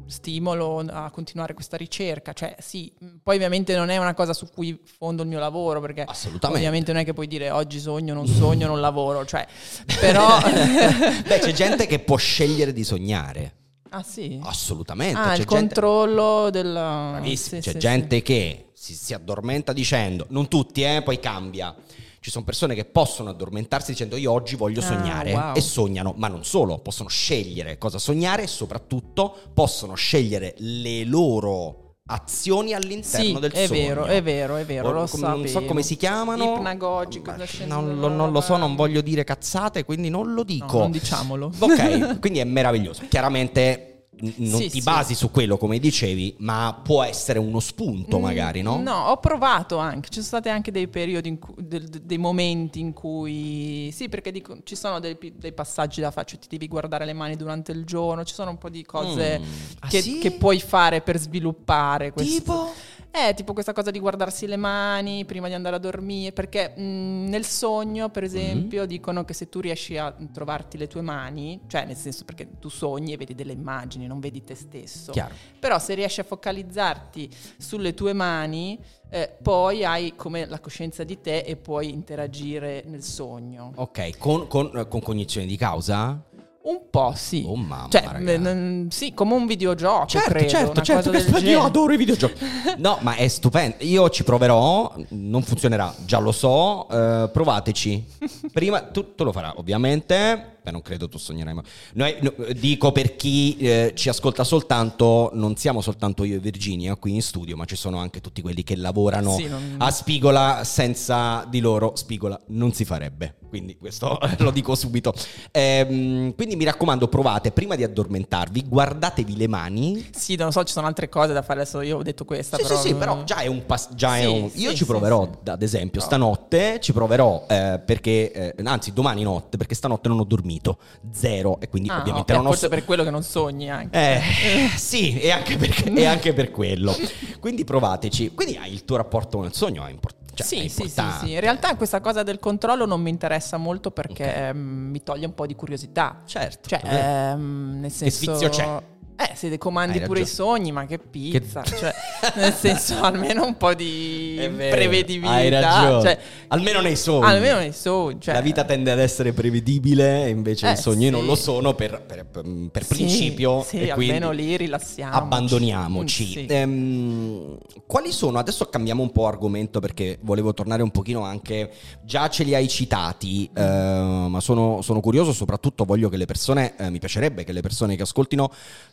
stimolo 0.07 0.85
a 0.91 1.11
continuare 1.11 1.55
questa 1.55 1.77
ricerca. 1.77 2.33
Cioè, 2.33 2.57
sì, 2.59 2.93
poi 3.23 3.37
ovviamente 3.37 3.75
non 3.75 3.89
è 3.89 3.97
una 3.97 4.15
cosa 4.15 4.35
su 4.35 4.49
cui 4.53 4.79
fondo 4.85 5.23
il 5.23 5.29
mio 5.29 5.39
lavoro, 5.39 5.81
perché 5.81 6.07
ovviamente 6.43 6.93
non 6.93 7.01
è 7.01 7.05
che 7.05 7.15
puoi 7.15 7.27
dire 7.27 7.51
oggi 7.51 7.81
sogno, 7.81 8.13
non 8.13 8.27
sogno, 8.27 8.67
non 8.67 8.81
lavoro, 8.81 9.25
cioè, 9.25 9.47
però... 9.99 10.39
Beh, 10.41 11.39
c'è 11.39 11.53
gente 11.55 11.87
che 11.87 12.01
può 12.01 12.17
scegliere 12.17 12.73
di 12.73 12.85
sognare. 12.85 13.55
Ah 13.95 14.03
sì? 14.03 14.41
Assolutamente. 14.43 15.19
Ah, 15.19 15.29
c'è 15.29 15.41
il 15.41 15.47
gente... 15.47 15.55
controllo 15.55 16.51
del... 16.51 16.73
Bravissimo, 16.73 17.61
sì, 17.61 17.69
c'è 17.69 17.73
sì, 17.73 17.79
gente 17.79 18.17
sì. 18.17 18.23
che 18.23 18.72
si, 18.83 18.95
si 18.95 19.15
addormenta 19.15 19.73
dicendo, 19.73 20.27
non 20.31 20.49
tutti, 20.49 20.83
eh, 20.83 21.03
poi 21.05 21.21
cambia. 21.21 21.73
Ci 22.19 22.31
sono 22.33 22.45
persone 22.45 22.75
che 22.75 22.85
possono 22.85 23.31
addormentarsi 23.31 23.93
dicendo 23.93 24.17
io 24.17 24.33
oggi 24.33 24.57
voglio 24.57 24.81
ah, 24.81 24.83
sognare 24.83 25.33
wow. 25.33 25.55
e 25.55 25.61
sognano, 25.61 26.15
ma 26.17 26.27
non 26.27 26.45
solo, 26.45 26.79
possono 26.79 27.09
scegliere 27.09 27.79
cosa 27.79 27.99
sognare 27.99 28.43
e 28.43 28.47
soprattutto 28.49 29.37
possono 29.55 29.95
scegliere 29.95 30.55
le 30.59 31.05
loro 31.05 31.99
azioni 32.07 32.75
all'interno 32.75 33.35
sì, 33.35 33.39
del 33.39 33.53
è 33.53 33.67
sogno. 33.67 33.81
Vero, 33.81 34.05
è 34.07 34.21
vero, 34.21 34.57
è 34.57 34.65
vero, 34.65 34.91
lo 34.91 35.07
com- 35.09 35.21
Non 35.21 35.47
so 35.47 35.65
come 35.65 35.85
si 35.85 35.97
chiamano. 35.97 36.57
Ipnagogico. 36.57 37.35
Non, 37.67 38.01
lo, 38.01 38.09
non 38.09 38.33
lo 38.33 38.41
so, 38.41 38.57
non 38.57 38.75
voglio 38.75 39.01
dire 39.01 39.23
cazzate, 39.23 39.85
quindi 39.85 40.09
non 40.09 40.35
lo 40.35 40.43
dico. 40.43 40.79
No, 40.79 40.83
non 40.83 40.91
diciamolo. 40.91 41.53
Ok, 41.57 42.19
quindi 42.19 42.41
è 42.41 42.45
meraviglioso. 42.45 43.05
Chiaramente 43.09 43.92
non 44.21 44.61
sì, 44.61 44.69
ti 44.69 44.83
basi 44.83 45.15
su 45.15 45.31
quello 45.31 45.57
come 45.57 45.79
dicevi, 45.79 46.37
ma 46.39 46.79
può 46.83 47.03
essere 47.03 47.39
uno 47.39 47.61
spunto 47.61 48.19
mm, 48.19 48.23
magari, 48.23 48.61
no? 48.61 48.81
No, 48.81 49.07
ho 49.07 49.17
provato 49.17 49.79
anche, 49.79 50.09
ci 50.09 50.23
sono 50.23 50.27
stati 50.27 50.49
anche 50.51 50.71
dei 50.71 50.87
periodi, 50.87 51.39
cui, 51.39 51.55
de, 51.57 51.81
de, 51.81 52.01
dei 52.05 52.19
momenti 52.19 52.79
in 52.79 52.93
cui, 52.93 53.91
sì 53.93 54.09
perché 54.09 54.31
dico, 54.31 54.59
ci 54.65 54.77
sono 54.77 55.01
dei, 55.01 55.17
dei, 55.35 55.53
passaggi 55.53 56.03
da 56.03 56.11
fare, 56.11 56.27
cioè 56.27 56.39
ti 56.39 56.49
devi 56.51 56.69
guardare 56.69 57.07
le 57.07 57.15
mani 57.15 57.37
durante 57.37 57.73
il 57.73 57.85
giorno, 57.85 58.23
ci 58.25 58.35
sono 58.35 58.51
un 58.51 58.59
po' 58.59 58.69
di 58.69 58.85
cose 58.85 59.39
mm. 59.41 59.89
che, 59.89 59.99
ah, 59.99 60.03
sì? 60.03 60.19
che, 60.19 60.33
puoi 60.33 60.61
fare 60.61 61.01
per 61.01 61.19
sviluppare. 61.19 62.13
Questo. 62.13 62.33
Tipo? 62.33 62.73
Eh, 63.15 63.35
tipo 63.35 63.53
questa 63.53 63.75
cosa 63.75 63.91
di 63.91 63.99
guardarsi 63.99 64.47
le 64.47 64.57
mani 64.57 65.27
prima 65.27 65.47
di 65.47 65.53
andare 65.53 65.77
a 65.77 65.79
dormire, 65.79 66.33
perché 66.33 66.73
mh, 66.75 67.29
nel 67.29 67.45
sogno, 67.45 68.09
per 68.09 68.25
esempio, 68.25 68.81
mm-hmm. 68.81 68.89
dicono 68.89 69.25
che 69.27 69.35
se 69.35 69.51
tu 69.51 69.61
riesci 69.61 69.99
a 69.99 70.17
trovarti 70.33 70.79
le 70.79 70.87
tue 70.87 71.03
mani, 71.03 71.61
cioè 71.67 71.85
nel 71.85 71.97
senso 71.97 72.25
perché 72.25 72.59
tu 72.59 72.71
sogni 72.71 73.13
e 73.13 73.19
vedi 73.19 73.35
delle 73.35 73.53
immagini, 73.53 74.07
non 74.07 74.19
vedi 74.19 74.43
te 74.43 74.55
stesso. 74.55 75.13
Chiaro. 75.13 75.35
Però 75.61 75.79
se 75.79 75.93
riesci 75.93 76.21
a 76.21 76.25
focalizzarti 76.25 77.29
sulle 77.59 77.93
tue 77.93 78.15
mani, 78.15 78.79
eh, 79.11 79.31
poi 79.43 79.85
hai 79.85 80.15
come 80.17 80.47
la 80.47 80.59
coscienza 80.59 81.05
di 81.05 81.21
te 81.21 81.41
e 81.41 81.57
puoi 81.57 81.91
interagire 81.91 82.83
nel 82.87 83.03
sogno. 83.03 83.73
Ok, 83.75 84.17
con, 84.17 84.47
con, 84.47 84.87
con 84.89 85.03
cognizione 85.03 85.47
di 85.47 85.59
causa? 85.59 86.19
Un 86.65 86.83
po' 86.91 87.13
sì. 87.17 87.43
Oh 87.45 87.57
mamma, 87.57 87.89
cioè, 87.91 88.05
n- 88.19 88.87
sì, 88.89 89.13
come 89.15 89.35
un 89.35 89.47
videogioco, 89.47 90.07
certo, 90.07 90.31
credo, 90.31 90.49
certo, 90.49 90.83
certo, 90.83 91.11
che 91.11 91.39
io 91.41 91.61
adoro 91.63 91.93
i 91.93 91.97
videogiochi. 91.97 92.45
no, 92.79 92.99
ma 93.01 93.17
è 93.17 93.27
stupendo. 93.27 93.77
Io 93.81 94.09
ci 94.11 94.23
proverò, 94.23 94.95
non 95.09 95.43
funzionerà, 95.43 95.93
già 96.05 96.21
lo 96.21 96.31
so, 96.31 96.87
uh, 96.89 97.31
provateci. 97.33 98.05
Prima 98.53 98.81
tu, 98.83 99.15
tu 99.17 99.25
lo 99.25 99.33
farai, 99.33 99.55
ovviamente. 99.57 100.59
Beh, 100.63 100.71
non 100.71 100.81
credo 100.81 101.09
tu 101.09 101.19
sognerai 101.19 101.55
mai. 101.55 101.65
Noi, 101.95 102.17
no, 102.21 102.33
dico 102.53 102.93
per 102.93 103.17
chi 103.17 103.57
eh, 103.57 103.93
ci 103.97 104.09
ascolta 104.09 104.45
soltanto, 104.45 105.31
non 105.35 105.57
siamo 105.57 105.81
soltanto 105.81 106.23
io 106.23 106.37
e 106.37 106.39
Virginia 106.39 106.95
qui 106.95 107.15
in 107.15 107.23
studio, 107.23 107.57
ma 107.57 107.65
ci 107.65 107.75
sono 107.75 107.99
anche 107.99 108.21
tutti 108.21 108.43
quelli 108.43 108.63
che 108.63 108.77
lavorano 108.77 109.35
sì, 109.35 109.49
non... 109.49 109.77
a 109.79 109.91
Spigola. 109.91 110.63
Senza 110.63 111.45
di 111.49 111.59
loro 111.59 111.97
Spigola 111.97 112.41
non 112.49 112.73
si 112.73 112.85
farebbe. 112.85 113.37
Quindi 113.49 113.77
questo 113.77 114.19
lo 114.39 114.51
dico 114.51 114.75
subito. 114.77 115.13
Ehm, 115.51 116.35
quindi 116.35 116.55
mi 116.55 116.65
raccomando, 116.65 117.09
provate 117.09 117.51
prima 117.51 117.75
di 117.75 117.83
addormentarvi, 117.83 118.65
guardatevi 118.69 119.37
le 119.37 119.49
mani. 119.49 120.09
Sì, 120.15 120.37
non 120.37 120.53
so, 120.53 120.63
ci 120.63 120.73
sono 120.73 120.87
altre 120.87 121.09
cose 121.09 121.33
da 121.33 121.43
fare. 121.43 121.63
Adesso 121.63 121.81
io 121.81 121.99
ho 121.99 122.03
detto 122.03 122.25
questa. 122.25 122.57
Sì, 122.57 122.63
però... 122.63 122.77
sì, 122.77 122.89
sì, 122.89 122.95
però 122.95 123.25
già 123.25 123.39
è 123.39 123.49
un 123.49 123.67
passo. 123.67 123.91
Sì, 123.97 124.25
un... 124.25 124.51
Io 124.55 124.71
sì, 124.71 124.77
ci 124.77 124.85
proverò, 124.85 125.41
ad 125.45 125.63
esempio, 125.63 126.01
stanotte 126.01 126.79
ci 126.81 126.93
proverò 126.93 127.47
eh, 127.49 127.81
perché, 127.85 128.55
eh, 128.55 128.55
anzi, 128.63 128.93
domani 128.93 129.23
notte, 129.23 129.57
perché 129.57 129.75
stanotte 129.75 130.09
non 130.09 130.21
ho 130.21 130.25
dormito 130.25 130.52
dormito, 130.53 130.79
zero, 131.11 131.59
e 131.61 131.69
quindi 131.69 131.89
ah, 131.89 131.99
ovviamente 132.01 132.33
okay, 132.33 132.37
non 132.37 132.47
ho... 132.47 132.51
Forse 132.51 132.69
per 132.69 132.85
quello 132.85 133.05
che 133.05 133.11
non 133.11 133.23
sogni 133.23 133.71
anche. 133.71 133.99
Eh, 133.99 134.69
sì, 134.77 135.19
e 135.19 135.31
anche, 135.31 135.57
perché, 135.57 135.93
e 135.93 136.05
anche 136.05 136.33
per 136.33 136.51
quello. 136.51 136.95
Quindi 137.41 137.65
provateci. 137.65 138.33
Quindi 138.35 138.57
hai 138.57 138.73
il 138.73 138.85
tuo 138.85 138.97
rapporto 138.97 139.39
con 139.39 139.47
il 139.47 139.55
sogno, 139.55 139.87
è 139.87 139.91
importante 139.91 140.35
Cioè, 140.35 140.47
sì, 140.47 140.69
sì, 140.69 140.89
sì, 140.89 141.03
sì. 141.21 141.33
In 141.33 141.41
realtà 141.41 141.77
questa 141.77 142.01
cosa 142.01 142.23
del 142.23 142.39
controllo 142.39 142.87
non 142.87 143.01
mi 143.01 143.11
interessa 143.11 143.57
molto 143.57 143.91
perché 143.91 144.49
ehm, 144.49 144.59
mi 144.59 145.03
toglie 145.03 145.27
un 145.27 145.35
po' 145.35 145.47
di 145.47 145.55
curiosità. 145.55 146.23
Certo. 146.25 146.69
Cioè, 146.69 146.81
eh. 146.85 146.97
ehm, 146.97 147.81
nel 147.81 147.91
senso... 147.91 148.35
sfizio 148.35 148.49
c'è? 148.49 148.83
Eh, 149.15 149.37
se 149.37 149.57
comandi 149.59 150.01
pure 150.01 150.21
i 150.21 150.27
sogni, 150.27 150.73
ma 150.73 150.85
che 150.87 150.99
pizza. 150.99 151.61
Che- 151.61 151.77
Cioè, 151.77 151.95
nel 152.37 152.53
senso, 152.53 153.01
almeno 153.03 153.45
un 153.45 153.57
po' 153.57 153.75
di 153.75 154.37
prevedibilità. 154.57 155.31
Hai 155.35 155.49
ragione. 155.49 156.03
Cioè, 156.03 156.19
almeno 156.49 156.81
nei 156.81 156.97
sogni. 156.97 157.27
almeno 157.27 157.59
nei 157.59 157.73
sogni. 157.73 158.21
Cioè, 158.21 158.35
La 158.35 158.41
vita 158.41 158.65
tende 158.65 158.91
ad 158.91 158.99
essere 158.99 159.33
prevedibile 159.33 160.29
invece 160.29 160.69
Eh, 160.69 160.73
i 160.73 160.77
sogni 160.77 161.05
sì. 161.05 161.11
non 161.11 161.25
lo 161.27 161.35
sono 161.35 161.75
per, 161.75 162.03
per- 162.03 162.27
per 162.71 162.85
sì, 162.85 162.95
principio. 162.95 163.63
Sì, 163.63 163.89
almeno 163.91 164.31
lì 164.33 164.57
rilassiamo. 164.57 165.15
abbandoniamoci. 165.15 166.25
Sì. 166.27 166.47
Ehm, 166.49 167.59
quali 167.87 168.13
sono? 168.13 168.39
Adesso 168.39 168.67
cambiamo 168.69 169.03
un 169.03 169.13
po' 169.13 169.27
argomento 169.27 169.79
perché 169.81 170.19
volevo 170.23 170.53
tornare 170.55 170.83
un 170.83 170.91
pochino 170.91 171.23
anche. 171.23 171.71
Già 172.05 172.29
ce 172.29 172.45
li 172.45 172.55
hai 172.55 172.69
citati, 172.69 173.49
eh, 173.55 173.61
ma 173.63 174.41
sono, 174.41 174.81
sono 174.83 175.01
curioso. 175.01 175.33
Soprattutto 175.33 175.85
voglio 175.85 176.09
che 176.09 176.17
le 176.17 176.27
persone. 176.27 176.75
eh, 176.79 176.91
mi 176.91 176.99
piacerebbe 176.99 177.45
che 177.45 177.53
le 177.53 177.61
persone 177.61 177.95
che 177.97 178.03
ascoltino 178.03 178.51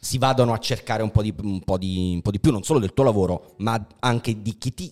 si 0.10 0.18
vadano 0.18 0.54
a 0.54 0.58
cercare 0.58 1.04
un 1.04 1.12
po, 1.12 1.22
di, 1.22 1.32
un, 1.40 1.60
po 1.60 1.78
di, 1.78 2.14
un 2.16 2.22
po' 2.24 2.32
di 2.32 2.40
più, 2.40 2.52
non 2.52 2.64
solo 2.64 2.80
del 2.80 2.94
tuo 2.96 3.04
lavoro, 3.04 3.54
ma 3.58 3.80
anche 4.00 4.42
di 4.42 4.58
chi 4.58 4.74
ti 4.74 4.92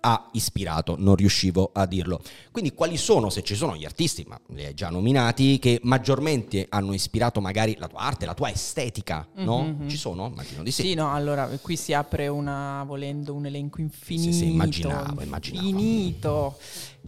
ha 0.00 0.30
ispirato, 0.32 0.96
non 0.98 1.14
riuscivo 1.14 1.72
a 1.74 1.84
dirlo. 1.84 2.22
Quindi 2.52 2.72
quali 2.72 2.96
sono, 2.96 3.28
se 3.28 3.42
ci 3.42 3.54
sono 3.54 3.76
gli 3.76 3.84
artisti, 3.84 4.24
ma 4.26 4.40
li 4.54 4.64
hai 4.64 4.72
già 4.72 4.88
nominati, 4.88 5.58
che 5.58 5.78
maggiormente 5.82 6.64
hanno 6.70 6.94
ispirato 6.94 7.42
magari 7.42 7.76
la 7.78 7.86
tua 7.86 7.98
arte, 7.98 8.24
la 8.24 8.32
tua 8.32 8.50
estetica, 8.50 9.28
no? 9.34 9.62
Mhm. 9.62 9.88
Ci 9.90 9.98
sono? 9.98 10.28
Immagino 10.28 10.62
di 10.62 10.70
sì. 10.70 10.82
Sì, 10.82 10.94
no, 10.94 11.12
allora 11.12 11.48
qui 11.60 11.76
si 11.76 11.92
apre 11.92 12.28
una, 12.28 12.82
volendo 12.86 13.34
un 13.34 13.44
elenco 13.44 13.82
infinito. 13.82 14.32
Sì, 14.32 14.38
sì, 14.38 14.52
immaginavo, 14.52 15.20
immaginavo. 15.20 15.66
Infinito. 15.66 16.58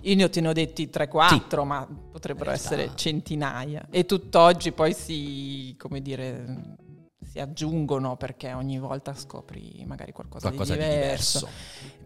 Io 0.03 0.15
ne 0.17 0.25
ho, 0.25 0.29
te 0.29 0.41
ne 0.43 0.49
ho 0.49 0.53
detti 0.53 0.91
3-4, 0.93 1.65
ma 1.65 1.89
potrebbero 2.13 2.51
Eh, 2.51 2.55
essere 2.55 2.91
centinaia. 2.95 3.87
E 3.91 4.05
tutt'oggi 4.05 4.73
poi 4.73 4.93
si, 4.93 5.75
come 5.79 6.03
dire, 6.03 6.77
si 7.31 7.39
aggiungono 7.41 8.17
perché 8.17 8.53
ogni 8.53 8.79
volta 8.79 9.15
scopri 9.15 9.85
magari 9.87 10.13
qualcosa, 10.13 10.47
Qualcosa 10.49 10.75
di 10.75 10.81
di 10.81 10.89
diverso. 10.89 11.39
diverso. 11.39 11.49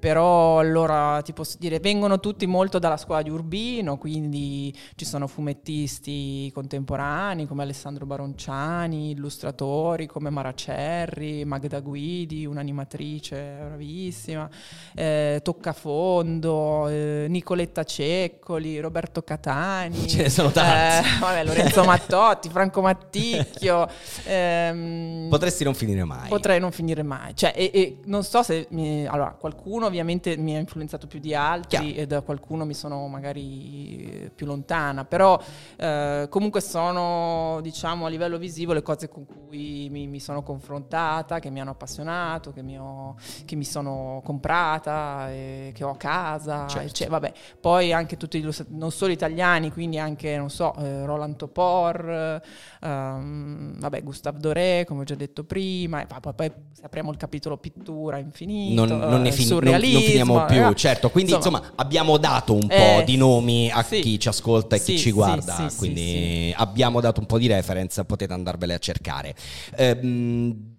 Però 0.03 0.59
allora 0.59 1.21
ti 1.23 1.33
posso 1.33 1.57
dire, 1.61 1.79
vengono 1.79 2.19
tutti 2.19 2.45
molto 2.47 2.81
dalla 2.81 2.97
scuola 2.97 3.23
di 3.23 3.31
Urbino, 3.31 3.99
quindi 3.99 4.77
ci 4.97 5.05
sono 5.05 5.29
fumettisti 5.29 6.51
contemporanei 6.53 7.47
come 7.47 7.63
Alessandro 7.63 8.05
Baronciani, 8.05 9.11
illustratori 9.13 10.07
come 10.07 10.29
Mara 10.31 10.55
Cerri, 10.55 11.45
Magda 11.45 11.79
Guidi, 11.79 12.45
un'animatrice 12.47 13.59
bravissima, 13.65 14.51
eh, 14.97 15.39
Toccafondo, 15.43 16.89
eh, 16.89 17.27
Nicoletta 17.29 17.85
Ceccoli, 17.85 18.81
Roberto 18.81 19.23
Catani. 19.23 20.09
Ce 20.09 20.23
ne 20.23 20.31
sono 20.31 20.51
tanti. 20.51 21.07
eh, 21.07 21.19
vabbè, 21.21 21.45
Lorenzo 21.45 21.85
Mattotti, 21.85 22.49
Franco 22.49 22.81
Matticchio. 22.81 23.87
ehm, 24.27 25.22
Potresti 25.29 25.65
non 25.65 25.75
finire 25.75 26.05
mai. 26.05 26.29
Potrei 26.29 26.61
non 26.61 26.73
finire 26.73 27.03
mai. 27.03 27.35
Cioè, 27.35 27.53
e, 27.57 27.71
e 27.75 27.99
non 28.05 28.23
so 28.25 28.43
se. 28.43 28.67
mi- 28.71 29.07
allora, 29.07 29.31
qualcuno 29.39 29.87
ovviamente 29.87 30.37
mi 30.37 30.55
ha 30.57 30.59
influenzato 30.59 31.07
più 31.07 31.19
di 31.19 31.35
altri 31.35 31.95
e 31.95 32.07
da 32.07 32.21
qualcuno 32.21 32.65
mi 32.65 32.75
sono 32.75 33.07
magari 33.09 34.11
eh, 34.25 34.31
più 34.35 34.47
lontana. 34.47 35.05
Però 35.05 35.41
eh, 35.77 36.27
comunque 36.29 36.61
sono, 36.61 37.59
diciamo, 37.63 38.07
a 38.07 38.09
livello 38.09 38.39
visivo 38.39 38.73
le 38.73 38.83
cose 38.83 39.09
con 39.09 39.25
cui 39.27 39.89
mi, 39.91 40.07
mi 40.07 40.21
sono 40.21 40.43
confrontata, 40.43 41.39
che 41.39 41.51
mi 41.51 41.61
hanno 41.61 41.71
appassionato, 41.71 42.53
che 42.53 42.63
mi, 42.63 42.79
ho- 42.79 43.17
che 43.45 43.57
mi 43.57 43.65
sono 43.65 44.21
comprata, 44.25 45.27
che 45.29 45.83
ho 45.85 45.91
a 45.91 45.97
casa. 45.97 46.67
Certo. 46.67 46.93
cioè, 46.93 47.09
vabbè. 47.09 47.33
Poi 47.61 47.93
anche 47.93 48.17
tutti, 48.17 48.47
non 48.69 48.91
solo 48.91 49.13
italiani, 49.13 49.71
quindi 49.73 49.99
anche, 49.99 50.37
non 50.37 50.51
so, 50.51 50.75
eh, 50.77 51.05
Roland 51.05 51.37
Topor, 51.37 52.41
ehm, 52.81 53.79
vabbè, 53.79 54.03
Gustave 54.03 54.39
Doré, 54.39 54.85
come 54.87 55.02
ho 55.03 55.05
già 55.05 55.15
detto 55.15 55.45
prima, 55.45 56.03
e 56.03 56.07
poi, 56.07 56.33
poi- 56.35 56.53
se 56.73 56.83
apriamo 56.85 57.11
il 57.11 57.17
capitolo 57.17 57.57
pittura 57.59 58.19
infinito, 58.19 58.85
Non, 58.87 58.99
non 58.99 59.23
ne 59.23 59.29
eh, 59.29 59.33
fin- 59.33 59.49
non- 59.49 59.65
non 59.65 59.81
finiamo 59.81 60.45
più, 60.47 60.67
eh, 60.67 60.75
certo. 60.75 61.11
Quindi, 61.11 61.33
insomma, 61.33 61.73
abbiamo 61.77 62.17
dato 62.19 62.55
un 62.55 62.67
po' 62.67 62.73
Eh, 63.01 63.03
di 63.05 63.17
nomi 63.17 63.71
a 63.71 63.83
sì. 63.83 64.01
chi 64.01 64.19
ci 64.19 64.29
ascolta 64.29 64.77
e 64.77 64.79
chi 64.79 64.93
Sì, 64.93 64.99
ci 64.99 65.03
sì, 65.05 65.11
guarda. 65.11 65.69
sì, 65.69 65.77
quindi 65.77 66.53
abbiamo 66.57 67.01
dato 67.01 67.21
un 67.21 67.27
po' 67.27 67.39
di 67.39 67.47
reference, 67.47 68.05
potete 68.05 68.33
andarvele 68.33 68.75
a 68.75 68.79
cercare. 68.79 69.35
Ehm, 69.77 70.77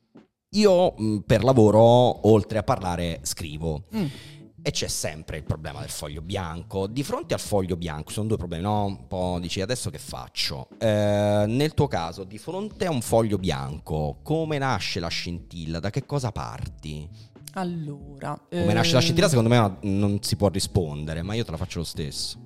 io 0.50 0.94
mh, 0.98 1.18
per 1.26 1.44
lavoro, 1.44 2.28
oltre 2.30 2.60
a 2.60 2.64
parlare, 2.64 3.20
scrivo. 3.24 3.84
Mm. 3.96 4.06
E 4.66 4.72
c'è 4.72 4.88
sempre 4.88 5.36
il 5.36 5.44
problema 5.44 5.82
del 5.82 5.90
foglio 5.90 6.22
bianco. 6.22 6.88
Di 6.88 7.04
fronte 7.04 7.34
al 7.34 7.42
foglio 7.42 7.76
bianco 7.76 8.12
sono 8.12 8.28
due 8.28 8.38
problemi, 8.38 8.64
no? 8.64 8.86
Un 8.86 9.08
po' 9.08 9.38
dici 9.42 9.60
adesso 9.60 9.90
che 9.90 9.98
faccio? 9.98 10.70
Eh, 10.80 11.44
nel 11.48 11.74
tuo 11.74 11.88
caso, 11.88 12.24
di 12.24 12.38
fronte 12.38 12.86
a 12.86 12.90
un 12.90 13.02
foglio 13.02 13.38
bianco, 13.38 14.20
come 14.24 14.58
nasce 14.58 15.02
la 15.02 15.10
scintilla? 15.10 15.80
Da 15.80 15.90
che 15.90 16.06
cosa 16.06 16.32
parti? 16.32 17.10
Allora, 17.56 18.40
Come 18.50 18.74
nasce 18.74 18.94
la 18.94 19.00
ehm, 19.00 19.04
scintilla, 19.04 19.28
secondo 19.28 19.50
me 19.50 19.58
no- 19.58 19.78
non 19.82 20.20
si 20.22 20.38
può 20.38 20.48
rispondere, 20.48 21.22
ma 21.24 21.34
io 21.34 21.44
te 21.44 21.52
la 21.52 21.58
faccio 21.58 21.80
lo 21.80 21.86
stesso. 21.86 22.38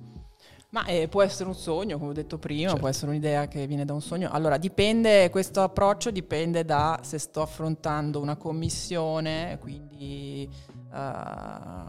Ma 0.70 0.84
eh, 0.84 1.08
può 1.08 1.22
essere 1.22 1.48
un 1.48 1.54
sogno, 1.54 1.96
come 1.98 2.10
ho 2.10 2.14
detto 2.14 2.36
prima, 2.36 2.64
Certo. 2.68 2.78
può 2.80 2.88
essere 2.88 3.10
un'idea 3.10 3.48
che 3.48 3.66
viene 3.66 3.86
da 3.86 3.94
un 3.94 4.02
sogno. 4.02 4.28
Allora, 4.30 4.58
dipende, 4.58 5.30
questo 5.30 5.62
approccio 5.62 6.10
dipende 6.10 6.62
da 6.66 7.00
se 7.02 7.18
sto 7.18 7.40
affrontando 7.40 8.20
una 8.20 8.36
commissione, 8.36 9.56
quindi 9.62 10.46
eh, 10.92 11.00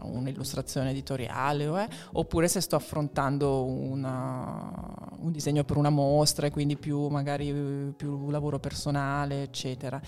un'illustrazione 0.04 0.90
editoriale, 0.90 1.66
è, 1.66 1.88
oppure 2.12 2.48
se 2.48 2.62
sto 2.62 2.76
affrontando 2.76 3.64
una- 3.64 5.09
un 5.20 5.32
disegno 5.32 5.64
per 5.64 5.76
una 5.76 5.90
mostra 5.90 6.46
e 6.46 6.50
quindi 6.50 6.76
più 6.76 7.08
magari 7.08 7.92
più 7.96 8.30
lavoro 8.30 8.58
personale, 8.58 9.42
eccetera. 9.42 10.00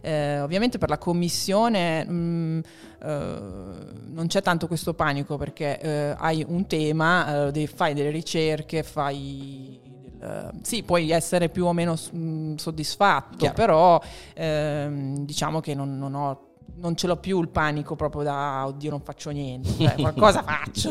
Eh, 0.00 0.40
ovviamente 0.40 0.78
per 0.78 0.88
la 0.88 0.98
commissione 0.98 2.04
mh, 2.04 2.62
eh, 3.02 3.38
non 4.06 4.26
c'è 4.28 4.42
tanto 4.42 4.66
questo 4.66 4.94
panico 4.94 5.36
perché 5.36 5.78
eh, 5.80 6.14
hai 6.18 6.44
un 6.46 6.66
tema, 6.66 7.46
eh, 7.48 7.52
devi- 7.52 7.66
fai 7.66 7.94
delle 7.94 8.10
ricerche, 8.10 8.82
fai... 8.82 9.78
del- 9.82 10.50
sì, 10.62 10.82
puoi 10.82 11.10
essere 11.10 11.48
più 11.48 11.64
o 11.64 11.72
meno 11.72 11.94
mh, 11.94 12.56
soddisfatto, 12.56 13.36
Chiaro. 13.38 13.54
però 13.54 14.00
ehm, 14.34 15.24
diciamo 15.24 15.60
che 15.60 15.74
non, 15.74 15.96
non 15.98 16.14
ho 16.14 16.48
non 16.76 16.96
ce 16.96 17.06
l'ho 17.06 17.16
più 17.16 17.40
il 17.40 17.48
panico 17.48 17.96
proprio 17.96 18.22
da 18.22 18.64
oddio 18.66 18.90
non 18.90 19.00
faccio 19.02 19.30
niente, 19.30 19.70
Cioè, 19.76 19.94
qualcosa 19.96 20.42
faccio. 20.46 20.90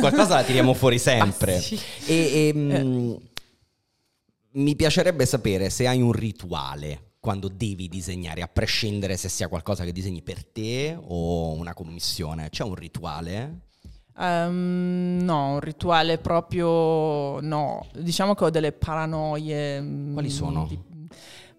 Qualcosa 0.00 0.34
la 0.36 0.42
tiriamo 0.44 0.74
fuori 0.74 0.98
sempre. 0.98 1.56
Ah, 1.56 1.60
sì. 1.60 1.78
E, 2.06 2.48
e, 2.48 2.52
mm, 2.54 3.14
mi 4.52 4.74
piacerebbe 4.76 5.26
sapere 5.26 5.70
se 5.70 5.86
hai 5.86 6.00
un 6.00 6.12
rituale 6.12 7.12
quando 7.20 7.48
devi 7.48 7.88
disegnare, 7.88 8.40
a 8.42 8.48
prescindere 8.48 9.16
se 9.16 9.28
sia 9.28 9.48
qualcosa 9.48 9.84
che 9.84 9.92
disegni 9.92 10.22
per 10.22 10.44
te 10.44 10.96
o 11.00 11.52
una 11.52 11.74
commissione. 11.74 12.48
C'è 12.48 12.64
un 12.64 12.74
rituale? 12.74 13.58
Ehm, 14.18 15.18
no, 15.22 15.52
un 15.52 15.60
rituale 15.60 16.18
proprio 16.18 17.38
no. 17.40 17.86
Diciamo 17.94 18.34
che 18.34 18.44
ho 18.44 18.50
delle 18.50 18.72
paranoie. 18.72 19.80
mm, 19.80 20.12
Quali 20.14 20.30
sono? 20.30 20.66
di- 20.66 20.78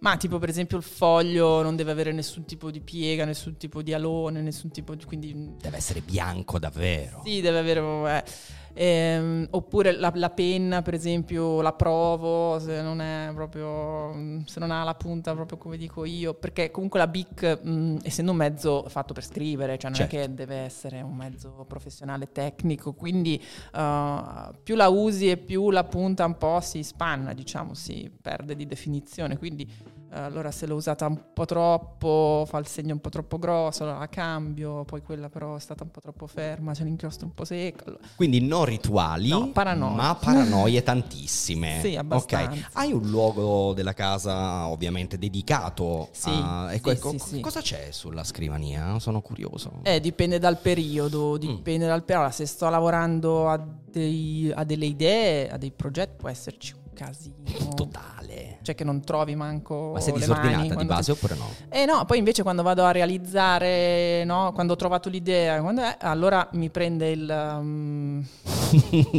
ma 0.02 0.18
tipo 0.18 0.40
per 0.40 0.50
esempio 0.50 0.78
il 0.78 0.84
foglio 0.84 1.62
non 1.62 1.76
deve 1.76 1.92
avere 1.92 2.12
nessun 2.12 2.44
tipo 2.46 2.72
di 2.72 2.82
piega, 2.82 3.24
nessun 3.24 3.58
tipo 3.58 3.84
di 3.84 3.94
alone, 3.94 4.42
nessun 4.42 4.72
tipo 4.72 4.96
di... 4.96 5.06
quindi 5.06 5.54
Deve 5.60 5.78
essere 5.78 6.02
bianco 6.02 6.58
davvero. 6.58 7.22
sì, 7.24 7.40
deve 7.42 7.60
avere... 7.60 8.18
eh. 8.18 8.60
Ehm, 8.74 9.48
oppure 9.50 9.92
la, 9.92 10.12
la 10.16 10.30
penna, 10.30 10.82
per 10.82 10.94
esempio, 10.94 11.60
la 11.62 11.74
provo 11.74 12.58
se 12.58 12.82
non 12.82 13.02
è 13.02 13.30
proprio. 13.34 14.44
se 14.46 14.62
non 14.62 14.72
ha 14.72 14.84
la 14.86 14.96
punta 14.96 15.34
proprio 15.34 15.58
come 15.58 15.76
dico 15.76 16.06
io. 16.06 16.34
Perché 16.36 16.72
comunque 16.72 16.98
la 17.00 17.08
BIC, 17.08 17.60
mh, 17.62 17.98
essendo 18.04 18.32
un 18.32 18.38
mezzo 18.38 18.86
fatto 18.88 19.14
per 19.14 19.26
scrivere, 19.26 19.78
cioè 19.78 19.90
non 19.90 20.00
Certo. 20.00 20.16
è 20.16 20.20
che 20.22 20.34
deve 20.34 20.56
essere 20.56 21.02
un 21.02 21.16
mezzo 21.18 21.66
professionale 21.68 22.32
tecnico, 22.32 22.94
quindi 22.94 23.36
eh, 23.76 24.50
più 24.64 24.76
la 24.76 24.88
usi 24.88 25.30
e 25.30 25.36
più 25.36 25.70
la 25.70 25.84
punta 25.84 26.24
un 26.24 26.38
po' 26.38 26.62
si 26.62 26.82
spanna, 26.82 27.34
diciamo, 27.34 27.74
si 27.74 28.10
perde 28.22 28.56
di 28.56 28.66
definizione. 28.66 29.38
Quindi 29.38 29.70
allora 30.14 30.52
se 30.52 30.66
l'ho 30.68 30.76
usata 30.76 31.06
un 31.08 31.20
po' 31.34 31.46
troppo, 31.46 32.46
fa 32.48 32.58
il 32.58 32.68
segno 32.68 32.94
un 32.94 33.00
po' 33.00 33.10
troppo 33.10 33.40
grosso, 33.40 33.84
allora 33.84 34.00
la 34.00 34.10
cambio, 34.10 34.84
poi 34.84 35.02
quella 35.02 35.30
però 35.30 35.56
è 35.56 35.60
stata 35.60 35.84
un 35.84 35.92
po' 35.92 36.02
troppo 36.02 36.28
ferma, 36.28 36.74
c'è 36.74 36.84
l'inchiostro 36.84 37.26
un 37.26 37.34
po' 37.34 37.46
secco. 37.46 37.84
allora- 37.86 38.04
Quindi 38.16 38.42
non 38.42 38.66
rituali, 38.66 39.30
No, 39.30 39.50
paranoie. 39.52 39.96
ma 39.96 40.16
paranoie 40.16 40.84
tantissime. 40.84 41.80
Sì, 41.82 41.96
abbastanza. 41.96 42.52
Ok. 42.68 42.70
Hai 42.74 42.92
un 42.92 43.10
luogo 43.10 43.74
della 43.74 43.94
casa 43.94 44.68
ovviamente 44.68 45.18
dedicato 45.18 46.10
Sì, 46.12 46.30
a... 46.32 46.68
sì, 46.70 46.76
ecco, 46.76 46.92
ecco, 46.92 47.10
sì, 47.12 47.20
sì. 47.20 47.40
Cosa 47.40 47.62
c'è 47.62 47.88
sulla 47.92 48.24
scrivania? 48.24 49.00
Sono 49.00 49.22
curioso. 49.22 49.80
Eh, 49.84 50.00
dipende 50.00 50.40
dal 50.40 50.58
Mm. 50.60 50.62
periodo, 50.64 51.38
dipende 51.38 51.86
dal 51.88 52.04
periodo. 52.04 52.32
Se 52.32 52.46
sto 52.46 52.68
lavorando 52.70 53.50
a, 53.50 53.58
dei- 53.90 54.52
a 54.54 54.64
delle 54.64 54.86
idee, 54.86 55.50
a 55.50 55.58
dei 55.58 55.72
progetti, 55.72 56.16
può 56.18 56.30
esserci 56.30 56.74
casino. 57.06 57.74
Totale. 57.76 58.60
Cioè 58.62 58.76
che 58.76 58.84
non 58.84 59.02
trovi 59.04 59.36
manco 59.36 59.92
Ma 59.94 60.00
sei 60.00 60.14
disordinata 60.14 60.76
di 60.76 60.86
base 60.86 61.12
ti- 61.14 61.18
oppure 61.18 61.36
no? 61.36 61.50
Eh 61.70 61.86
no, 61.86 62.06
poi 62.06 62.20
invece 62.20 62.44
quando 62.44 62.62
vado 62.62 62.84
a 62.84 62.92
realizzare, 62.92 64.24
no, 64.24 64.52
quando 64.54 64.74
ho 64.74 64.76
trovato 64.76 65.10
l'idea, 65.10 65.60
quando 65.62 65.82
è, 65.82 65.98
allora 66.00 66.48
mi 66.54 66.70
prende 66.70 67.10
il... 67.10 67.28
um, 67.60 68.26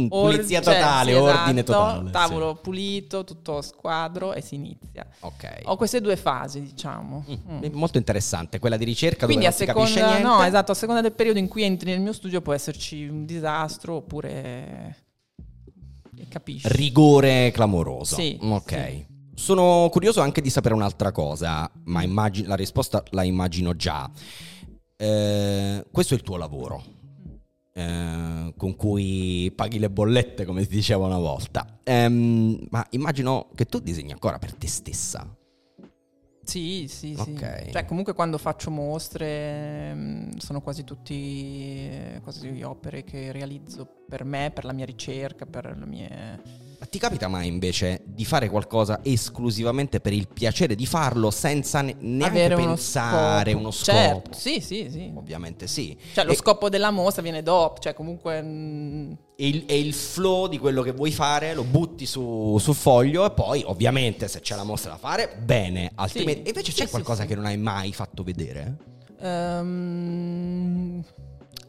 or- 0.09 0.31
Pulizia 0.33 0.61
cioè, 0.61 0.75
totale, 0.75 1.11
sì, 1.11 1.17
ordine 1.17 1.61
esatto, 1.61 1.81
totale. 1.81 2.11
Tavolo 2.11 2.55
pulito, 2.55 3.23
tutto 3.23 3.61
squadro 3.61 4.33
e 4.33 4.41
si 4.41 4.55
inizia. 4.55 5.05
sì. 5.11 5.17
Ok. 5.25 5.59
Ho 5.65 5.75
queste 5.75 5.99
due 6.01 6.15
fasi, 6.15 6.61
diciamo. 6.61 7.25
Mm, 7.29 7.31
Mm. 7.53 7.65
Molto 7.73 7.97
interessante, 7.97 8.59
quella 8.59 8.77
di 8.77 8.85
ricerca 8.85 9.25
Quindi 9.25 9.45
dove 9.45 9.55
a 9.69 9.73
non 9.73 9.85
seconda, 9.87 10.07
niente. 10.11 10.27
no, 10.27 10.43
esatto, 10.43 10.71
a 10.71 10.75
seconda 10.75 11.01
del 11.01 11.11
periodo 11.13 11.39
in 11.39 11.47
cui 11.47 11.63
entri 11.63 11.91
nel 11.91 11.99
mio 12.01 12.13
studio 12.13 12.41
può 12.41 12.53
esserci 12.53 13.05
un 13.07 13.25
disastro 13.25 13.95
oppure 13.95 14.95
capisci. 16.29 16.67
Rigore 16.69 17.51
clamoroso. 17.51 18.15
Sì, 18.15 18.37
Ok. 18.41 18.71
sì. 18.89 19.05
Sono 19.35 19.89
curioso 19.91 20.21
anche 20.21 20.41
di 20.41 20.49
sapere 20.49 20.75
un'altra 20.75 21.11
cosa, 21.11 21.69
ma 21.85 22.03
immagi- 22.03 22.45
la 22.45 22.55
risposta 22.55 23.03
la 23.11 23.23
immagino 23.23 23.75
già. 23.75 24.09
Eh, 24.95 25.85
questo 25.91 26.13
è 26.13 26.17
il 26.17 26.23
tuo 26.23 26.37
lavoro, 26.37 26.83
eh, 27.73 28.53
con 28.55 28.75
cui 28.75 29.51
paghi 29.55 29.79
le 29.79 29.89
bollette, 29.89 30.45
come 30.45 30.61
si 30.63 30.69
diceva 30.69 31.05
una 31.07 31.17
volta. 31.17 31.79
Ehm, 31.83 32.67
ma 32.69 32.85
immagino 32.91 33.49
che 33.55 33.65
tu 33.65 33.79
disegni 33.79 34.11
ancora 34.11 34.37
per 34.37 34.53
te 34.53 34.67
stessa. 34.67 35.27
Sì, 36.43 36.87
sì, 36.87 37.15
sì. 37.15 37.31
Ok. 37.31 37.69
Cioè, 37.71 37.85
comunque 37.85 38.13
quando 38.13 38.37
faccio 38.37 38.69
mostre 38.69 39.93
mm, 39.93 40.31
sono 40.37 40.61
quasi 40.61 40.83
tutti 40.83 41.89
eh, 41.89 42.19
quasi 42.21 42.61
opere 42.61 43.03
che 43.03 43.31
realizzo 43.31 43.87
per 44.07 44.23
me, 44.25 44.51
per 44.53 44.65
la 44.65 44.73
mia 44.73 44.85
ricerca, 44.85 45.45
per 45.45 45.75
le 45.77 45.85
mie... 45.85 46.41
Ma 46.83 46.89
ti 46.89 46.99
capita 46.99 47.29
mai 47.29 47.47
invece 47.47 48.01
di 48.03 48.25
fare 48.25 48.49
qualcosa 48.49 48.99
esclusivamente 49.03 50.01
per 50.01 50.11
il 50.11 50.27
piacere 50.27 50.75
di 50.75 50.85
farlo 50.85 51.31
senza 51.31 51.79
ne- 51.81 51.95
neanche 51.99 52.43
avere 52.43 52.55
uno 52.55 52.73
pensare 52.73 53.51
scopo. 53.51 53.61
uno 53.61 53.71
scopo? 53.71 53.97
Certo, 53.97 54.33
sì, 54.33 54.59
sì, 54.59 54.87
sì. 54.91 55.09
Ovviamente 55.15 55.67
sì. 55.67 55.97
Cioè, 56.13 56.25
lo 56.25 56.33
E- 56.33 56.35
scopo 56.35 56.67
della 56.67 56.91
mostra 56.91 57.21
viene 57.21 57.41
dopo, 57.41 57.79
cioè 57.79 57.93
comunque... 57.93 58.41
mm, 58.41 59.11
e 59.37 59.47
il, 59.47 59.63
e 59.65 59.79
il 59.79 59.93
flow 59.93 60.47
di 60.47 60.59
quello 60.59 60.81
che 60.81 60.91
vuoi 60.91 61.11
fare 61.13 61.53
lo 61.53 61.63
butti 61.63 62.05
su, 62.05 62.57
sul 62.59 62.75
foglio 62.75 63.25
e 63.25 63.31
poi 63.31 63.63
ovviamente 63.65 64.27
se 64.27 64.41
c'è 64.41 64.55
la 64.57 64.63
mostra 64.65 64.91
da 64.91 64.97
fare 64.97 65.37
bene 65.41 65.89
altrimenti 65.95 66.41
Sì. 66.41 66.45
e 66.47 66.49
invece 66.49 66.71
c'è 66.73 66.83
Sì, 66.83 66.89
qualcosa 66.91 67.21
sì. 67.21 67.29
che 67.29 67.35
non 67.35 67.45
hai 67.45 67.55
mai 67.57 67.93
fatto 67.93 68.23
vedere 68.23 68.75
ehm, 69.21 71.03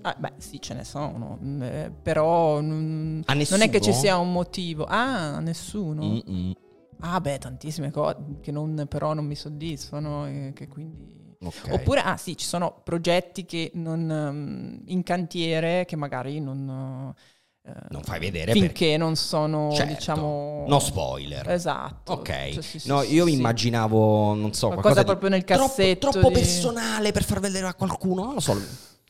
ah, 0.05 0.17
beh, 0.19 0.33
sì, 0.39 0.61
ce 0.61 0.75
ne 0.75 0.85
sono, 0.85 1.39
mm, 1.43 1.63
eh, 1.63 1.93
però 2.03 2.61
mm, 2.61 3.21
A 3.27 3.35
non 3.35 3.61
è 3.63 3.71
che 3.71 3.81
ci 3.81 3.93
sia 3.93 4.17
un 4.19 4.33
motivo. 4.33 4.85
Ah, 4.87 5.41
nessuno. 5.41 6.03
Mm-mm. 6.03 6.53
Ah, 7.01 7.21
beh, 7.21 7.39
tantissime 7.39 7.91
cose 7.91 8.17
che 8.41 8.51
non, 8.53 8.87
però 8.89 9.13
non 9.15 9.27
mi 9.27 9.35
soddisfano 9.35 10.27
e 10.27 10.53
che 10.55 10.69
quindi... 10.69 11.37
Ok. 11.43 11.69
Oppure, 11.73 12.01
ah 12.01 12.17
sì, 12.17 12.37
ci 12.37 12.47
sono 12.47 12.81
progetti 12.83 13.45
che 13.45 13.71
non, 13.75 14.11
ehm, 14.11 14.83
in 14.87 15.03
cantiere 15.03 15.85
che 15.85 15.97
magari 15.97 16.41
non... 16.41 17.15
eh, 17.63 17.73
non 17.91 18.03
fai 18.03 18.19
vedere 18.21 18.53
finché 18.53 18.97
non 18.97 19.17
sono, 19.17 19.69
perché 19.69 19.95
diciamo... 19.95 20.65
no 20.67 20.79
spoiler 20.79 21.51
Esatto. 21.51 22.13
Ok, 22.13 22.53
Cioè, 22.53 22.63
sì, 22.63 22.79
sì, 22.79 22.89
no, 22.89 23.03
io 23.03 23.27
sì. 23.27 23.33
immaginavo, 23.35 24.33
non 24.35 24.55
so, 24.55 24.69
Qualcosa 24.69 25.03
qualcosa 25.03 25.05
proprio 25.05 25.29
nel 25.29 25.45
troppo- 25.45 25.65
cassetto 25.67 26.11
troppo, 26.11 26.29
di- 26.29 26.35
personale 26.35 27.13
per 27.13 27.25
far 27.25 27.41
vedere 27.41 27.67
a 27.67 27.75
qualcuno, 27.75 28.25
non 28.25 28.35
lo 28.35 28.41
so, 28.41 28.57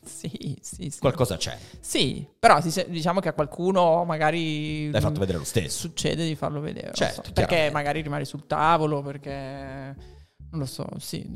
Sì, 0.05 0.57
sì, 0.61 0.89
sì. 0.89 0.99
qualcosa 0.99 1.37
c'è. 1.37 1.57
Sì, 1.79 2.25
però 2.39 2.59
diciamo 2.87 3.19
che 3.19 3.29
a 3.29 3.33
qualcuno 3.33 4.05
magari... 4.05 4.89
L'hai 4.91 5.01
fatto 5.01 5.19
vedere 5.19 5.39
lo 5.39 5.43
stesso. 5.43 5.79
Succede 5.79 6.25
di 6.25 6.35
farlo 6.35 6.59
vedere. 6.59 6.93
Certo, 6.93 7.23
so. 7.25 7.31
perché 7.33 7.69
magari 7.71 8.01
rimane 8.01 8.25
sul 8.25 8.45
tavolo, 8.47 9.01
perché... 9.01 9.95
Non 10.51 10.59
lo 10.59 10.65
so, 10.65 10.87
sì. 10.99 11.27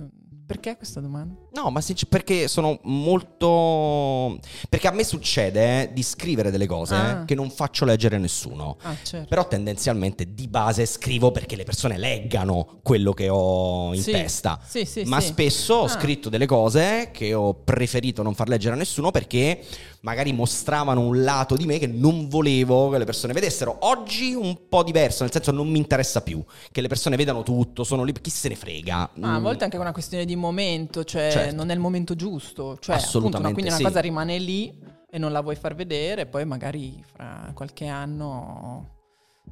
Perché 0.46 0.78
questa 0.78 1.00
domanda? 1.00 1.36
No, 1.52 1.70
ma 1.70 1.82
sincer- 1.82 2.10
perché 2.10 2.48
sono 2.48 2.80
molto... 2.84 4.40
Perché 4.70 4.88
a 4.88 4.92
me 4.92 5.04
succede 5.04 5.82
eh, 5.90 5.94
di 5.94 6.04
scrivere 6.04 6.52
delle 6.52 6.68
cose 6.68 6.96
Ah. 6.96 7.26
che 7.26 7.36
non 7.36 7.50
faccio 7.50 7.86
leggere 7.86 8.16
a 8.16 8.20
nessuno. 8.20 8.78
Ah, 8.82 8.96
certo. 9.02 9.28
Però 9.28 9.48
tendenzialmente 9.48 10.34
di 10.34 10.48
base 10.48 10.86
scrivo 10.86 11.32
perché 11.32 11.56
le 11.56 11.64
persone 11.64 11.98
leggano 11.98 12.80
quello 12.84 13.14
che 13.14 13.30
ho 13.30 13.94
in 13.94 14.02
Sì, 14.02 14.12
testa. 14.12 14.60
Sì, 14.66 14.86
sì, 14.86 15.04
Ma 15.06 15.20
spesso 15.20 15.74
ho 15.76 15.84
Ah. 15.86 15.88
scritto 15.90 16.30
delle 16.30 16.46
cose 16.46 17.10
che 17.12 17.34
ho 17.34 17.54
preferito 17.54 18.22
non 18.24 18.36
far 18.36 18.48
leggere 18.48 18.76
a 18.76 18.78
nessuno 18.78 19.12
perché 19.12 19.62
magari 20.02 20.32
mostravano 20.32 21.02
un 21.02 21.24
lato 21.24 21.56
di 21.58 21.66
me 21.66 21.78
che 21.78 21.88
non 21.88 22.28
volevo 22.30 22.90
che 22.90 22.98
le 23.00 23.06
persone 23.06 23.34
vedessero. 23.34 23.78
Oggi 23.82 24.34
un 24.34 24.68
po' 24.70 24.84
diverso, 24.84 25.24
nel 25.24 25.32
senso 25.32 25.52
non 25.52 25.68
mi 25.68 25.78
interessa 25.78 26.22
più 26.22 26.42
che 26.72 26.80
le 26.82 26.88
persone 26.88 27.16
vedano 27.18 27.44
tutto, 27.44 27.84
sono 27.84 28.04
lì, 28.04 28.14
chi 28.22 28.30
se 28.30 28.48
ne 28.50 28.56
frega. 28.56 29.10
Ma 29.16 29.36
a 29.36 29.40
Mm. 29.40 29.44
volte 29.44 29.62
è 29.62 29.64
anche 29.66 29.78
una 29.78 29.92
questione 29.92 30.26
di 30.26 30.36
momento, 30.36 31.04
cioè 31.04 31.30
Certo. 31.42 31.56
non 31.56 31.70
è 31.70 31.74
il 31.74 31.80
momento 31.80 32.16
giusto. 32.16 32.78
Cioè, 32.80 32.96
appunto, 32.96 32.96
no, 32.96 32.96
Assolutamente 32.96 33.54
quindi 33.54 33.70
una 33.72 33.78
sì. 33.78 33.84
cosa 33.84 34.00
rimane 34.00 34.38
lì 34.38 34.80
e 35.10 35.18
non 35.18 35.32
la 35.32 35.42
vuoi 35.42 35.56
far 35.56 35.76
vedere, 35.76 36.26
poi 36.26 36.46
magari 36.46 37.04
fra 37.14 37.52
qualche 37.54 37.88
anno 37.88 38.98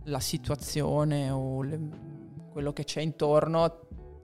la 0.04 0.20
situazione 0.20 1.30
o 1.32 1.62
le- 1.64 1.80
quello 2.52 2.72
che 2.74 2.84
c'è 2.84 3.02
intorno 3.02 3.82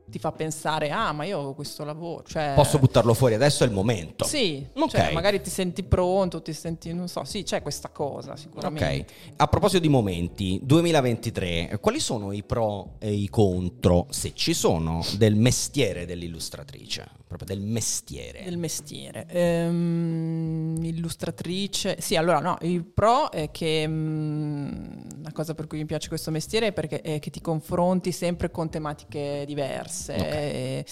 ti 0.09 0.19
fa 0.19 0.31
pensare, 0.31 0.91
ah, 0.91 1.11
ma 1.11 1.23
io 1.23 1.39
ho 1.39 1.53
questo 1.55 1.83
lavoro. 1.83 2.23
Cioè, 2.23 2.51
Posso 2.55 2.77
buttarlo 2.77 3.15
fuori, 3.15 3.33
adesso 3.33 3.63
è 3.63 3.67
il 3.67 3.73
momento. 3.73 4.25
Sì, 4.25 4.63
Ok. 4.75 4.89
cioè, 4.89 5.11
magari 5.11 5.41
ti 5.41 5.49
senti 5.49 5.81
pronto, 5.81 6.41
ti 6.43 6.53
senti, 6.53 6.93
non 6.93 7.07
so, 7.07 7.23
sì, 7.23 7.41
c'è 7.41 7.63
questa 7.63 7.89
cosa 7.89 8.35
sicuramente. 8.35 8.99
Ok, 8.99 9.33
a 9.37 9.47
proposito 9.47 9.79
di 9.81 9.89
momenti, 9.89 10.59
2023, 10.61 11.79
quali 11.81 11.99
sono 11.99 12.31
i 12.31 12.43
pro 12.43 12.95
e 12.99 13.11
i 13.11 13.27
contro, 13.29 14.05
se 14.11 14.33
ci 14.35 14.53
sono, 14.53 15.03
del 15.17 15.35
mestiere 15.35 16.05
dell'illustratrice? 16.05 17.05
Proprio 17.37 17.55
del 17.57 17.65
mestiere. 17.65 18.43
Del 18.43 18.57
mestiere. 18.57 19.25
Ehm, 19.29 20.77
illustratrice. 20.81 21.97
Sì, 21.99 22.15
allora 22.15 22.39
no, 22.39 22.57
il 22.61 22.83
pro 22.85 23.31
è 23.31 23.49
che 23.51 23.85
mm, 23.87 25.21
la 25.23 25.31
cosa 25.31 25.53
per 25.53 25.67
cui 25.67 25.79
mi 25.79 25.85
piace 25.85 26.07
questo 26.07 26.31
mestiere 26.31 26.67
è 26.67 26.73
perché 26.73 27.01
è 27.01 27.19
che 27.19 27.29
ti 27.29 27.41
confronti 27.41 28.11
sempre 28.11 28.51
con 28.51 28.69
tematiche 28.69 29.43
diverse. 29.45 30.13
Ok. 30.13 30.21
E, 30.21 30.85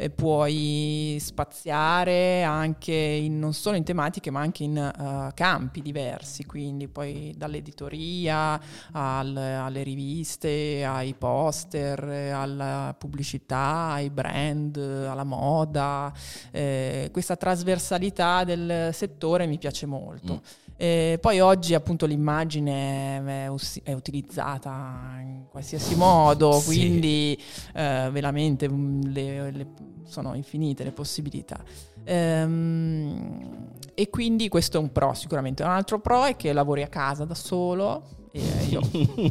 e 0.00 0.08
puoi 0.08 1.18
spaziare 1.20 2.42
anche 2.42 2.94
in, 2.94 3.38
non 3.38 3.52
solo 3.52 3.76
in 3.76 3.84
tematiche 3.84 4.30
ma 4.30 4.40
anche 4.40 4.64
in 4.64 4.78
eh, 4.78 5.30
campi 5.34 5.82
diversi, 5.82 6.46
quindi 6.46 6.88
poi 6.88 7.34
dall'editoria 7.36 8.58
al- 8.92 9.36
alle 9.36 9.82
riviste, 9.82 10.84
ai 10.84 11.12
poster, 11.12 12.02
eh, 12.08 12.30
alla 12.30 12.94
pubblicità, 12.98 13.88
ai 13.90 14.08
brand, 14.08 14.76
alla 14.78 15.24
moda. 15.24 16.10
Eh, 16.50 17.10
questa 17.12 17.36
trasversalità 17.36 18.44
del 18.44 18.90
settore 18.94 19.46
mi 19.46 19.58
piace 19.58 19.84
molto. 19.84 20.32
Mm. 20.34 20.68
Eh, 20.82 21.18
poi 21.20 21.40
oggi 21.40 21.74
appunto 21.74 22.06
l'immagine 22.06 23.44
è, 23.44 23.48
us- 23.48 23.80
è 23.82 23.92
utilizzata 23.92 25.18
in 25.20 25.44
qualsiasi 25.50 25.94
modo, 25.94 26.52
Sì. 26.52 26.64
quindi 26.64 27.38
eh, 27.74 28.08
veramente 28.10 28.66
mm, 28.66 29.02
le- 29.12 29.50
le- 29.50 29.66
sono 30.04 30.34
infinite 30.34 30.84
le 30.84 30.92
possibilità. 30.92 31.62
Ehm, 32.04 33.68
e 33.94 34.10
quindi 34.10 34.48
questo 34.48 34.78
è 34.78 34.80
un 34.80 34.92
pro 34.92 35.14
sicuramente. 35.14 35.62
Un 35.62 35.70
altro 35.70 36.00
pro 36.00 36.24
è 36.24 36.36
che 36.36 36.52
lavori 36.52 36.82
a 36.82 36.88
casa 36.88 37.24
da 37.24 37.34
solo, 37.34 38.02
e 38.32 38.40
io 38.68 38.80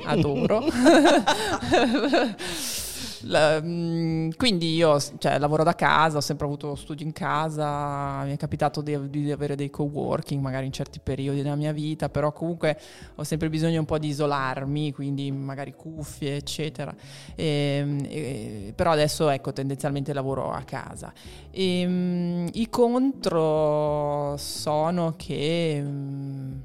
adoro. 0.05 0.63
La- 3.23 3.59
mm, 3.61 4.29
quindi 4.37 4.75
io 4.75 4.97
cioè, 5.17 5.37
lavoro 5.39 5.63
da 5.63 5.75
casa, 5.75 6.17
ho 6.17 6.21
sempre 6.21 6.45
avuto 6.45 6.75
studio 6.75 7.05
in 7.05 7.11
casa, 7.11 8.23
mi 8.23 8.33
è 8.33 8.37
capitato 8.37 8.81
di, 8.81 9.09
di 9.09 9.31
avere 9.31 9.55
dei 9.55 9.69
co-working 9.69 10.41
magari 10.41 10.67
in 10.67 10.71
certi 10.71 10.99
periodi 11.01 11.41
della 11.41 11.55
mia 11.55 11.73
vita, 11.73 12.07
però 12.07 12.31
comunque 12.31 12.79
ho 13.15 13.23
sempre 13.23 13.49
bisogno 13.49 13.79
un 13.79 13.85
po' 13.85 13.97
di 13.97 14.07
isolarmi, 14.07 14.93
quindi 14.93 15.31
magari 15.31 15.73
cuffie, 15.75 16.37
eccetera. 16.37 16.95
Ehm, 17.35 18.05
e- 18.07 18.73
però 18.75 18.91
adesso 18.91 19.27
ecco 19.29 19.51
tendenzialmente 19.51 20.13
lavoro 20.13 20.51
a 20.51 20.61
casa. 20.63 21.11
Ehm, 21.51 22.47
I 22.53 22.69
contro 22.69 24.35
sono 24.37 25.15
che... 25.17 25.81
mm, 25.83 26.57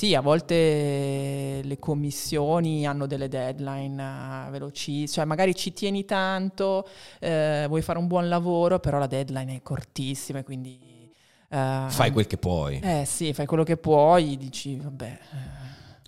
sì, 0.00 0.14
a 0.14 0.20
volte 0.22 1.60
le 1.62 1.78
commissioni 1.78 2.86
hanno 2.86 3.06
delle 3.06 3.28
deadline 3.28 4.46
uh, 4.46 4.50
veloci, 4.50 5.06
cioè 5.08 5.24
magari 5.26 5.54
ci 5.54 5.72
tieni 5.74 6.04
tanto, 6.06 6.88
eh, 7.18 7.66
vuoi 7.68 7.82
fare 7.82 7.98
un 7.98 8.06
buon 8.06 8.28
lavoro, 8.28 8.78
però 8.80 8.98
la 8.98 9.06
deadline 9.06 9.56
è 9.56 9.62
cortissima 9.62 10.38
e 10.38 10.42
quindi... 10.42 10.78
eh, 11.50 11.86
Fai 11.88 12.10
quel 12.12 12.26
che 12.26 12.38
puoi. 12.38 12.80
Eh 12.80 13.04
sì, 13.04 13.32
fai 13.34 13.44
quello 13.46 13.62
che 13.64 13.76
puoi, 13.76 14.36
dici, 14.38 14.76
vabbè... 14.76 15.18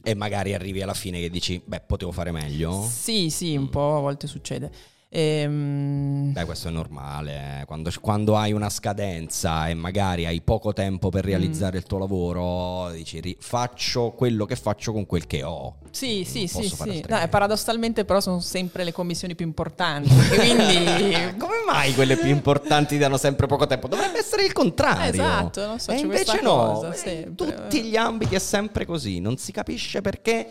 eh, 0.05 0.11
E 0.11 0.14
magari 0.14 0.55
arrivi 0.55 0.82
alla 0.82 0.95
fine 0.95 1.20
che 1.20 1.30
dici, 1.30 1.61
beh, 1.64 1.80
potevo 1.86 2.12
fare 2.12 2.32
meglio. 2.32 2.72
Sì, 2.72 3.30
sì, 3.30 3.57
un 3.57 3.64
Mm. 3.64 3.68
po' 3.68 3.97
a 3.97 4.01
volte 4.01 4.26
succede. 4.26 4.70
Ehm, 5.14 6.32
Beh, 6.32 6.46
questo 6.46 6.68
è 6.68 6.70
normale. 6.70 7.60
eh. 7.60 7.64
Quando, 7.66 7.90
quando 8.00 8.34
hai 8.34 8.52
una 8.52 8.70
scadenza 8.70 9.68
e 9.68 9.74
magari 9.74 10.24
hai 10.24 10.40
poco 10.40 10.72
tempo 10.72 11.10
per 11.10 11.22
realizzare 11.22 11.76
il 11.76 11.82
tuo 11.82 11.98
lavoro, 11.98 12.90
dici 12.92 13.36
faccio 13.38 14.12
quello 14.12 14.46
che 14.46 14.56
faccio 14.56 14.92
con 14.92 15.04
quel 15.04 15.26
che 15.26 15.42
ho. 15.42 15.76
Sì, 15.90 16.24
sì, 16.24 16.46
sì, 16.46 16.62
sì. 16.66 17.04
No, 17.06 17.28
paradossalmente 17.28 18.06
però 18.06 18.20
sono 18.20 18.40
sempre 18.40 18.84
le 18.84 18.92
commissioni 18.92 19.34
più 19.34 19.44
importanti, 19.44 20.08
quindi... 20.08 21.14
Come 21.36 21.56
mai 21.66 21.92
quelle 21.92 22.16
più 22.16 22.30
importanti 22.30 22.96
danno 22.96 23.18
sempre 23.18 23.46
poco 23.46 23.66
tempo? 23.66 23.88
Dovrebbe 23.88 24.18
essere 24.18 24.46
il 24.46 24.52
contrario. 24.52 25.10
Esatto, 25.12 25.66
non 25.66 25.78
so, 25.78 25.90
e 25.90 25.98
invece 25.98 26.40
no, 26.40 26.72
cosa, 26.72 26.86
in 26.86 26.94
sempre. 26.94 27.34
tutti 27.34 27.82
gli 27.82 27.96
ambiti 27.96 28.34
è 28.34 28.38
sempre 28.38 28.86
così, 28.86 29.20
non 29.20 29.36
si 29.36 29.52
capisce 29.52 30.00
perché. 30.00 30.48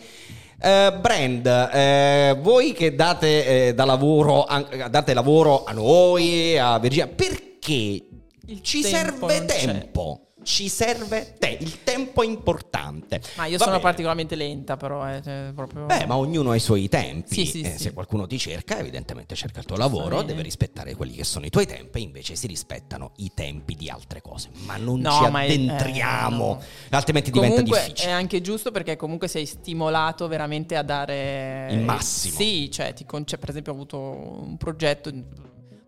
Eh, 0.64 0.92
brand, 1.00 1.44
eh, 1.72 2.36
voi 2.40 2.72
che 2.72 2.94
date, 2.94 3.66
eh, 3.68 3.74
da 3.74 3.84
lavoro, 3.84 4.44
an- 4.44 4.64
date 4.90 5.12
lavoro 5.12 5.64
a 5.64 5.72
noi, 5.72 6.56
a 6.56 6.78
Virginia, 6.78 7.08
perché 7.08 8.00
ci 8.62 8.80
tempo 8.82 9.28
serve 9.28 9.44
tempo? 9.46 10.26
Ci 10.44 10.68
serve 10.68 11.34
te, 11.38 11.56
il 11.60 11.84
tempo 11.84 12.20
è 12.22 12.26
importante. 12.26 13.20
Ma 13.36 13.46
io 13.46 13.58
Va 13.58 13.62
sono 13.62 13.76
bene. 13.76 13.82
particolarmente 13.84 14.34
lenta 14.34 14.76
però, 14.76 15.08
eh, 15.08 15.22
cioè, 15.22 15.52
proprio... 15.54 15.86
Beh, 15.86 16.04
ma 16.06 16.16
ognuno 16.16 16.50
ha 16.50 16.56
i 16.56 16.58
suoi 16.58 16.88
tempi. 16.88 17.32
Sì, 17.32 17.46
sì, 17.46 17.60
Eh, 17.60 17.70
sì. 17.76 17.78
Se 17.84 17.92
qualcuno 17.92 18.26
ti 18.26 18.38
cerca, 18.38 18.76
evidentemente 18.76 19.36
cerca 19.36 19.60
il 19.60 19.66
tuo 19.66 19.76
lavoro, 19.76 20.22
deve 20.22 20.42
rispettare 20.42 20.96
quelli 20.96 21.14
che 21.14 21.22
sono 21.22 21.46
i 21.46 21.48
tuoi 21.50 21.64
tempi, 21.66 22.02
invece 22.02 22.34
si 22.34 22.48
rispettano 22.48 23.12
i 23.18 23.30
tempi 23.32 23.76
di 23.76 23.88
altre 23.88 24.20
cose. 24.20 24.48
Ma 24.66 24.76
non 24.78 24.98
No, 24.98 25.12
ci 25.12 25.30
ma 25.30 25.42
è- 25.42 25.44
addentriamo, 25.44 26.58
eh, 26.60 26.64
no. 26.90 26.96
altrimenti 26.96 27.30
diventa 27.30 27.54
Comunque 27.54 27.78
è 27.80 27.84
difficile. 27.86 28.10
anche 28.10 28.40
giusto 28.40 28.72
perché 28.72 28.96
comunque 28.96 29.28
sei 29.28 29.46
stimolato 29.46 30.26
veramente 30.26 30.76
a 30.76 30.82
dare 30.82 31.68
Il 31.70 31.78
massimo. 31.84 32.34
Sì, 32.36 32.68
cioè, 32.68 32.92
ti 32.94 33.04
con- 33.06 33.24
cioè, 33.24 33.38
per 33.38 33.50
esempio 33.50 33.70
ho 33.70 33.74
avuto 33.76 33.96
un 34.00 34.56
progetto, 34.56 35.08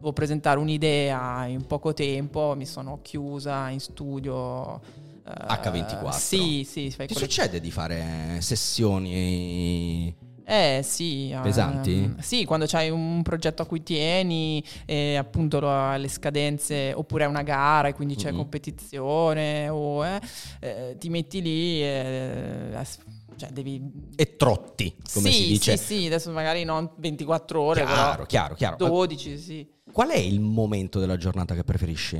dovevo 0.05 0.13
presentare 0.13 0.59
un'idea 0.59 1.47
in 1.47 1.67
poco 1.67 1.95
tempo, 1.95 2.53
mi 2.57 2.67
sono 2.67 2.99
chiusa 3.01 3.71
in 3.71 3.81
studio. 3.81 4.81
eh, 5.27 5.31
H24. 5.47 6.11
Sì, 6.13 6.67
sì. 6.69 6.91
fai 6.91 7.07
Ti 7.07 7.15
quelle- 7.15 7.31
succede 7.31 7.59
di 7.59 7.71
fare 7.71 8.37
sessioni? 8.41 10.15
Eh 10.47 10.81
sì. 10.85 11.31
ehm, 11.31 11.41
Pesanti? 11.41 12.15
sì, 12.21 12.45
quando 12.45 12.67
c'hai 12.69 12.91
un 12.91 13.23
progetto 13.23 13.63
a 13.63 13.67
cui 13.67 13.83
tieni, 13.83 14.63
e 14.85 15.17
appunto 15.17 15.61
lo- 15.61 15.97
le 15.97 16.09
scadenze, 16.09 16.93
oppure 16.95 17.25
è 17.25 17.27
una 17.27 17.41
gara 17.43 17.89
e 17.89 17.95
quindi 17.95 18.17
c'è 18.17 18.31
Mhm. 18.33 18.37
competizione, 18.37 19.71
o 19.71 20.05
eh, 20.05 20.21
eh, 20.61 20.97
ti 20.99 21.09
metti 21.09 21.41
lì 21.41 21.81
e 21.83 22.69
as- 22.75 22.99
cioè 23.37 23.49
devi... 23.49 23.81
E 24.17 24.37
trotti, 24.37 24.95
come 25.15 25.31
sì, 25.31 25.37
si 25.43 25.47
dice. 25.49 25.77
Sì, 25.79 26.01
sì, 26.01 26.07
adesso 26.07 26.31
magari 26.33 26.65
non 26.65 26.91
24 26.99 27.63
ore, 27.63 27.83
Chiaro, 27.83 28.11
però 28.11 28.27
chiaro, 28.27 28.55
chiaro. 28.55 28.77
12, 28.77 29.39
sì. 29.39 29.67
Qual 29.95 30.09
è 30.09 30.17
il 30.19 30.41
momento 30.41 30.99
della 30.99 31.17
giornata 31.17 31.55
che 31.55 31.63
preferisci 31.63 32.19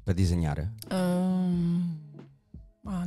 per 0.00 0.14
disegnare? 0.14 0.74
Ehm, 0.92 1.98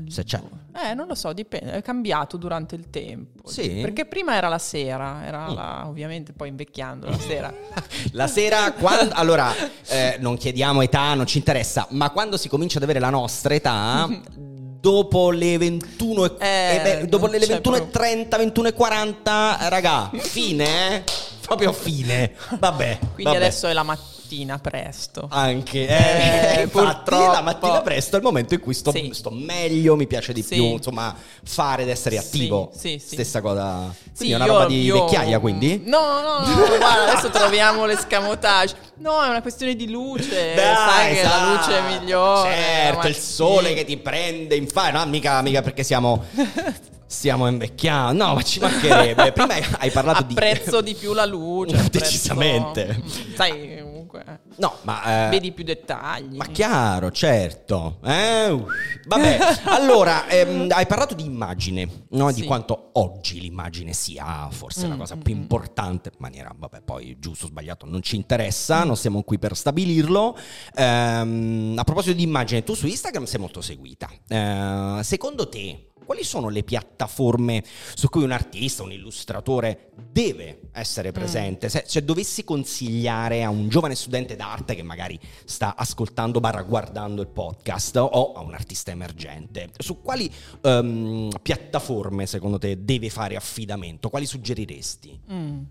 Se 0.10 0.26
c'è. 0.26 0.42
Eh, 0.76 0.94
non 0.94 1.08
lo 1.08 1.16
so, 1.16 1.32
dipende, 1.32 1.72
è 1.72 1.82
cambiato 1.82 2.36
durante 2.36 2.76
il 2.76 2.90
tempo. 2.90 3.48
Sì? 3.48 3.80
Perché 3.82 4.04
prima 4.06 4.36
era 4.36 4.50
la 4.50 4.58
sera, 4.58 5.26
era 5.26 5.50
Mm. 5.50 5.54
la- 5.54 5.88
ovviamente 5.88 6.34
poi 6.34 6.50
invecchiando 6.50 7.08
la 7.08 7.18
sera. 7.18 7.54
La 8.12 8.28
sera, 8.28 8.74
quando, 8.74 9.14
allora, 9.16 9.54
eh, 9.88 10.18
non 10.20 10.36
chiediamo 10.36 10.82
età, 10.82 11.14
non 11.14 11.26
ci 11.26 11.38
interessa, 11.38 11.88
ma 11.92 12.10
quando 12.10 12.36
si 12.36 12.50
comincia 12.50 12.78
ad 12.80 12.84
avere 12.84 13.00
la 13.00 13.10
nostra 13.10 13.54
età, 13.54 14.06
dopo 14.82 15.32
le 15.32 15.58
21 15.58 16.26
e, 16.26 16.46
Eh, 16.46 17.00
eh, 17.04 17.06
dopo 17.08 17.28
le 17.28 17.40
c'è 17.40 17.48
21 17.48 17.76
e 17.76 17.80
proprio- 17.80 18.02
30, 18.02 18.36
21 18.38 18.68
e 18.68 18.74
40, 18.74 19.58
raga, 19.70 20.10
fine, 20.20 20.96
eh? 20.96 21.04
Proprio 21.48 21.72
fine. 21.72 22.34
Vabbè, 22.60 22.98
Quindi 23.00 23.24
vabbè. 23.24 23.36
adesso 23.38 23.68
è 23.68 23.74
la 23.74 23.84
mattina 23.84 24.60
presto. 24.60 25.28
Anche, 25.32 25.88
Eh, 25.88 26.58
eh, 26.60 26.62
infatti 26.64 27.12
la 27.12 27.42
mattina 27.42 27.82
presto 27.82 28.16
è 28.16 28.20
il 28.20 28.26
momento 28.26 28.54
in 28.54 28.60
cui 28.60 28.74
sto, 28.74 28.92
Sì. 28.92 29.12
sto 29.14 29.30
meglio, 29.32 29.96
mi 29.96 30.06
piace 30.08 30.34
di 30.34 30.42
Sì. 30.44 30.56
più, 30.56 30.66
insomma, 30.66 31.16
fare 31.46 31.84
ed 31.84 31.90
essere 31.90 32.18
attivo. 32.18 32.70
sì. 32.76 33.02
Stessa 33.04 33.40
cosa. 33.42 33.94
Quindi 33.94 34.14
Sì, 34.14 34.32
è 34.32 34.36
una 34.36 34.46
io- 34.46 34.52
roba 34.52 34.66
di 34.66 34.82
io- 34.82 35.06
vecchiaia, 35.06 35.40
quindi? 35.40 35.82
No, 35.86 36.20
no, 36.22 36.40
no, 36.46 36.56
guarda, 36.78 37.12
adesso 37.12 37.30
troviamo 37.30 37.86
l'escamotage. 37.86 38.76
No, 38.98 39.24
è 39.24 39.30
una 39.30 39.42
questione 39.42 39.76
di 39.76 39.90
luce. 39.90 40.56
sai 40.58 41.14
che 41.16 41.24
la 41.24 41.54
luce 41.54 41.78
è 41.78 42.00
migliore. 42.00 42.52
Certo, 42.52 43.08
il 43.08 43.16
sole 43.16 43.74
che 43.74 43.86
ti 43.86 43.96
prende 43.98 44.56
in 44.56 44.68
faccia. 44.68 45.04
No, 45.04 45.06
mica, 45.10 45.42
mica 45.42 45.62
perché 45.62 45.84
siamo. 45.84 46.26
Stiamo 47.08 47.48
invecchiando. 47.48 48.26
No, 48.26 48.34
ma 48.36 48.42
ci 48.42 48.60
mancherebbe. 48.60 49.32
Prima 49.34 49.54
hai- 49.80 49.92
parlato 49.92 50.24
di. 50.24 50.34
Apprezzo 50.34 50.82
di 50.82 50.94
più 50.94 51.14
la 51.14 51.26
luce. 51.26 51.76
apprezzo- 51.78 52.00
Decisamente. 52.00 53.02
Mm, 53.02 53.34
Sai, 53.34 53.80
comunque, 53.82 54.24
eh, 54.28 54.40
No, 54.58 54.76
ma. 54.82 55.28
eh, 55.28 55.30
vedi 55.30 55.52
più 55.54 55.64
dettagli. 55.64 56.36
Ma 56.36 56.46
chiaro, 56.48 57.10
certo. 57.12 58.00
Eh, 58.04 58.64
Vabbè, 59.06 59.40
allora, 59.72 60.28
ehm, 60.28 60.68
hai 60.72 60.86
parlato 60.86 61.14
di 61.16 61.24
immagine, 61.24 62.06
no? 62.10 62.30
di 62.34 62.42
Sì. 62.42 62.46
quanto 62.46 62.90
oggi 62.94 63.40
l'immagine 63.40 63.94
sia 63.94 64.50
forse 64.52 64.86
la 64.88 64.96
Mm, 64.96 65.00
cosa 65.00 65.16
mm, 65.16 65.20
più 65.22 65.34
mm. 65.34 65.38
importante, 65.40 66.10
in 66.12 66.18
maniera, 66.20 66.54
vabbè, 66.54 66.82
poi 66.82 67.16
giusto 67.20 67.46
o 67.46 67.48
sbagliato 67.48 67.86
non 67.86 68.02
ci 68.02 68.18
interessa, 68.18 68.84
non 68.84 68.98
siamo 68.98 69.24
qui 69.24 69.40
per 69.40 69.56
stabilirlo. 69.56 70.38
Ehm, 70.76 71.76
a 71.78 71.84
proposito 71.84 72.16
di 72.18 72.24
immagine, 72.24 72.64
tu 72.64 72.74
su 72.74 72.86
Instagram 72.88 73.24
sei 73.26 73.40
molto 73.40 73.62
seguita. 73.62 74.10
Eh, 74.28 75.00
secondo 75.04 75.48
te, 75.48 75.87
quali 76.08 76.24
sono 76.24 76.48
le 76.48 76.64
piattaforme 76.64 77.62
su 77.94 78.08
cui 78.08 78.24
un 78.24 78.32
artista, 78.32 78.82
un 78.82 78.94
illustratore 78.94 79.92
deve 80.10 80.62
essere 80.72 81.12
presente? 81.12 81.68
Se, 81.68 81.84
se 81.86 82.04
dovessi 82.06 82.46
consigliare 82.46 83.44
a 83.44 83.50
un 83.50 83.68
giovane 83.68 83.94
studente 83.94 84.38
d'arte 84.38 84.74
che 84.74 84.84
magari 84.84 85.20
sta 85.44 85.76
ascoltando 85.76 86.40
barra 86.40 86.64
guardando 86.64 87.22
il 87.22 87.28
podcast 87.28 87.98
o 87.98 88.32
a 88.32 88.40
un 88.40 88.54
artista 88.54 88.92
emergente, 88.92 89.70
su 89.78 90.02
quali 90.02 90.32
ehm, 90.62 91.30
piattaforme 91.42 92.26
secondo 92.26 92.58
te 92.58 92.86
deve 92.86 93.10
fare 93.10 93.36
affidamento? 93.36 94.10
Quali 94.10 94.26
suggeriresti? 94.26 95.20
Mm. 95.30 95.62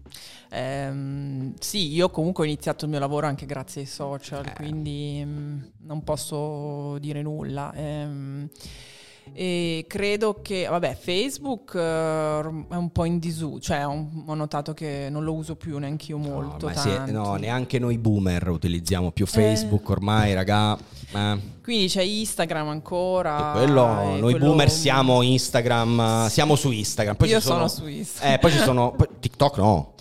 Ehm, 0.51 1.55
sì, 1.59 1.93
io 1.95 2.11
comunque 2.11 2.45
ho 2.45 2.47
iniziato 2.47 2.85
il 2.85 2.91
mio 2.91 3.01
lavoro 3.01 3.27
anche 3.27 3.47
grazie 3.47 3.81
ai 3.81 3.87
social, 3.87 4.45
Eh. 4.45 4.53
quindi 4.53 5.23
mm, 5.25 5.59
non 5.85 6.05
posso 6.05 6.99
dire 6.99 7.23
nulla. 7.23 7.73
Ehm, 7.75 8.49
e 9.33 9.85
credo 9.89 10.41
che, 10.43 10.67
vabbè, 10.69 10.97
Facebook 10.99 11.75
eh, 11.75 12.41
è 12.71 12.75
un 12.75 12.91
po' 12.93 13.05
in 13.05 13.19
disuso, 13.19 13.61
cioè 13.61 13.87
ho, 13.87 14.07
ho 14.27 14.35
notato 14.35 14.73
che 14.73 15.09
non 15.11 15.25
lo 15.25 15.35
uso 15.35 15.57
più 15.57 15.79
neanche 15.79 16.07
io 16.13 16.19
molto. 16.19 16.69
no, 16.69 16.75
ma 16.75 16.81
si 16.81 16.89
è- 16.89 17.11
no, 17.11 17.35
neanche 17.35 17.79
noi 17.79 17.99
boomer 17.99 18.49
utilizziamo 18.49 19.11
più 19.11 19.27
Facebook 19.27 19.89
ormai, 19.91 20.33
raga. 20.35 20.77
Eh. 21.13 21.39
Quindi 21.63 21.89
c'è 21.89 22.03
Instagram 22.03 22.69
ancora. 22.69 23.53
Quello, 23.55 23.85
noi 23.87 24.21
quello- 24.21 24.39
boomer 24.47 24.71
siamo 24.71 25.23
Instagram, 25.23 26.27
siamo 26.29 26.55
su 26.57 26.71
Instagram. 26.71 27.17
Poi 27.17 27.29
Io 27.29 27.41
sono, 27.41 27.67
sono 27.69 27.87
su 27.89 27.93
Instagram. 27.95 28.35
Eh, 28.35 28.39
poi 28.39 28.51
ci 28.53 28.59
sono 28.59 28.93
poi 28.97 29.09
TikTok 29.21 29.57
no. 29.59 29.93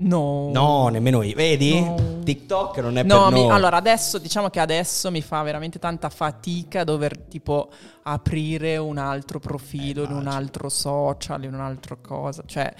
No. 0.00 0.50
No, 0.52 0.88
nemmeno 0.88 1.22
io. 1.22 1.34
Vedi? 1.34 1.80
No. 1.80 2.20
TikTok 2.22 2.76
non 2.78 2.98
è 2.98 3.02
No, 3.02 3.24
per 3.24 3.32
mi- 3.32 3.42
noi. 3.46 3.50
allora 3.54 3.78
adesso 3.78 4.18
diciamo 4.18 4.48
che 4.50 4.60
adesso 4.60 5.10
mi 5.10 5.22
fa 5.22 5.42
veramente 5.42 5.78
tanta 5.78 6.08
fatica 6.10 6.84
dover 6.84 7.16
tipo 7.18 7.70
aprire 8.10 8.76
un 8.76 8.98
altro 8.98 9.38
profilo 9.38 10.02
Eh, 10.02 10.06
in 10.06 10.12
un 10.12 10.26
altro 10.26 10.68
social, 10.68 11.44
in 11.44 11.54
un'altra 11.54 11.96
cosa. 11.96 12.42
Cioè, 12.46 12.72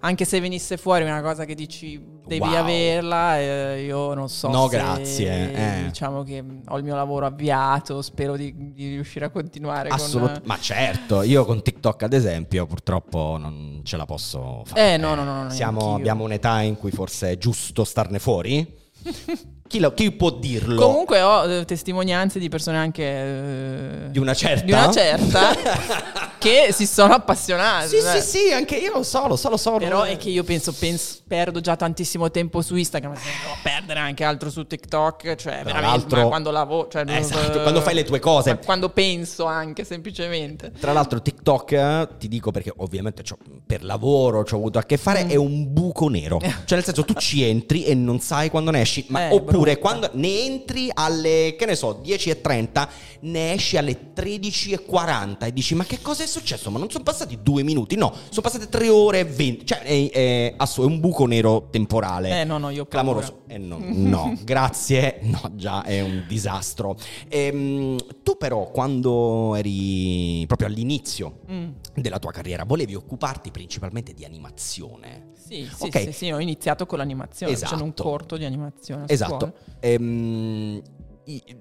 anche 0.00 0.24
se 0.24 0.40
venisse 0.40 0.76
fuori 0.76 1.04
una 1.04 1.22
cosa 1.22 1.44
che 1.44 1.54
dici 1.54 2.14
devi 2.26 2.40
Wow. 2.46 2.54
averla, 2.56 3.38
eh, 3.38 3.84
io 3.84 4.14
non 4.14 4.28
so 4.28 4.48
No, 4.48 4.68
se- 4.68 4.76
grazie, 4.76 5.52
eh. 5.52 5.84
Diciamo 5.84 6.22
che 6.22 6.42
ho 6.66 6.76
il 6.78 6.84
mio 6.84 6.94
lavoro 6.94 7.26
avviato, 7.26 8.02
spero 8.02 8.36
di, 8.36 8.72
di 8.72 8.88
riuscire 8.90 9.24
a 9.26 9.30
continuare 9.30 9.88
Assolut- 9.90 10.32
con... 10.38 10.42
Ma 10.44 10.58
certo, 10.58 11.22
io 11.22 11.44
con 11.44 11.62
TikTok 11.62 12.02
ad 12.04 12.12
esempio 12.12 12.66
purtroppo 12.66 13.36
non 13.38 13.80
ce 13.84 13.96
la 13.96 14.04
posso 14.06 14.62
fare. 14.66 14.94
Eh, 14.94 14.96
no, 14.96 15.14
no, 15.14 15.24
no, 15.24 15.42
no, 15.44 15.50
Siamo- 15.50 15.94
abbiamo 15.94 16.24
un'età 16.24 16.60
in 16.62 16.76
cui 16.76 16.90
forse 16.90 17.32
è 17.32 17.38
giusto 17.38 17.84
starne 17.84 18.18
fuori. 18.18 18.84
chi, 19.66 19.78
lo- 19.80 19.92
chi 19.94 20.10
può 20.12 20.30
dirlo? 20.30 20.80
Comunque 20.80 21.20
ho 21.22 21.44
eh, 21.50 21.64
testimonianze 21.64 22.38
di 22.38 22.48
persone 22.48 22.76
anche... 22.78 23.02
eh, 23.02 24.10
Di 24.10 24.18
una 24.18 24.34
certa? 24.34 24.64
Di 24.64 24.72
una 24.72 24.90
certa 24.90 25.54
che 26.38 26.68
si 26.72 26.86
sono 26.86 27.14
appassionate. 27.14 27.88
sì, 27.88 28.00
dai. 28.02 28.20
sì, 28.20 28.38
sì, 28.38 28.52
anche 28.52 28.76
io 28.76 28.92
lo 28.92 29.02
so, 29.02 29.26
lo 29.26 29.36
so, 29.36 29.48
lo 29.50 29.56
so. 29.56 29.76
Però 29.78 30.02
è 30.02 30.16
che 30.16 30.28
io 30.30 30.44
penso, 30.44 30.72
pens- 30.72 31.22
perdo 31.26 31.60
già 31.60 31.76
tantissimo 31.76 32.30
tempo 32.30 32.62
su 32.62 32.76
Instagram, 32.76 33.12
ma 33.12 33.18
se 33.18 33.28
devo 33.42 33.54
perdere 33.62 34.00
anche 34.00 34.24
altro 34.24 34.50
su 34.50 34.66
TikTok, 34.66 35.34
cioè 35.36 35.62
veramente, 35.64 35.80
l'altro- 35.80 36.22
ma 36.22 36.26
quando 36.28 36.50
lavoro, 36.50 36.88
cioè, 36.88 37.04
Esatto, 37.06 37.58
eh, 37.58 37.62
quando 37.62 37.80
fai 37.80 37.94
le 37.94 38.04
tue 38.04 38.18
cose. 38.20 38.58
Quando 38.64 38.88
penso 38.90 39.44
anche 39.44 39.84
semplicemente. 39.84 40.72
Tra 40.78 40.92
l'altro 40.92 41.20
TikTok, 41.20 42.16
ti 42.18 42.28
dico 42.28 42.50
perché 42.50 42.72
ovviamente 42.76 43.22
per 43.66 43.82
lavoro 43.84 44.44
ci 44.44 44.54
ho 44.54 44.58
avuto 44.58 44.78
a 44.78 44.82
che 44.84 44.96
fare, 44.96 45.24
Mm. 45.24 45.28
è 45.30 45.34
un 45.36 45.72
buco 45.72 46.08
nero. 46.08 46.38
Cioè 46.66 46.76
nel 46.78 46.84
senso 46.84 47.04
tu 47.04 47.14
ci 47.14 47.42
entri 47.42 47.84
e 47.84 47.94
non 47.94 48.20
sai 48.20 48.50
quando 48.50 48.70
ne 48.70 48.80
esci, 48.82 49.04
ma 49.08 49.28
Eh, 49.28 49.34
oppure 49.56 49.78
quando 49.78 50.10
ne 50.12 50.44
entri 50.44 50.90
alle, 50.92 51.54
che 51.58 51.66
ne 51.66 51.74
so, 51.74 52.00
10.30, 52.04 52.88
ne 53.20 53.52
esci 53.54 53.76
alle 53.76 54.12
13.40 54.14 55.46
e 55.46 55.52
dici 55.52 55.74
ma 55.74 55.84
che 55.84 56.00
cosa 56.00 56.22
è 56.22 56.26
successo? 56.26 56.70
Ma 56.70 56.78
non 56.78 56.90
sono 56.90 57.02
passati 57.04 57.38
due 57.42 57.62
minuti, 57.62 57.96
no, 57.96 58.12
sono 58.28 58.42
passate 58.42 58.68
tre 58.68 58.88
ore 58.88 59.20
e 59.20 59.24
venti. 59.24 59.66
Cioè 59.66 59.80
è, 59.80 60.10
è 60.10 60.54
è 60.56 60.80
un 60.80 61.00
buco 61.00 61.26
nero 61.26 61.68
temporale. 61.70 62.40
Eh, 62.40 62.44
no, 62.44 62.58
no, 62.58 62.70
io. 62.70 62.86
Clamoroso. 62.86 63.40
Eh, 63.46 63.58
no, 63.58 63.78
no, 63.80 64.36
grazie. 64.44 65.18
No, 65.22 65.40
già 65.54 65.82
è 65.82 66.00
un 66.00 66.24
disastro. 66.28 66.96
Ehm, 67.28 67.96
tu 68.22 68.36
però 68.36 68.70
quando 68.70 69.54
eri 69.54 70.44
proprio 70.46 70.68
all'inizio 70.68 71.40
Mm. 71.50 71.68
della 71.94 72.18
tua 72.18 72.32
carriera 72.32 72.64
volevi 72.64 72.94
occuparti 72.94 73.50
principalmente 73.50 74.12
di 74.12 74.24
animazione. 74.24 75.28
Sì, 75.34 75.68
sì, 75.72 75.84
Ok. 75.86 76.00
sì, 76.00 76.12
sì, 76.12 76.30
ho 76.32 76.40
iniziato 76.40 76.86
con 76.86 76.98
l'animazione, 76.98 77.54
facendo 77.56 77.84
un 77.84 77.90
Esatto. 77.90 78.02
corto 78.08 78.36
di 78.36 78.44
animazione. 78.44 79.04
Esatto. 79.06 79.45
Scuola. 79.50 79.78
Ehm, 79.80 80.82
i- 81.24 81.56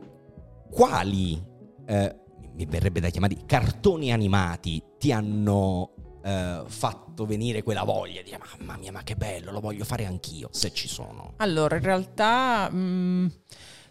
quali, 0.72 1.44
eh, 1.86 2.16
mi 2.54 2.66
verrebbe 2.66 3.00
da 3.00 3.10
chiamare, 3.10 3.38
cartoni 3.46 4.12
animati 4.12 4.82
ti 4.98 5.12
hanno 5.12 5.92
eh, 6.26 6.64
fatto 6.66 7.26
venire 7.28 7.62
quella 7.62 7.84
voglia 7.84 8.24
di 8.24 8.36
mamma 8.58 8.78
mia 8.78 8.92
ma 8.92 9.04
che 9.04 9.16
bello, 9.16 9.52
lo 9.52 9.60
voglio 9.60 9.86
fare 9.86 10.06
anch'io, 10.06 10.50
se 10.52 10.74
ci 10.74 10.88
sono. 10.88 11.34
Allora, 11.38 11.76
in 11.76 11.84
realtà 11.84 12.68
mm, 12.72 13.28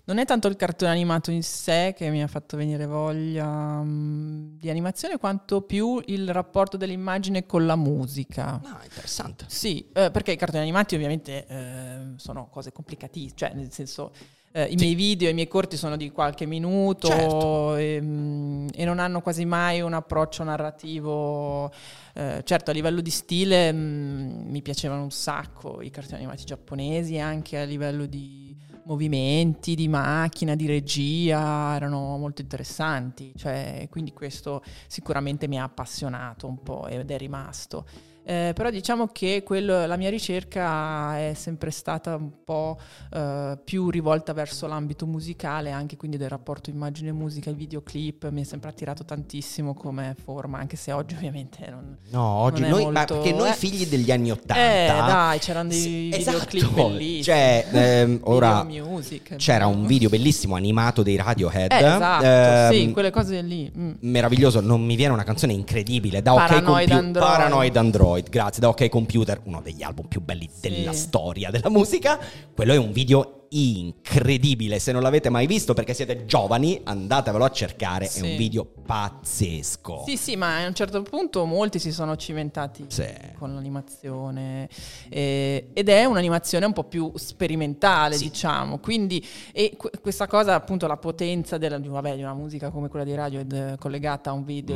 non 0.07 0.19
è 0.19 0.25
tanto 0.27 0.49
il 0.49 0.57
cartone 0.57 0.91
animato 0.91 1.31
in 1.31 1.43
sé 1.43 1.95
che 1.97 2.11
mi 2.11 2.23
ha 2.23 2.27
fatto 2.27 2.57
venire 2.57 2.85
voglia 2.87 3.81
mm, 3.83 4.59
di 4.59 4.69
animazione, 4.69 5.17
quanto 5.19 5.63
più 5.63 6.01
il 6.07 6.31
rapporto 6.33 6.77
dell'immagine 6.77 7.47
con 7.47 7.65
la 7.65 7.77
musica. 7.77 8.61
Ah, 8.65 8.81
interessante. 8.85 9.47
Sì, 9.49 9.89
eh, 9.95 10.11
perché 10.11 10.33
i 10.33 10.37
cartoni 10.37 10.63
animati 10.63 10.95
ovviamente 10.95 11.47
eh, 11.47 11.99
sono 12.17 12.49
cose 12.51 12.71
complicatissime, 12.73 13.33
cioè 13.35 13.53
nel 13.55 13.73
senso 13.73 14.13
eh, 14.53 14.67
i 14.67 14.71
Sì. 14.71 14.85
miei 14.85 14.95
video, 14.95 15.29
i 15.31 15.35
miei 15.35 15.49
corti 15.49 15.77
sono 15.77 15.97
di 15.97 16.11
qualche 16.13 16.47
minuto 16.47 17.09
Certo. 17.09 17.77
e, 17.77 17.99
mm, 18.01 18.69
e 18.75 18.85
non 18.85 18.99
hanno 18.99 19.21
quasi 19.21 19.45
mai 19.45 19.81
un 19.81 19.95
approccio 19.95 20.45
narrativo. 20.45 21.73
eh, 22.17 22.43
certo, 22.45 22.71
a 22.71 22.75
livello 22.75 23.01
di 23.01 23.11
stile 23.11 23.73
mm, 23.73 24.49
mi 24.51 24.63
piacevano 24.63 25.03
un 25.03 25.11
sacco 25.11 25.81
i 25.83 25.91
cartoni 25.91 26.19
animati 26.19 26.45
giapponesi, 26.45 27.19
anche 27.19 27.59
a 27.59 27.65
livello 27.65 28.07
di 28.07 28.44
movimenti, 28.85 29.75
di 29.75 29.89
macchina, 29.89 30.55
di 30.55 30.67
regia, 30.67 31.75
erano 31.75 32.17
molto 32.17 32.43
interessanti, 32.43 33.33
cioè, 33.37 33.87
quindi 33.91 34.13
questo 34.13 34.63
sicuramente 34.87 35.49
mi 35.49 35.59
ha 35.59 35.65
appassionato 35.65 36.47
un 36.47 36.63
po' 36.63 36.87
ed 36.87 37.11
è 37.11 37.19
rimasto. 37.19 37.87
Eh, 38.27 38.53
però 38.55 38.71
diciamo 38.71 39.09
che 39.09 39.43
quello- 39.45 39.85
la 39.87 39.97
mia 39.97 40.09
ricerca 40.11 41.19
è 41.19 41.33
sempre 41.35 41.71
stata 41.71 42.17
un 42.17 42.31
po' 42.45 42.79
eh, 43.13 43.59
più 43.63 43.91
rivolta 43.91 44.33
verso 44.33 44.67
l'ambito 44.67 45.07
musicale, 45.07 45.71
anche 45.71 45.97
quindi 45.97 46.17
del 46.17 46.29
rapporto 46.29 46.71
immagine-musica, 46.71 47.51
il 47.51 47.57
videoclip 47.57 48.31
mi 48.31 48.41
è 48.41 48.45
sempre 48.45 48.71
attirato 48.71 49.05
tantissimo 49.05 49.75
come 49.75 50.15
forma, 50.23 50.59
anche 50.59 50.77
se 50.77 50.93
oggi 50.93 51.15
ovviamente 51.15 51.69
non... 51.71 51.97
No, 52.11 52.23
oggi 52.23 52.63
Non 52.63 52.69
è 52.71 52.73
noi, 52.73 52.85
ma 52.87 52.91
molto- 52.93 53.15
perché 53.21 53.33
noi 53.37 53.51
eh. 53.51 53.55
figli 53.55 53.87
degli 53.87 54.11
anni 54.11 54.31
Ottanta... 54.31 54.55
Eh 54.57 54.87
dai, 54.87 55.39
c'erano 55.39 55.69
dei 55.69 55.79
Sì, 55.81 56.11
videoclip 56.17 56.63
esatto. 56.65 56.89
bellissimi. 56.89 57.23
Cioè, 57.23 57.67
ehm, 57.73 58.21
ora 58.25 58.65
music, 58.65 59.37
c'era 59.37 59.67
un 59.67 59.85
video 59.87 60.09
bellissimo 60.09 60.55
animato 60.57 61.03
dei 61.03 61.17
Radiohead. 61.17 61.73
Eh, 61.73 61.77
esatto, 61.77 62.25
ehm, 62.25 62.71
sì, 62.73 62.91
quelle 62.93 63.11
cose 63.11 63.41
lì. 63.43 63.71
mm. 63.77 63.91
meraviglioso, 64.01 64.61
non 64.61 64.83
mi 64.83 64.97
viene 64.97 65.13
una 65.13 65.25
canzone 65.25 65.53
incredibile 65.53 66.23
da 66.23 66.33
OK 66.33 66.39
Paranoid 66.47 66.89
Compu- 66.89 67.05
Android. 67.05 67.27
Paranoid 67.27 67.77
Android, 67.77 68.13
grazie, 68.23 68.61
da 68.61 68.69
OK 68.69 68.89
Computer, 68.89 69.41
uno 69.45 69.61
degli 69.61 69.83
album 69.83 70.07
più 70.07 70.21
belli 70.21 70.49
Sì. 70.51 70.69
della 70.69 70.93
storia 70.93 71.51
della 71.51 71.71
musica. 71.71 72.19
Quello 72.55 72.73
è 72.73 72.77
un 72.77 72.93
video 72.93 73.41
incredibile, 73.57 74.81
se 74.81 74.91
non 74.91 75.01
l'avete 75.03 75.29
mai 75.31 75.47
visto 75.47 75.75
perché 75.75 75.95
siete 75.95 76.25
giovani, 76.25 76.81
andatevelo 76.83 77.45
a 77.45 77.51
cercare, 77.51 78.07
è 78.07 78.09
Sì. 78.09 78.23
un 78.23 78.37
video 78.37 78.65
pazzesco. 78.85 80.03
Sì, 80.07 80.17
sì, 80.17 80.35
ma 80.35 80.57
a 80.65 80.67
un 80.67 80.75
certo 80.75 81.03
punto 81.03 81.45
molti 81.45 81.79
si 81.79 81.93
sono 81.93 82.17
cimentati 82.17 82.87
Sì. 82.89 83.07
con 83.39 83.55
l'animazione 83.55 84.69
eh, 85.09 85.71
ed 85.73 85.89
è 85.89 86.05
un'animazione 86.05 86.67
un 86.67 86.73
po' 86.73 86.83
più 86.85 87.13
sperimentale, 87.15 88.17
Sì. 88.17 88.25
diciamo. 88.25 88.79
Quindi 88.79 89.25
e 89.53 89.75
que- 89.77 89.91
questa 90.01 90.27
cosa, 90.27 90.55
appunto, 90.55 90.89
la 90.89 90.97
potenza 90.97 91.57
della, 91.57 91.79
di, 91.79 91.87
vabbè, 91.89 92.17
di 92.17 92.23
una 92.23 92.35
musica 92.35 92.71
come 92.71 92.89
quella 92.89 93.05
di 93.05 93.15
Radiohead 93.15 93.53
eh, 93.53 93.77
collegata 93.79 94.31
a 94.31 94.33
un 94.33 94.45
video 94.45 94.75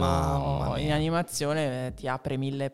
in 0.78 0.92
animazione 0.92 1.86
eh, 1.88 1.94
ti 1.94 2.06
apre 2.06 2.36
mille 2.36 2.72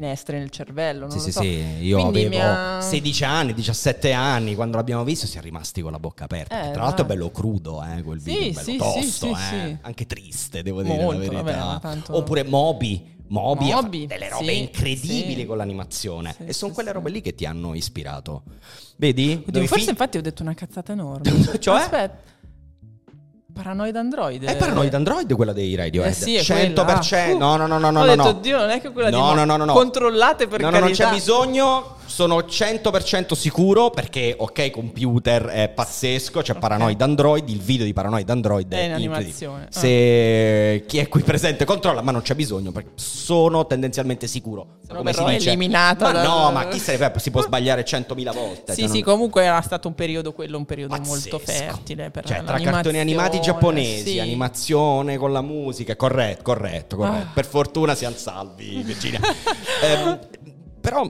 finestre 0.00 0.38
nel 0.38 0.50
cervello. 0.50 1.06
Non 1.06 1.10
Sì, 1.10 1.20
sì, 1.20 1.32
so. 1.32 1.40
sì, 1.40 1.48
io 1.80 1.98
Quindi 2.10 2.36
avevo 2.36 2.76
ha- 2.76 2.80
16 2.82 3.24
anni, 3.24 3.54
17 3.54 4.12
anni, 4.12 4.54
quando 4.54 4.76
l'abbiamo 4.76 5.04
visto 5.04 5.26
siamo 5.26 5.46
rimasti 5.46 5.80
con 5.80 5.90
la 5.90 5.98
bocca 5.98 6.24
aperta. 6.24 6.68
Eh, 6.68 6.72
Tra 6.72 6.82
l'altro 6.82 7.04
è 7.04 7.08
bello 7.08 7.30
crudo, 7.30 7.82
eh, 7.82 8.02
quel 8.02 8.20
Sì, 8.20 8.30
video, 8.30 8.52
bello 8.52 8.60
sì, 8.62 8.76
tosto, 8.76 9.00
sì, 9.34 9.34
sì, 9.34 9.54
eh. 9.54 9.78
anche 9.80 10.06
triste, 10.06 10.62
devo 10.62 10.82
dire 10.82 10.96
Molto, 11.02 11.32
la 11.32 11.42
verità. 11.42 11.64
vabbè, 11.64 11.80
tanto- 11.80 12.14
Oppure 12.16 12.44
Moby. 12.44 13.14
Moby, 13.28 13.72
Moby, 13.72 14.06
delle 14.06 14.28
robe 14.28 14.52
incredibili 14.52 15.46
con 15.46 15.56
l'animazione 15.56 16.36
e 16.44 16.52
sono 16.52 16.72
quelle 16.72 16.92
robe 16.92 17.10
lì 17.10 17.20
che 17.20 17.34
ti 17.34 17.44
hanno 17.44 17.74
ispirato. 17.74 18.44
Vedi? 18.98 19.32
Oddio, 19.48 19.62
forse 19.62 19.74
figli- 19.78 19.88
infatti 19.88 20.18
ho 20.18 20.22
detto 20.22 20.42
una 20.42 20.54
cazzata 20.54 20.92
enorme. 20.92 21.32
Cioè? 21.58 21.76
Aspetta. 21.80 22.34
Paranoid 23.56 23.96
Android. 23.96 24.44
È 24.44 24.56
Paranoid 24.56 24.92
Android 24.94 25.32
quella 25.34 25.52
dei 25.54 25.74
Radiohead. 25.74 26.12
Eh 26.12 26.14
sì, 26.14 26.34
è 26.36 26.40
100%. 26.42 26.74
quella. 27.32 27.38
No, 27.38 27.56
no, 27.56 27.66
no, 27.66 27.78
no, 27.78 27.90
no, 27.90 28.00
Ho 28.00 28.04
no. 28.04 28.10
detto, 28.10 28.22
no. 28.22 28.32
Dio, 28.34 28.58
non 28.58 28.68
è 28.70 28.80
che 28.80 28.90
quella 28.92 29.08
di 29.08 29.16
No, 29.16 29.22
Mo- 29.22 29.34
no, 29.34 29.44
no, 29.44 29.56
no, 29.56 29.64
no. 29.64 29.72
Controllate 29.72 30.46
per 30.46 30.60
No, 30.60 30.66
no, 30.66 30.72
non 30.78 30.82
carità. 30.88 31.08
c'è 31.08 31.14
bisogno. 31.14 31.94
Sono 32.06 32.38
100% 32.38 33.34
sicuro 33.34 33.90
perché 33.90 34.34
OK 34.38 34.70
Computer 34.70 35.46
è 35.46 35.68
pazzesco, 35.68 36.40
c'è 36.40 36.52
Ok. 36.52 36.58
Paranoid 36.60 37.00
Android, 37.02 37.46
il 37.48 37.60
video 37.60 37.84
di 37.84 37.92
Paranoid 37.92 38.30
Android 38.30 38.72
è, 38.72 38.76
È 38.76 38.82
in 38.84 38.92
animazione. 38.92 39.64
Ah. 39.64 39.78
Se 39.78 40.84
chi 40.86 40.98
è 40.98 41.08
qui 41.08 41.22
presente 41.22 41.64
controlla, 41.64 42.00
ma 42.02 42.12
non 42.12 42.22
c'è 42.22 42.34
bisogno 42.34 42.70
perché 42.72 42.90
sono 42.94 43.66
tendenzialmente 43.66 44.26
sicuro. 44.28 44.76
Se 44.86 44.92
no 44.92 44.98
Come 44.98 45.12
si 45.12 45.24
dice. 45.24 45.48
eliminata 45.48 46.06
Ma 46.06 46.12
dal- 46.12 46.26
no, 46.26 46.50
ma 46.52 46.68
chi 46.68 46.78
se 46.78 46.92
ne 46.92 46.96
frega, 46.98 47.18
si 47.18 47.30
può 47.30 47.42
sbagliare 47.42 47.84
100.000 47.84 48.32
volte. 48.32 48.72
Sì, 48.72 48.82
cioè 48.82 48.88
sì, 48.88 49.00
non- 49.00 49.02
comunque 49.02 49.42
era 49.42 49.60
stato 49.60 49.88
un 49.88 49.94
periodo 49.94 50.32
quello, 50.32 50.56
un 50.56 50.64
periodo 50.64 50.96
Pazzesco. 50.96 51.10
molto 51.36 51.38
fertile 51.40 52.10
per 52.10 52.24
cioè, 52.24 52.42
tra 52.44 52.58
cartoni 52.60 52.98
animati 52.98 53.40
giapponesi, 53.52 54.10
sì. 54.12 54.18
animazione 54.18 55.16
con 55.16 55.32
la 55.32 55.40
musica, 55.42 55.96
corretto, 55.96 56.42
corretto, 56.42 56.96
corretto. 56.96 57.26
Ah. 57.28 57.32
Per 57.32 57.46
fortuna 57.46 57.94
siamo 57.94 58.16
salvi, 58.16 58.82
Virginia. 58.82 59.20
Ehm, 59.82 60.18
però 60.80 61.08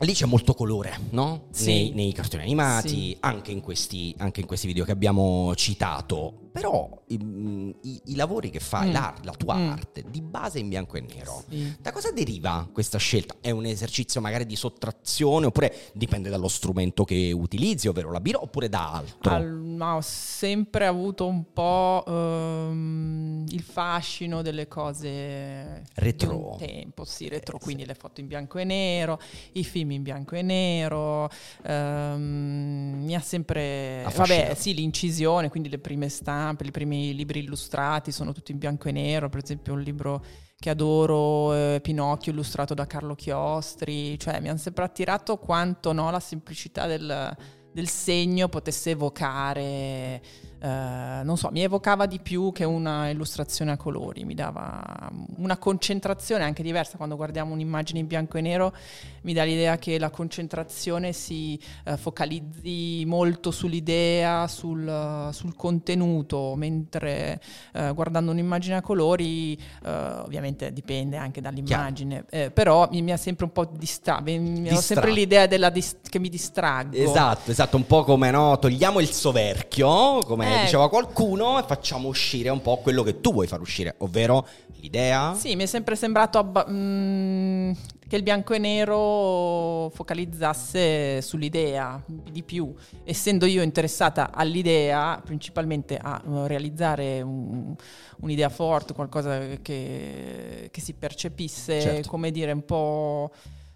lì 0.00 0.12
c'è 0.12 0.26
molto 0.26 0.54
colore, 0.54 0.96
no? 1.10 1.46
Sì. 1.50 1.66
Nei, 1.66 1.90
nei 1.92 2.12
cartoni 2.12 2.42
animati, 2.44 2.88
Sì. 2.88 3.16
anche, 3.20 3.50
in 3.50 3.60
questi, 3.60 4.14
anche 4.18 4.40
in 4.40 4.46
questi 4.46 4.66
video 4.66 4.84
che 4.84 4.92
abbiamo 4.92 5.54
citato. 5.56 6.47
Però 6.60 7.02
i, 7.08 7.74
i- 7.82 8.00
i 8.06 8.14
lavori 8.14 8.50
che 8.50 8.60
fai, 8.60 8.88
Mm. 8.90 8.92
la 8.92 9.32
tua 9.36 9.54
Mm. 9.56 9.70
arte, 9.70 10.04
di 10.08 10.20
base 10.22 10.58
in 10.58 10.68
bianco 10.68 10.96
e 10.96 11.00
nero. 11.00 11.44
Sì. 11.48 11.74
Da 11.80 11.92
cosa 11.92 12.10
deriva 12.10 12.68
questa 12.72 12.98
scelta? 12.98 13.36
È 13.40 13.50
un 13.50 13.64
esercizio 13.66 14.20
magari 14.20 14.46
di 14.46 14.56
sottrazione 14.56 15.46
oppure 15.46 15.74
dipende 15.94 16.28
dallo 16.30 16.48
strumento 16.48 17.04
che 17.04 17.32
utilizzi, 17.32 17.88
ovvero 17.88 18.10
la 18.12 18.20
birra, 18.20 18.40
oppure 18.42 18.68
da 18.68 18.92
altro? 18.92 19.32
Al- 19.34 19.46
ma 19.52 19.94
ho 19.96 20.00
sempre 20.00 20.86
avuto 20.86 21.26
un 21.26 21.52
po' 21.52 22.04
ehm, 22.06 23.44
il 23.50 23.62
fascino 23.62 24.42
delle 24.42 24.66
cose 24.68 25.84
Retro. 25.94 26.56
tempo, 26.58 27.04
sì, 27.04 27.28
retro, 27.28 27.58
quindi 27.58 27.84
le 27.86 27.94
foto 27.94 28.20
in 28.20 28.26
bianco 28.26 28.58
e 28.58 28.64
nero, 28.64 29.20
i 29.52 29.64
film 29.64 29.92
in 29.92 30.02
bianco 30.02 30.34
e 30.34 30.42
nero, 30.42 31.28
ehm, 31.62 33.02
mi 33.04 33.14
ha 33.14 33.20
sempre... 33.20 34.04
Affascinato. 34.04 34.42
Vabbè, 34.48 34.54
sì, 34.54 34.74
l'incisione, 34.74 35.48
quindi 35.48 35.68
le 35.68 35.78
prime 35.78 36.08
stampe, 36.48 36.66
i 36.66 36.70
primi 36.70 37.14
libri 37.14 37.40
illustrati 37.40 38.12
sono 38.12 38.32
tutti 38.32 38.52
in 38.52 38.58
bianco 38.58 38.88
e 38.88 38.92
nero, 38.92 39.28
per 39.28 39.42
esempio 39.42 39.74
un 39.74 39.80
libro 39.80 40.24
che 40.58 40.70
adoro, 40.70 41.54
eh, 41.54 41.80
Pinocchio 41.82 42.32
illustrato 42.32 42.74
da 42.74 42.86
Carlo 42.86 43.14
Chiostri, 43.14 44.18
cioè 44.18 44.40
mi 44.40 44.48
hanno 44.48 44.58
sempre 44.58 44.84
attirato 44.84 45.36
quanto 45.36 45.92
no, 45.92 46.10
la 46.10 46.20
semplicità 46.20 46.86
del, 46.86 47.36
del 47.72 47.88
segno 47.88 48.48
potesse 48.48 48.90
evocare, 48.90 50.22
eh, 50.60 51.20
non 51.22 51.36
so, 51.36 51.50
mi 51.52 51.62
evocava 51.62 52.06
di 52.06 52.18
più 52.18 52.50
che 52.52 52.64
una 52.64 53.08
illustrazione 53.10 53.70
a 53.72 53.76
colori, 53.76 54.24
mi 54.24 54.34
dava 54.34 55.08
una 55.36 55.56
concentrazione 55.56 56.44
anche 56.44 56.62
diversa. 56.62 56.96
Quando 56.96 57.16
guardiamo 57.16 57.52
un'immagine 57.52 58.00
in 58.00 58.06
bianco 58.06 58.38
e 58.38 58.40
nero, 58.40 58.74
mi 59.22 59.32
dà 59.32 59.44
l'idea 59.44 59.78
che 59.78 59.98
la 59.98 60.10
concentrazione 60.10 61.12
si 61.12 61.58
eh, 61.84 61.96
focalizzi 61.96 63.04
molto 63.06 63.50
sull'idea, 63.50 64.48
sul, 64.48 65.28
sul 65.32 65.54
contenuto, 65.54 66.54
mentre 66.56 67.40
eh, 67.72 67.92
guardando 67.94 68.32
un'immagine 68.32 68.76
a 68.76 68.80
colori 68.80 69.54
eh, 69.54 69.90
ovviamente 69.90 70.72
dipende 70.72 71.16
anche 71.16 71.40
dall'immagine, 71.40 72.24
eh, 72.30 72.50
però 72.50 72.88
mi, 72.90 73.02
mi 73.02 73.12
ha 73.12 73.16
sempre 73.16 73.44
un 73.44 73.52
po' 73.52 73.64
distratto, 73.64 74.30
ho 74.30 74.80
sempre 74.80 75.12
l'idea 75.12 75.46
della 75.46 75.70
dis- 75.70 75.98
che 76.08 76.18
mi 76.18 76.28
distraggo. 76.28 76.96
Esatto, 76.96 77.50
esatto, 77.50 77.76
un 77.76 77.86
po' 77.86 78.02
come 78.02 78.30
no, 78.30 78.58
togliamo 78.58 78.98
il 78.98 79.10
soverchio, 79.10 80.18
come 80.24 80.47
Eh. 80.48 80.64
diceva 80.64 80.88
qualcuno, 80.88 81.58
e 81.58 81.62
facciamo 81.64 82.08
uscire 82.08 82.48
un 82.48 82.60
po' 82.62 82.78
quello 82.78 83.02
che 83.02 83.20
tu 83.20 83.32
vuoi 83.32 83.46
far 83.46 83.60
uscire, 83.60 83.94
ovvero 83.98 84.46
l'idea. 84.80 85.34
Sì, 85.34 85.56
mi 85.56 85.64
è 85.64 85.66
sempre 85.66 85.96
sembrato 85.96 86.38
abba- 86.38 86.66
mm, 86.68 87.72
che 88.08 88.16
il 88.16 88.22
bianco 88.22 88.54
e 88.54 88.58
nero 88.58 89.90
focalizzasse 89.94 91.20
sull'idea 91.20 92.02
di 92.06 92.42
più, 92.42 92.72
essendo 93.04 93.44
io 93.46 93.62
interessata 93.62 94.30
all'idea, 94.32 95.20
principalmente 95.22 95.98
a 96.00 96.20
uh, 96.24 96.46
realizzare 96.46 97.20
un- 97.20 97.74
un'idea 98.20 98.48
forte, 98.48 98.94
qualcosa 98.94 99.38
che, 99.62 100.68
che 100.70 100.80
si 100.80 100.94
percepisse, 100.94 101.80
Certo. 101.80 102.08
come 102.08 102.30
dire, 102.30 102.52
un 102.52 102.64
po' 102.64 103.30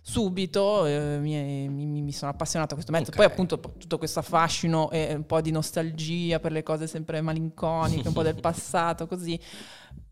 subito, 0.05 0.85
eh, 0.87 1.19
mi, 1.21 1.69
mi- 1.69 2.03
mi 2.03 2.13
sono 2.13 2.33
appassionata 2.33 2.73
a 2.73 2.75
questo 2.75 2.91
mezzo. 2.93 3.11
Ok. 3.11 3.17
Poi 3.17 3.25
appunto 3.25 3.59
tutto 3.61 3.99
questo 3.99 4.19
affascino 4.19 4.91
e 4.91 5.15
un 5.15 5.25
po' 5.27 5.41
di 5.41 5.53
nostalgia 5.53 6.41
per 6.41 6.51
le 6.53 6.63
cose 6.65 6.87
sempre 6.89 7.21
malinconiche, 7.21 8.09
un 8.09 8.15
po' 8.15 8.23
del 8.23 8.35
passato, 8.41 9.07
così. 9.07 9.39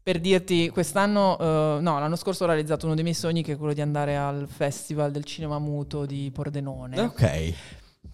Per 0.02 0.18
dirti, 0.18 0.70
quest'anno, 0.70 1.36
eh, 1.38 1.78
no, 1.80 1.98
l'anno 1.98 2.16
scorso 2.16 2.44
ho 2.44 2.46
realizzato 2.46 2.86
uno 2.86 2.94
dei 2.94 3.02
miei 3.04 3.14
sogni 3.14 3.42
che 3.42 3.52
è 3.52 3.56
quello 3.58 3.74
di 3.74 3.80
andare 3.82 4.16
al 4.16 4.46
Festival 4.48 5.10
del 5.10 5.24
Cinema 5.24 5.58
Muto 5.58 6.06
di 6.06 6.30
Pordenone, 6.32 6.98
Ok. 7.00 7.52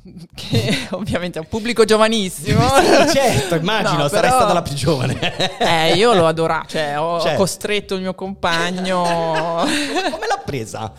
che 0.35 0.87
ovviamente 0.91 1.39
è 1.39 1.43
un 1.43 1.49
pubblico 1.49 1.85
giovanissimo. 1.85 2.61
Sì, 3.07 3.13
certo, 3.13 3.55
immagino, 3.55 4.03
No, 4.03 4.09
sarai 4.09 4.31
però- 4.31 4.41
stata 4.41 4.53
la 4.53 4.63
più 4.63 4.75
giovane. 4.75 5.59
Eh, 5.59 5.95
io 5.95 6.13
l'ho 6.15 6.27
adorato, 6.27 6.69
cioè 6.71 6.99
ho 6.99 7.21
Certo. 7.21 7.37
costretto 7.39 7.95
il 7.95 8.01
mio 8.01 8.15
compagno. 8.15 9.03
Come 9.05 10.27
l'ha 10.27 10.43
presa? 10.45 10.93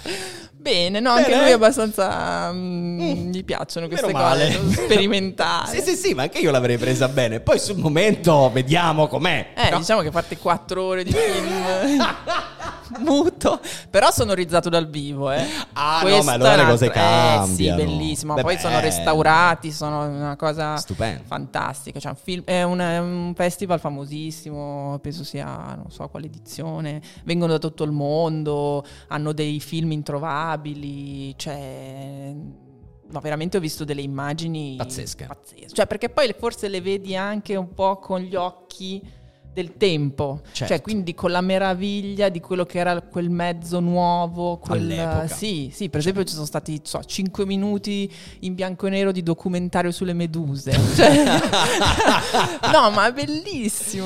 Bene, 0.69 0.99
no, 0.99 1.11
anche 1.11 1.29
Bene. 1.29 1.41
lui 1.43 1.49
è 1.51 1.53
abbastanza... 1.53 2.51
mm, 2.51 2.85
Mm. 2.99 3.29
gli 3.31 3.43
piacciono 3.45 3.87
Meno 3.87 3.99
queste 3.99 4.17
male. 4.17 4.47
cose, 4.57 4.71
sperimentare. 4.83 5.79
Sì, 5.79 5.91
sì, 5.91 5.95
sì, 5.95 6.13
ma 6.13 6.23
anche 6.23 6.39
io 6.39 6.51
l'avrei 6.51 6.77
presa 6.77 7.07
bene. 7.07 7.39
Poi 7.39 7.57
sul 7.59 7.77
momento 7.77 8.49
vediamo 8.51 9.07
com'è. 9.07 9.51
Eh, 9.55 9.69
No. 9.69 9.77
diciamo 9.77 10.01
che 10.01 10.11
fate 10.11 10.37
quattro 10.37 10.83
ore 10.83 11.03
di 11.05 11.11
film 11.13 11.97
muto, 12.99 13.59
però 13.89 14.11
sonorizzato 14.11 14.69
dal 14.69 14.87
vivo, 14.89 15.31
eh. 15.31 15.45
Ah, 15.73 15.99
no, 16.03 16.09
Questa 16.09 16.23
ma 16.23 16.31
allora 16.33 16.55
le 16.55 16.63
cose 16.65 16.85
Eh 16.85 16.89
sì, 16.89 16.93
cambiano. 16.93 17.75
bellissimo. 17.83 18.33
Beh, 18.35 18.41
Poi 18.41 18.57
sono 18.57 18.75
bello. 18.75 18.85
restaurati, 18.85 19.71
sono 19.71 20.05
una 20.07 20.35
cosa 20.35 20.75
Stupendo. 20.77 21.23
fantastica. 21.25 21.99
Cioè, 21.99 22.11
un 22.11 22.17
film- 22.21 22.43
è, 22.45 22.63
un, 22.63 22.79
è 22.79 22.97
un 22.99 23.33
festival 23.35 23.79
famosissimo, 23.79 24.99
penso 25.01 25.23
sia, 25.23 25.45
non 25.75 25.89
so 25.89 26.07
quale 26.09 26.25
edizione. 26.27 27.01
Vengono 27.23 27.53
da 27.53 27.59
tutto 27.59 27.83
il 27.83 27.91
mondo, 27.91 28.83
hanno 29.07 29.31
dei 29.33 29.59
film 29.59 29.91
introvabili, 29.91 31.37
cioè... 31.37 32.33
No, 33.09 33.21
veramente 33.21 33.55
ho 33.55 33.61
visto 33.61 33.85
delle 33.85 34.01
immagini 34.01 34.75
Pazzesche. 34.77 35.27
pazzesche. 35.27 35.69
Cioè, 35.73 35.87
perché 35.87 36.09
poi 36.09 36.35
forse 36.37 36.67
le 36.67 36.81
vedi 36.81 37.15
anche 37.15 37.55
un 37.55 37.73
po' 37.73 37.99
con 37.99 38.19
gli 38.19 38.35
occhi 38.35 39.01
del 39.57 39.75
tempo, 39.75 40.41
Certo. 40.51 40.71
cioè 40.71 40.81
quindi 40.83 41.15
con 41.15 41.31
la 41.31 41.41
meraviglia 41.41 42.29
di 42.29 42.39
quello 42.39 42.63
che 42.63 42.77
era 42.77 43.01
quel 43.01 43.31
mezzo 43.31 43.79
nuovo, 43.79 44.57
quel, 44.57 44.81
All'epoca. 44.83 45.27
sì, 45.27 45.71
sì, 45.73 45.89
per 45.89 45.99
esempio 46.01 46.23
ci 46.25 46.35
sono 46.35 46.45
stati 46.45 46.79
so, 46.83 47.03
5 47.03 47.43
minuti 47.43 48.07
in 48.41 48.53
bianco 48.53 48.85
e 48.85 48.91
nero 48.91 49.11
di 49.11 49.23
documentario 49.23 49.89
sulle 49.89 50.13
meduse. 50.13 50.69
Cioè- 50.95 51.23
no, 52.71 52.91
ma 52.91 53.07
è 53.07 53.13
bellissimo, 53.13 54.05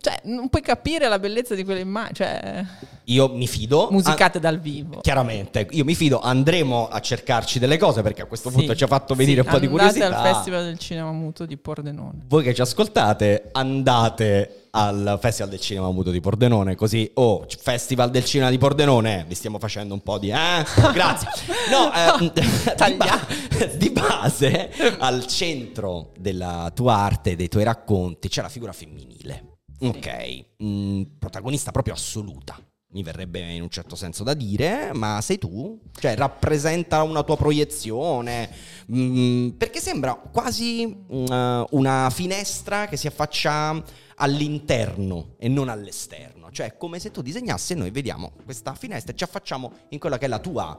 cioè, 0.00 0.20
non 0.24 0.48
puoi 0.48 0.62
capire 0.62 1.06
la 1.08 1.20
bellezza 1.20 1.54
di 1.54 1.62
quelle 1.62 1.80
immagini, 1.80 2.14
cioè, 2.16 2.64
Io 3.04 3.28
mi 3.34 3.46
fido. 3.46 3.88
musicate 3.92 4.40
dal 4.40 4.58
vivo. 4.58 4.98
Chiaramente, 5.02 5.68
io 5.70 5.84
mi 5.84 5.94
fido, 5.94 6.18
andremo 6.20 6.88
a 6.88 6.98
cercarci 7.00 7.60
delle 7.60 7.78
cose 7.78 8.02
perché 8.02 8.22
a 8.22 8.24
questo 8.26 8.50
Sì, 8.50 8.56
punto 8.56 8.74
ci 8.74 8.82
ha 8.82 8.88
fatto 8.88 9.14
venire 9.14 9.42
sì, 9.42 9.46
un 9.46 9.52
po' 9.52 9.58
di 9.60 9.66
andate 9.66 9.88
curiosità. 9.92 10.20
al 10.22 10.34
Festival 10.34 10.64
del 10.64 10.78
Cinema 10.78 11.12
Muto 11.12 11.46
di 11.46 11.56
Pordenone. 11.56 12.18
Voi 12.26 12.42
che 12.42 12.54
ci 12.54 12.60
ascoltate, 12.60 13.50
andate 13.52 14.47
al 14.70 15.18
Festival 15.20 15.50
del 15.50 15.60
Cinema 15.60 15.90
Muto 15.90 16.10
di 16.10 16.20
Pordenone, 16.20 16.74
così, 16.74 17.10
oh, 17.14 17.46
Festival 17.60 18.10
del 18.10 18.24
Cinema 18.24 18.50
di 18.50 18.58
Pordenone, 18.58 19.24
vi 19.28 19.34
stiamo 19.34 19.58
facendo 19.58 19.94
un 19.94 20.02
po' 20.02 20.18
di... 20.18 20.30
Eh? 20.30 20.64
Grazie. 20.92 21.28
No, 21.70 21.92
eh, 21.92 22.32
di, 22.32 22.94
ba- 22.94 23.26
di 23.76 23.90
base, 23.90 24.70
al 24.98 25.26
centro 25.26 26.12
della 26.18 26.70
tua 26.74 26.96
arte, 26.96 27.36
dei 27.36 27.48
tuoi 27.48 27.64
racconti, 27.64 28.28
c'è 28.28 28.42
la 28.42 28.48
figura 28.48 28.72
femminile. 28.72 29.56
Ok, 29.80 30.44
mm, 30.62 31.02
protagonista 31.18 31.70
proprio 31.70 31.94
assoluta. 31.94 32.58
Mi 32.90 33.02
verrebbe 33.02 33.40
in 33.52 33.60
un 33.60 33.68
certo 33.68 33.96
senso 33.96 34.24
da 34.24 34.32
dire, 34.32 34.92
ma 34.94 35.20
sei 35.20 35.36
tu? 35.36 35.78
Cioè, 35.92 36.16
rappresenta 36.16 37.02
una 37.02 37.22
tua 37.22 37.36
proiezione? 37.36 38.50
Mm, 38.90 39.50
perché 39.50 39.78
sembra 39.78 40.14
quasi 40.14 40.86
mm, 40.86 41.64
una 41.72 42.08
finestra 42.10 42.86
che 42.86 42.96
si 42.96 43.06
affaccia 43.06 43.82
all'interno 44.18 45.34
e 45.38 45.48
non 45.48 45.68
all'esterno. 45.68 46.50
Cioè, 46.50 46.76
come 46.76 46.98
se 46.98 47.10
tu 47.10 47.22
disegnassi 47.22 47.72
e 47.72 47.76
noi 47.76 47.90
vediamo 47.90 48.32
questa 48.44 48.74
finestra 48.74 49.12
e 49.12 49.16
ci 49.16 49.24
affacciamo 49.24 49.72
in 49.90 49.98
quella 49.98 50.18
che 50.18 50.26
è 50.26 50.28
la 50.28 50.38
tua 50.38 50.78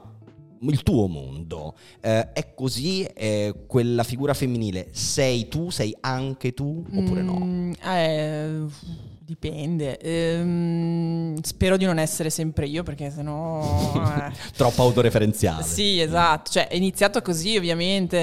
il 0.62 0.82
tuo 0.82 1.06
mondo 1.06 1.74
Eh, 2.02 2.32
è 2.32 2.52
così 2.52 3.02
eh, 3.04 3.64
quella 3.66 4.02
figura 4.02 4.34
femminile 4.34 4.88
sei 4.90 5.48
tu 5.48 5.70
sei 5.70 5.96
anche 6.00 6.52
tu 6.52 6.84
oppure 6.94 7.22
no 7.22 7.38
Mm, 7.42 7.72
eh, 7.82 8.66
dipende. 9.30 9.98
Ehm, 9.98 11.40
spero 11.40 11.76
di 11.76 11.84
non 11.84 11.98
essere 11.98 12.30
sempre 12.30 12.66
io 12.66 12.82
perché 12.82 13.10
sennò... 13.10 13.62
eh. 13.94 14.32
troppo 14.56 14.82
autoreferenziale 14.82 15.62
Sì, 15.62 16.00
esatto. 16.00 16.50
Cioè, 16.50 16.68
è 16.68 16.74
iniziato 16.74 17.22
così, 17.22 17.56
ovviamente. 17.56 18.18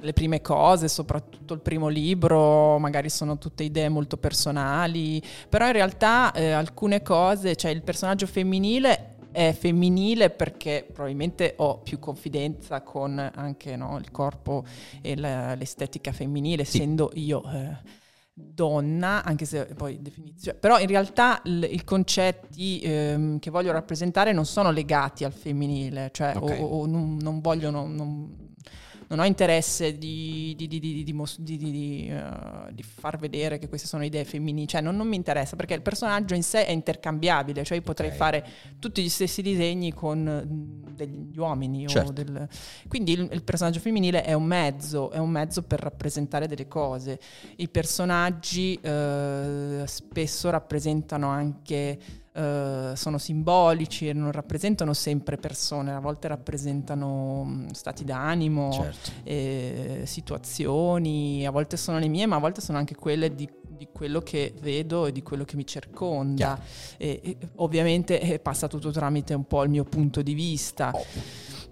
Le 0.00 0.12
prime 0.12 0.40
cose, 0.42 0.88
soprattutto 0.88 1.54
il 1.54 1.60
primo 1.60 1.88
libro, 1.88 2.78
magari 2.78 3.08
sono 3.08 3.38
tutte 3.38 3.62
idee 3.64 3.88
molto 3.88 4.16
personali, 4.18 5.22
però 5.48 5.66
in 5.66 5.72
realtà 5.72 6.32
eh, 6.32 6.50
alcune 6.50 7.02
cose, 7.02 7.56
cioè 7.56 7.70
il 7.70 7.82
personaggio 7.82 8.26
femminile 8.26 9.16
è 9.32 9.54
femminile 9.58 10.30
perché 10.30 10.86
probabilmente 10.92 11.54
ho 11.58 11.78
più 11.78 11.98
confidenza 11.98 12.82
con 12.82 13.18
anche 13.34 13.74
no, 13.76 13.96
il 13.98 14.10
corpo 14.10 14.64
e 15.02 15.16
la- 15.16 15.54
l'estetica 15.54 16.12
femminile, 16.12 16.64
Sì. 16.64 16.76
essendo 16.76 17.10
io 17.14 17.42
eh, 17.50 17.76
donna, 18.32 19.24
anche 19.24 19.44
se 19.46 19.64
poi 19.76 20.00
definizione. 20.02 20.58
Però 20.58 20.78
in 20.78 20.86
realtà 20.88 21.40
il- 21.44 21.66
i 21.70 21.82
concetti 21.84 22.80
ehm, 22.82 23.38
che 23.38 23.50
voglio 23.50 23.72
rappresentare 23.72 24.32
non 24.32 24.44
sono 24.44 24.70
legati 24.70 25.24
al 25.24 25.32
femminile, 25.32 26.10
cioè 26.12 26.34
o- 26.36 26.40
Ok. 26.40 26.56
o, 26.60 26.64
o 26.64 26.86
non, 26.86 27.16
non 27.20 27.40
vogliono... 27.40 27.86
Non, 27.86 28.44
non 29.08 29.20
ho 29.20 29.24
interesse 29.24 29.96
di, 29.98 30.54
di- 30.56 30.66
di- 30.66 30.80
di- 30.80 31.04
di 31.04 31.12
mos- 31.12 31.40
di- 31.40 31.56
di- 31.56 31.70
di, 31.70 32.12
di 32.72 32.82
far 32.82 33.18
vedere 33.18 33.58
che 33.58 33.68
queste 33.68 33.86
sono 33.86 34.04
idee 34.04 34.24
femminili, 34.24 34.66
cioè 34.66 34.80
non, 34.80 34.96
non 34.96 35.06
mi 35.06 35.16
interessa 35.16 35.54
perché 35.56 35.74
il 35.74 35.82
personaggio 35.82 36.34
in 36.34 36.42
sé 36.42 36.66
è 36.66 36.72
intercambiabile, 36.72 37.62
cioè 37.64 37.76
io 37.78 37.82
potrei 37.84 38.10
Ok. 38.10 38.16
fare 38.16 38.46
tutti 38.78 39.02
gli 39.02 39.08
stessi 39.08 39.42
disegni 39.42 39.92
con 39.92 40.18
mm, 40.46 40.94
degli 40.94 41.38
uomini. 41.38 41.84
o 41.84 41.88
Certo. 41.88 42.12
del- 42.12 42.48
Quindi 42.88 43.12
il, 43.12 43.28
il 43.32 43.42
personaggio 43.44 43.80
femminile 43.80 44.22
è 44.24 44.32
un 44.32 44.44
mezzo, 44.44 45.10
è 45.10 45.18
un 45.18 45.30
mezzo 45.30 45.62
per 45.62 45.80
rappresentare 45.80 46.46
delle 46.48 46.66
cose. 46.68 47.20
I 47.56 47.68
personaggi 47.68 48.74
eh, 48.80 49.82
spesso 49.86 50.50
rappresentano 50.50 51.28
anche, 51.28 51.98
eh, 52.36 52.92
sono 52.94 53.16
simbolici 53.16 54.08
e 54.08 54.12
non 54.12 54.30
rappresentano 54.30 54.92
sempre 54.92 55.38
persone, 55.38 55.94
a 55.94 56.00
volte 56.00 56.28
rappresentano 56.28 57.44
mm, 57.46 57.68
stati 57.68 58.04
d'animo, 58.04 58.70
certo 58.72 59.10
eh, 59.24 60.02
situazioni, 60.04 61.46
a 61.46 61.50
volte 61.50 61.78
sono 61.78 61.98
le 61.98 62.08
mie, 62.08 62.26
ma 62.26 62.36
a 62.36 62.38
volte 62.38 62.60
sono 62.60 62.76
anche 62.76 62.94
quelle 62.94 63.34
di, 63.34 63.48
di 63.66 63.88
quello 63.90 64.20
che 64.20 64.54
vedo 64.60 65.06
e 65.06 65.12
di 65.12 65.22
quello 65.22 65.44
che 65.44 65.56
mi 65.56 65.66
circonda. 65.66 66.60
E, 66.98 67.20
e 67.22 67.36
ovviamente 67.56 68.20
eh, 68.20 68.38
passa 68.38 68.68
tutto 68.68 68.90
tramite 68.90 69.32
un 69.32 69.46
po' 69.46 69.62
il 69.62 69.70
mio 69.70 69.84
punto 69.84 70.20
di 70.20 70.34
vista, 70.34 70.90
Oh, 70.92 71.04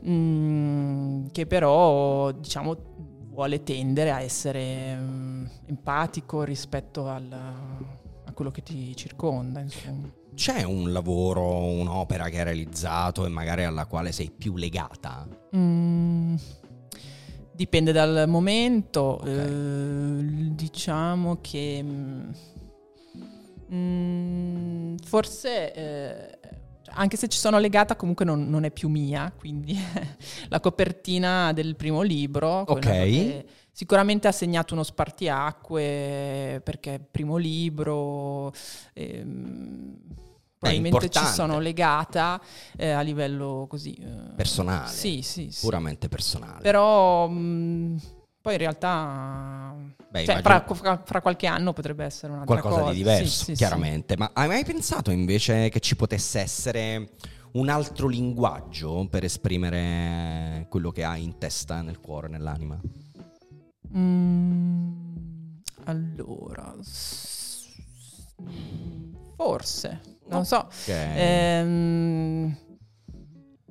mm, 0.08 1.26
che 1.30 1.46
però 1.46 2.30
diciamo 2.32 2.92
vuole 3.30 3.62
tendere 3.62 4.10
a 4.12 4.20
essere 4.20 4.96
mm, 4.96 5.44
empatico 5.66 6.42
rispetto 6.42 7.08
al- 7.08 7.32
a 7.32 8.32
quello 8.32 8.50
che 8.50 8.62
ti 8.62 8.94
circonda. 8.96 9.60
Insomma. 9.60 10.22
C'è 10.35 10.62
un 10.64 10.93
lavoro 10.93 11.43
un'opera 11.64 12.28
che 12.28 12.39
hai 12.39 12.45
realizzato 12.45 13.24
e 13.24 13.28
magari 13.28 13.64
alla 13.64 13.87
quale 13.87 14.12
sei 14.12 14.30
più 14.30 14.57
legata 14.57 15.26
Mm, 15.57 16.35
dipende 17.53 17.93
dal 17.93 18.24
momento, 18.28 19.01
Ok. 19.20 19.26
eh, 19.28 20.51
diciamo 20.55 21.39
che 21.41 21.80
mm, 21.82 22.30
mm, 23.72 24.97
forse 25.05 25.72
eh, 25.72 26.39
anche 26.97 27.16
se 27.16 27.28
ci 27.28 27.39
sono 27.39 27.59
legata 27.59 27.95
comunque 27.97 28.24
non, 28.24 28.49
non 28.49 28.64
è 28.64 28.70
più 28.72 28.89
mia, 28.89 29.32
quindi 29.37 29.76
la 30.49 30.59
copertina 30.61 31.53
del 31.53 31.76
primo 31.76 32.03
libro, 32.03 32.64
Ok. 32.66 33.45
sicuramente 33.70 34.26
ha 34.28 34.32
segnato 34.32 34.74
uno 34.74 34.82
spartiacque 34.82 36.61
perché 36.64 37.01
primo 37.11 37.37
libro... 37.37 38.53
ehm, 38.95 39.97
probabilmente 40.70 41.10
ci 41.10 41.24
sono 41.26 41.58
legata 41.58 42.40
eh, 42.76 42.90
a 42.90 43.00
livello 43.00 43.66
così 43.68 43.92
eh, 43.94 44.34
personale 44.36 44.90
sì, 44.90 45.22
sì, 45.22 45.50
sì. 45.50 45.60
puramente 45.60 46.08
personale 46.08 46.60
Però 46.62 47.28
mh, 47.28 48.00
Poi 48.40 48.52
in 48.52 48.58
realtà, 48.58 49.74
Beh, 50.10 50.24
cioè, 50.26 50.42
fra, 50.42 50.64
fra- 50.66 51.02
fra 51.04 51.20
qualche 51.22 51.46
anno 51.46 51.72
potrebbe 51.72 52.04
essere 52.04 52.32
un'altra 52.32 52.60
qualcosa 52.60 52.80
cosa. 52.82 52.92
di 52.92 52.98
diverso, 52.98 53.24
Sì, 53.24 53.30
sì, 53.30 53.44
sì. 53.44 53.54
chiaramente. 53.54 54.16
Ma 54.18 54.30
hai 54.34 54.48
mai 54.48 54.64
pensato 54.64 55.10
invece 55.10 55.70
che 55.70 55.80
ci 55.80 55.96
potesse 55.96 56.40
essere 56.40 57.10
un 57.52 57.68
altro 57.70 58.06
linguaggio 58.06 59.06
per 59.08 59.24
esprimere 59.24 60.66
quello 60.68 60.90
che 60.90 61.04
hai 61.04 61.22
in 61.22 61.38
testa, 61.38 61.80
nel 61.80 62.00
cuore, 62.00 62.28
nell'anima? 62.28 62.78
Mm, 63.96 65.56
allora, 65.84 66.74
forse, 69.36 70.00
non 70.29 70.45
so. 70.45 70.57
Ok. 70.57 70.89
Ehm, 70.89 72.57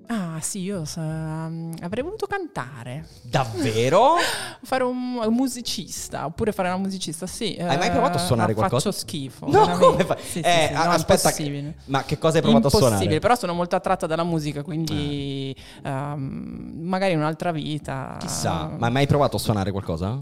ah, 0.08 0.40
sì, 0.42 0.60
io 0.60 0.86
sa- 0.86 1.46
avrei 1.46 2.04
voluto 2.04 2.26
cantare, 2.28 3.08
Davvero? 3.22 4.16
fare 4.64 4.84
un, 4.84 5.18
un 5.24 5.34
musicista, 5.34 6.26
oppure 6.26 6.52
fare 6.52 6.68
una 6.70 6.78
musicista, 6.78 7.26
sì. 7.26 7.56
Hai 7.60 7.78
mai 7.78 7.88
eh, 7.88 7.92
provato 7.92 8.18
a 8.18 8.22
suonare 8.22 8.54
ma 8.54 8.60
qualcosa? 8.60 8.92
Faccio 8.92 9.00
schifo. 9.00 9.48
No, 9.50 9.68
come 9.78 10.04
fai? 10.06 10.18
Sì, 10.22 10.30
sì, 10.32 10.40
Eh, 10.40 10.66
sì, 10.68 10.74
a- 10.74 10.84
no, 10.86 10.92
aspetta, 10.92 11.30
impossibile. 11.30 11.76
Ma 11.86 12.04
che 12.04 12.18
cosa 12.18 12.36
hai 12.38 12.42
provato 12.44 12.68
a 12.68 12.70
Impossibile, 12.70 12.98
suonare? 13.00 13.20
però 13.20 13.36
sono 13.36 13.54
molto 13.54 13.76
attratta 13.76 14.06
dalla 14.06 14.24
musica, 14.24 14.62
quindi 14.64 15.56
ehm, 15.84 16.72
magari 16.82 17.14
in 17.14 17.20
un'altra 17.20 17.52
vita. 17.52 18.18
Chissà, 18.20 18.68
ma 18.78 18.86
hai 18.88 18.92
mai 18.92 19.08
provato 19.08 19.38
a 19.38 19.40
suonare 19.40 19.72
qualcosa? 19.72 20.20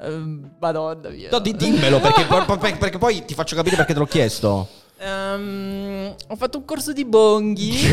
Ehm, 0.00 0.54
Madonna 0.58 1.08
mia. 1.10 1.28
No, 1.30 1.38
di- 1.38 1.54
dimmelo, 1.54 2.00
perché- 2.00 2.24
perché 2.78 2.98
poi 2.98 3.24
ti 3.24 3.34
faccio 3.34 3.54
capire 3.56 3.76
perché 3.76 3.92
te 3.92 3.98
l'ho 3.98 4.06
chiesto. 4.06 4.68
Ehm, 5.04 6.14
ho 6.28 6.36
fatto 6.36 6.56
un 6.56 6.64
corso 6.64 6.94
di 6.94 7.04
bonghi. 7.04 7.76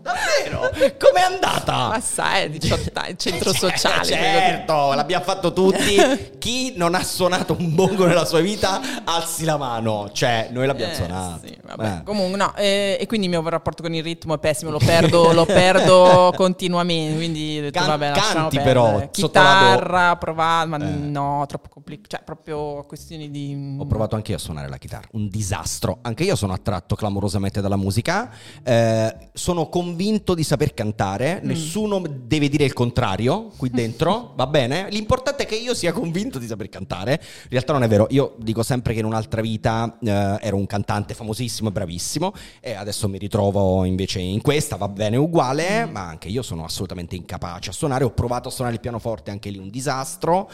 Davvero? 0.00 0.65
Com'è 0.76 1.20
andata? 1.22 1.88
Ma 1.88 2.00
sai, 2.00 2.50
18 2.50 2.90
anni, 2.94 3.14
centro 3.18 3.50
Eh, 3.56 3.56
sociale. 3.56 4.04
Certo, 4.04 4.92
l'abbiamo 4.94 5.24
fatto 5.24 5.52
tutti. 5.52 5.96
Chi 6.38 6.74
non 6.76 6.94
ha 6.94 7.02
suonato 7.02 7.56
un 7.58 7.74
bongo 7.74 8.06
nella 8.06 8.24
sua 8.24 8.40
vita, 8.40 8.80
alzi 9.04 9.44
la 9.44 9.56
mano. 9.56 10.10
Cioè, 10.12 10.48
noi 10.52 10.66
l'abbiamo 10.66 10.92
Eh, 10.92 10.94
suonato. 10.96 11.40
sì. 11.46 11.52
Eh. 11.52 12.02
Comunque, 12.04 12.36
no, 12.38 12.54
eh, 12.56 12.96
e 13.00 13.06
quindi 13.06 13.26
il 13.26 13.32
mio 13.32 13.48
rapporto 13.48 13.82
con 13.82 13.92
il 13.94 14.02
ritmo 14.02 14.34
è 14.34 14.38
pessimo, 14.38 14.70
lo 14.70 14.78
perdo, 14.78 15.32
lo 15.32 15.44
perdo 15.44 16.32
continuamente. 16.36 17.16
Quindi 17.16 17.58
ho 17.58 17.62
detto, 17.62 17.78
Can- 17.78 17.88
vabbè, 17.88 18.12
canti 18.12 18.60
però, 18.60 19.08
chitarra, 19.10 20.16
provare, 20.16 20.68
ma 20.68 20.76
Eh. 20.78 20.82
no, 20.84 21.44
troppo 21.48 21.68
complicato. 21.68 22.08
Cioè, 22.08 22.22
proprio 22.24 22.84
questioni 22.86 23.30
di. 23.30 23.76
Ho 23.78 23.86
provato 23.86 24.14
anche 24.14 24.30
io 24.32 24.36
a 24.36 24.40
suonare 24.40 24.68
la 24.68 24.76
chitarra, 24.78 25.08
un 25.12 25.28
disastro. 25.28 25.98
Anche 26.02 26.24
io 26.24 26.36
sono 26.36 26.52
attratto 26.52 26.94
clamorosamente 26.94 27.60
dalla 27.60 27.76
musica. 27.76 28.30
Eh, 28.62 29.16
sono 29.32 29.68
convinto 29.68 30.34
di 30.34 30.44
saper 30.66 30.74
cantare. 30.74 31.40
Mm. 31.42 31.46
Nessuno 31.46 32.02
deve 32.06 32.48
dire 32.48 32.64
il 32.64 32.72
contrario 32.72 33.50
qui 33.56 33.70
dentro, 33.72 34.32
va 34.36 34.46
bene? 34.46 34.88
L'importante 34.90 35.44
è 35.44 35.46
che 35.46 35.56
io 35.56 35.74
sia 35.74 35.92
convinto 35.92 36.38
di 36.38 36.46
saper 36.46 36.68
cantare. 36.68 37.12
In 37.12 37.50
realtà 37.50 37.72
non 37.72 37.82
è 37.82 37.88
vero. 37.88 38.06
Io 38.10 38.34
dico 38.38 38.62
sempre 38.62 38.92
che 38.92 39.00
in 39.00 39.04
un'altra 39.04 39.40
vita 39.40 39.98
eh, 40.02 40.38
ero 40.40 40.56
un 40.56 40.66
cantante 40.66 41.14
famosissimo 41.14 41.68
e 41.68 41.72
bravissimo. 41.72 42.32
E 42.60 42.72
adesso 42.74 43.08
mi 43.08 43.18
ritrovo 43.18 43.84
invece 43.84 44.18
in 44.20 44.40
questa, 44.40 44.76
va 44.76 44.88
bene 44.88 45.16
uguale. 45.16 45.86
Ma 45.86 46.06
anche 46.08 46.28
io 46.28 46.42
sono 46.42 46.64
assolutamente 46.64 47.14
incapace 47.16 47.70
a 47.70 47.72
suonare. 47.72 48.04
Ho 48.04 48.10
provato 48.10 48.48
a 48.48 48.50
suonare 48.50 48.74
il 48.76 48.80
pianoforte, 48.80 49.30
anche 49.30 49.50
lì 49.50 49.58
un 49.58 49.70
disastro. 49.70 50.50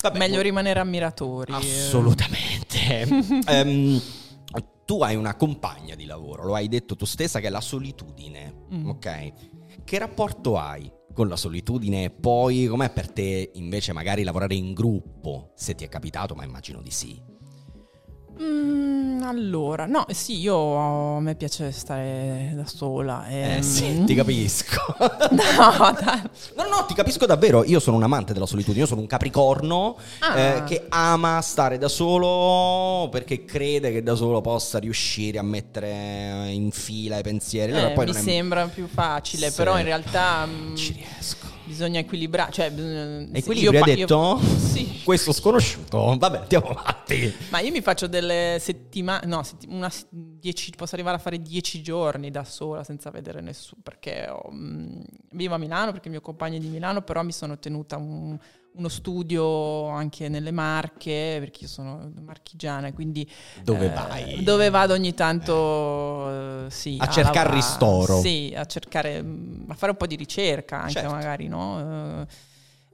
Vabbè, 0.00 0.18
Meglio 0.18 0.36
boh. 0.36 0.42
rimanere 0.42 0.80
ammiratori. 0.80 1.52
eh. 1.52 1.56
Assolutamente. 1.56 2.72
Ehm, 3.46 4.00
tu 4.84 5.02
hai 5.02 5.16
una 5.16 5.34
compagna 5.34 5.94
di 5.94 6.04
lavoro, 6.04 6.44
lo 6.44 6.54
hai 6.54 6.68
detto 6.68 6.94
tu 6.94 7.06
stessa, 7.06 7.40
che 7.40 7.46
è 7.46 7.50
la 7.50 7.60
solitudine. 7.62 8.52
Mm. 8.74 8.88
Ok. 8.88 9.32
Che 9.84 9.98
rapporto 9.98 10.56
hai 10.56 10.90
con 11.12 11.28
la 11.28 11.36
solitudine? 11.36 12.08
Poi, 12.08 12.66
com'è 12.66 12.90
per 12.90 13.12
te 13.12 13.50
invece 13.54 13.92
magari 13.92 14.24
lavorare 14.24 14.54
in 14.54 14.72
gruppo? 14.72 15.52
Se 15.54 15.74
ti 15.74 15.84
è 15.84 15.88
capitato, 15.90 16.34
ma 16.34 16.42
immagino 16.42 16.80
di 16.80 16.90
sì. 16.90 17.23
Mm, 18.42 19.22
allora, 19.22 19.86
no, 19.86 20.04
sì, 20.10 20.38
io 20.40 21.16
a 21.16 21.20
me 21.20 21.34
piace 21.36 21.70
stare 21.70 22.52
da 22.54 22.66
sola. 22.66 23.26
Eh 23.28 23.54
ehm. 23.56 23.60
sì, 23.60 24.02
ti 24.06 24.14
capisco. 24.14 24.96
No, 24.98 25.92
dai. 26.02 26.20
No, 26.56 26.68
no, 26.68 26.84
ti 26.86 26.94
capisco 26.94 27.24
davvero. 27.26 27.62
Io 27.64 27.78
sono 27.78 27.96
un 27.96 28.02
amante 28.02 28.32
della 28.32 28.46
solitudine. 28.46 28.80
Io 28.82 28.86
sono 28.88 29.00
un 29.02 29.06
capricorno 29.06 29.96
Ah. 30.18 30.38
eh, 30.38 30.64
che 30.64 30.86
ama 30.88 31.40
stare 31.42 31.78
da 31.78 31.88
solo 31.88 33.08
perché 33.10 33.44
crede 33.44 33.92
che 33.92 34.02
da 34.02 34.14
solo 34.16 34.40
possa 34.40 34.78
riuscire 34.78 35.38
a 35.38 35.42
mettere 35.42 36.48
in 36.50 36.70
fila 36.72 37.18
i 37.18 37.22
pensieri. 37.22 37.70
Allora, 37.72 37.92
Eh, 37.92 37.98
mi 37.98 38.04
non 38.06 38.16
è- 38.16 38.20
sembra 38.20 38.66
più 38.66 38.88
facile, 38.88 39.50
Sì. 39.50 39.56
però 39.56 39.78
in 39.78 39.84
realtà 39.84 40.44
mm, 40.46 40.66
Non 40.66 40.76
ci 40.76 40.92
riesco. 40.92 41.52
Bisogna 41.64 41.98
equilibrare. 42.00 42.52
Cioè, 42.52 42.70
bisogna- 42.70 43.26
Equilibrio 43.32 43.70
io 43.72 43.78
hai 43.78 43.78
fa- 43.82 43.90
io- 43.90 43.96
detto? 44.06 44.40
sì. 44.58 45.00
Questo 45.04 45.32
sconosciuto. 45.32 46.16
Vabbè, 46.18 46.38
andiamo 46.38 46.68
avanti. 46.68 47.34
Ma 47.50 47.60
io 47.60 47.70
mi 47.70 47.80
faccio 47.82 48.06
delle 48.06 48.56
settimane, 48.60 49.26
no, 49.26 49.42
setti- 49.42 49.66
una, 49.68 49.90
dieci, 50.08 50.70
posso 50.76 50.94
arrivare 50.94 51.16
a 51.16 51.20
fare 51.20 51.40
dieci 51.42 51.82
giorni 51.82 52.30
da 52.30 52.44
sola 52.44 52.84
senza 52.84 53.10
vedere 53.10 53.40
nessuno, 53.40 53.80
perché 53.82 54.26
ho, 54.30 54.50
mm, 54.52 55.00
vivo 55.32 55.54
a 55.54 55.58
Milano, 55.58 55.90
perché 55.92 56.06
il 56.06 56.12
mio 56.12 56.22
compagno 56.22 56.56
è 56.56 56.60
di 56.60 56.68
Milano, 56.68 57.02
però 57.02 57.22
mi 57.22 57.32
sono 57.32 57.58
tenuta 57.58 57.96
un- 57.96 58.38
uno 58.76 58.88
studio 58.88 59.88
anche 59.88 60.28
nelle 60.28 60.50
Marche, 60.50 61.36
perché 61.38 61.64
io 61.64 61.68
sono 61.68 62.10
marchigiana, 62.24 62.92
quindi... 62.92 63.28
Dove 63.62 63.86
eh, 63.86 63.90
vai? 63.90 64.42
Dove 64.42 64.70
vado 64.70 64.94
ogni 64.94 65.14
tanto, 65.14 66.66
eh, 66.66 66.70
sì. 66.70 66.96
A 66.98 67.06
cercare 67.06 67.50
lavorare. 67.50 67.54
ristoro. 67.54 68.20
Sì, 68.20 68.52
a 68.56 68.64
cercare, 68.64 69.22
mm, 69.22 69.70
a 69.70 69.74
fare 69.74 69.92
un 69.92 69.98
po' 69.98 70.06
di 70.06 70.16
ricerca 70.16 70.80
anche 70.80 70.92
Certo. 70.94 71.10
magari, 71.10 71.46
no? 71.46 72.22
Eh, 72.22 72.26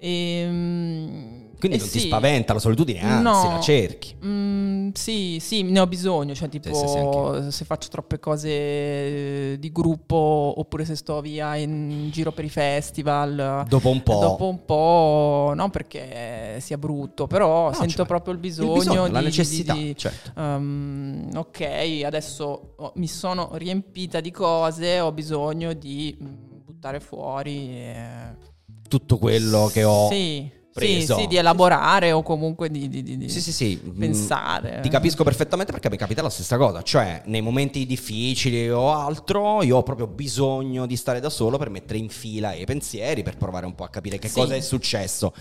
ehm, 0.01 1.49
Quindi 1.59 1.77
eh 1.77 1.81
non 1.81 1.89
ti 1.91 1.99
sì. 2.01 2.07
spaventa 2.07 2.53
la 2.55 2.59
solitudine, 2.59 3.01
anzi, 3.01 3.47
No. 3.47 3.53
la 3.55 3.61
cerchi. 3.61 4.17
Mm, 4.25 4.91
sì, 4.95 5.39
sì, 5.41 5.63
ne 5.63 5.79
ho 5.81 5.87
bisogno, 5.87 6.35
cioè 6.35 6.49
tipo 6.49 6.73
sì, 6.73 6.87
sì, 6.87 7.51
se 7.51 7.65
faccio 7.67 7.89
troppe 7.91 8.19
cose 8.19 8.49
eh, 8.49 9.57
di 9.59 9.71
gruppo 9.71 10.55
oppure 10.57 10.85
se 10.87 10.95
sto 10.97 11.21
via 11.21 11.55
in 11.57 12.09
giro 12.11 12.33
per 12.33 12.45
i 12.45 12.49
festival. 12.49 13.65
Dopo 13.69 13.91
un 13.91 14.03
po'. 14.03 14.19
Dopo 14.19 14.49
un 14.49 14.65
po', 14.65 15.53
non 15.55 15.69
perché 15.71 16.57
sia 16.61 16.79
brutto, 16.79 17.27
però 17.27 17.67
No, 17.69 17.73
sento 17.75 17.89
cioè, 17.97 18.07
proprio 18.07 18.33
il 18.33 18.39
il 18.41 18.47
bisogno, 18.47 18.73
bisogno, 18.73 19.07
di, 19.07 19.13
la 19.13 19.19
di- 19.19 19.25
necessità, 19.27 19.73
di- 19.75 19.95
certo. 19.97 20.33
um, 20.41 21.29
ok, 21.35 22.01
adesso 22.05 22.73
ho- 22.77 22.93
mi 22.97 23.07
sono 23.07 23.51
riempita 23.55 24.21
di 24.21 24.31
cose, 24.31 24.99
ho 25.01 25.13
bisogno 25.13 25.75
di 25.75 26.17
mm, 26.21 26.27
buttare 26.65 27.01
fuori. 27.01 27.69
eh, 27.71 28.49
Tutto 28.91 29.19
quello 29.19 29.71
che 29.73 29.85
ho 29.85 30.09
sì, 30.11 30.51
preso. 30.73 31.15
Sì, 31.15 31.21
sì, 31.21 31.27
di 31.29 31.37
elaborare 31.37 32.11
o 32.11 32.25
comunque 32.25 32.69
di, 32.69 32.89
di- 32.89 33.03
di- 33.05 33.29
Sì, 33.29 33.41
sì, 33.41 33.53
sì. 33.53 33.81
Mm, 33.85 33.99
pensare. 34.01 34.81
Ti 34.83 34.89
capisco 34.89 35.23
perfettamente 35.23 35.71
perché 35.71 35.89
mi 35.89 35.97
capita 35.97 36.23
la 36.23 36.29
stessa 36.29 36.57
cosa, 36.57 36.83
cioè 36.83 37.23
nei 37.27 37.41
momenti 37.41 37.87
difficili 37.87 38.69
o 38.69 38.93
altro 38.93 39.63
io 39.63 39.77
ho 39.77 39.83
proprio 39.85 40.09
bisogno 40.09 40.87
di 40.87 40.97
stare 40.97 41.21
da 41.21 41.31
solo 41.31 41.57
per 41.57 41.71
mettere 41.71 42.01
in 42.01 42.09
fila 42.09 42.53
i 42.53 42.65
pensieri, 42.65 43.23
per 43.23 43.37
provare 43.37 43.65
un 43.65 43.77
po' 43.77 43.85
a 43.85 43.91
capire 43.91 44.19
che 44.19 44.27
Sì. 44.27 44.35
cosa 44.35 44.57
è 44.57 44.61
successo. 44.61 45.33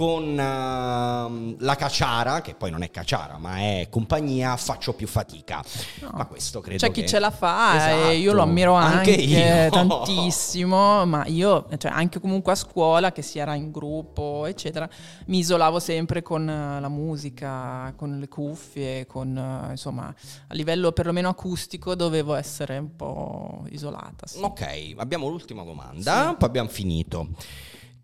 Con 0.00 0.38
ehm, 0.40 1.56
la 1.58 1.74
cacciara, 1.74 2.40
che 2.40 2.54
poi 2.54 2.70
non 2.70 2.82
è 2.82 2.90
cacciara 2.90 3.36
ma 3.36 3.58
è 3.58 3.88
compagnia, 3.90 4.56
faccio 4.56 4.94
più 4.94 5.06
fatica. 5.06 5.62
No. 6.00 6.12
Ma 6.14 6.24
questo 6.24 6.60
credo 6.60 6.78
C'è 6.86 6.90
chi 6.90 7.02
che- 7.02 7.06
ce 7.06 7.18
la 7.18 7.30
fa 7.30 7.76
Esatto. 7.76 8.08
e 8.08 8.16
io 8.16 8.32
lo 8.32 8.40
ammiro 8.40 8.72
anche, 8.72 9.10
io. 9.10 9.68
tantissimo, 9.68 11.04
ma 11.04 11.26
io, 11.26 11.66
cioè 11.76 11.90
anche 11.90 12.18
comunque 12.18 12.52
a 12.52 12.54
scuola, 12.54 13.12
che 13.12 13.20
si 13.20 13.38
era 13.38 13.52
in 13.54 13.70
gruppo, 13.70 14.46
eccetera, 14.46 14.88
mi 15.26 15.36
isolavo 15.40 15.78
sempre 15.78 16.22
con 16.22 16.48
eh, 16.48 16.80
la 16.80 16.88
musica, 16.88 17.92
con 17.94 18.18
le 18.18 18.28
cuffie, 18.28 19.04
con 19.04 19.36
eh, 19.36 19.70
insomma, 19.72 20.06
a 20.46 20.54
livello 20.54 20.92
perlomeno 20.92 21.28
acustico 21.28 21.94
dovevo 21.94 22.32
essere 22.36 22.78
un 22.78 22.96
po' 22.96 23.66
isolata. 23.68 24.26
sì. 24.26 24.38
Ok, 24.40 24.94
abbiamo 24.96 25.28
l'ultima 25.28 25.62
domanda, 25.62 26.34
poi 26.38 26.48
abbiamo 26.48 26.70
finito. 26.70 27.28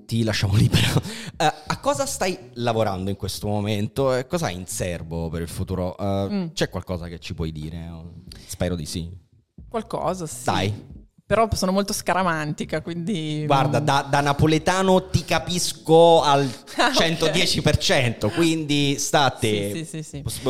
Ti 0.07 0.23
lasciamo 0.23 0.55
libero. 0.57 1.03
Eh, 1.37 1.53
a 1.67 1.81
cosa 1.81 2.07
stai 2.07 2.39
lavorando 2.55 3.11
in 3.11 3.17
questo 3.17 3.47
momento 3.49 4.15
e 4.15 4.27
cosa 4.27 4.47
hai 4.47 4.55
in 4.55 4.67
serbo 4.67 5.29
per 5.29 5.43
il 5.43 5.49
futuro? 5.49 5.97
Eh, 5.99 6.05
Mm. 6.27 6.47
C'è 6.55 6.69
qualcosa 6.71 7.09
che 7.09 7.19
ci 7.19 7.35
puoi 7.35 7.53
dire? 7.53 7.91
Spero 8.47 8.75
di 8.75 8.87
sì. 8.87 9.11
Qualcosa, 9.69 10.27
sì. 10.27 10.45
Dai. 10.45 10.95
Però 11.27 11.49
sono 11.53 11.73
molto 11.73 11.93
scaramantica, 11.93 12.81
quindi... 12.83 13.43
Guarda, 13.47 13.81
da, 13.81 14.07
da 14.09 14.21
napoletano 14.21 15.09
ti 15.09 15.25
capisco 15.25 16.23
al 16.23 16.47
110%, 16.47 18.33
quindi 18.33 18.97
state... 18.99 19.73
Sì, 19.73 19.85
sì, 19.85 20.03
sì, 20.03 20.23
sì. 20.25 20.49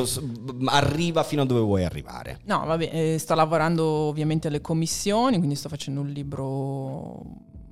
Arriva 0.66 1.22
fino 1.22 1.42
a 1.42 1.46
dove 1.46 1.61
vuoi 1.61 1.84
arrivare. 1.84 2.40
No, 2.44 2.64
vabbè, 2.66 2.90
eh, 2.92 3.18
sto 3.18 3.34
lavorando 3.34 3.84
ovviamente 3.84 4.48
alle 4.48 4.61
commissioni, 4.61 5.38
quindi 5.38 5.54
sto 5.57 5.70
facendo 5.70 6.00
un 6.02 6.09
libro 6.09 7.22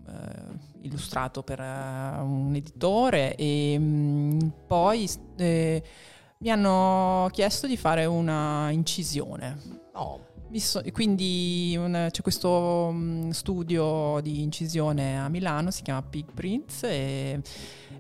eh, 0.09 0.73
illustrato 0.85 1.43
per 1.43 1.61
eh, 1.61 2.21
un 2.21 2.53
editore 2.55 3.35
e 3.35 3.77
mm, 3.79 4.39
poi 4.67 5.09
eh, 5.37 5.83
mi 6.39 6.51
hanno 6.51 7.29
chiesto 7.33 7.67
di 7.67 7.77
fare 7.77 8.05
una 8.05 8.71
incisione. 8.71 9.83
No, 9.93 10.21
So, 10.57 10.83
quindi 10.93 11.75
un, 11.77 12.09
c'è 12.13 12.23
questo 12.23 12.49
um, 12.91 13.31
studio 13.31 14.21
di 14.21 14.41
incisione 14.43 15.19
a 15.19 15.29
Milano, 15.29 15.73
si 15.73 15.83
chiama 15.83 16.01
Pig 16.03 16.27
Prints 16.33 16.85
e 16.85 17.41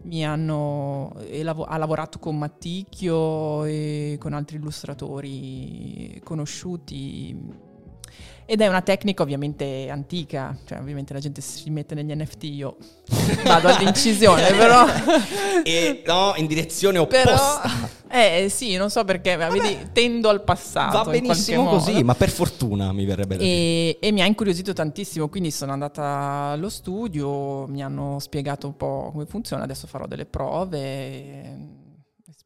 mi 0.02 0.24
hanno, 0.24 1.16
e 1.26 1.42
lav- 1.42 1.66
ha 1.66 1.76
lavorato 1.76 2.20
con 2.20 2.38
Matticchio 2.38 3.64
e 3.64 4.18
con 4.20 4.34
altri 4.34 4.58
illustratori 4.58 6.20
conosciuti 6.22 7.36
ed 8.46 8.60
è 8.60 8.66
una 8.66 8.82
tecnica 8.82 9.22
ovviamente 9.22 9.88
antica, 9.88 10.56
cioè 10.66 10.78
ovviamente 10.78 11.12
la 11.12 11.18
gente 11.18 11.40
si 11.40 11.70
mette 11.70 11.94
negli 11.94 12.14
NFT, 12.14 12.42
io 12.44 12.76
vado 13.44 13.68
all'incisione, 13.68 14.52
però... 14.52 14.84
e 15.64 16.02
no, 16.06 16.34
in 16.36 16.46
direzione 16.46 16.98
opposta. 16.98 17.60
Però, 17.62 17.88
eh 18.10 18.48
sì, 18.48 18.76
non 18.76 18.90
so 18.90 19.04
perché, 19.04 19.36
ma 19.36 19.48
vedi, 19.48 19.88
tendo 19.92 20.28
al 20.28 20.42
passato. 20.42 21.02
Va 21.02 21.10
benissimo 21.10 21.64
così, 21.68 22.02
ma 22.02 22.14
per 22.14 22.30
fortuna 22.30 22.92
mi 22.92 23.04
verrebbe 23.04 23.36
da 23.36 23.42
dire. 23.42 23.98
E 23.98 24.12
mi 24.12 24.20
ha 24.20 24.26
incuriosito 24.26 24.72
tantissimo, 24.72 25.28
quindi 25.28 25.50
sono 25.50 25.72
andata 25.72 26.50
allo 26.52 26.68
studio, 26.68 27.66
mi 27.66 27.82
hanno 27.82 28.18
spiegato 28.18 28.66
un 28.66 28.76
po' 28.76 29.10
come 29.12 29.26
funziona, 29.26 29.64
adesso 29.64 29.86
farò 29.86 30.06
delle 30.06 30.26
prove. 30.26 31.82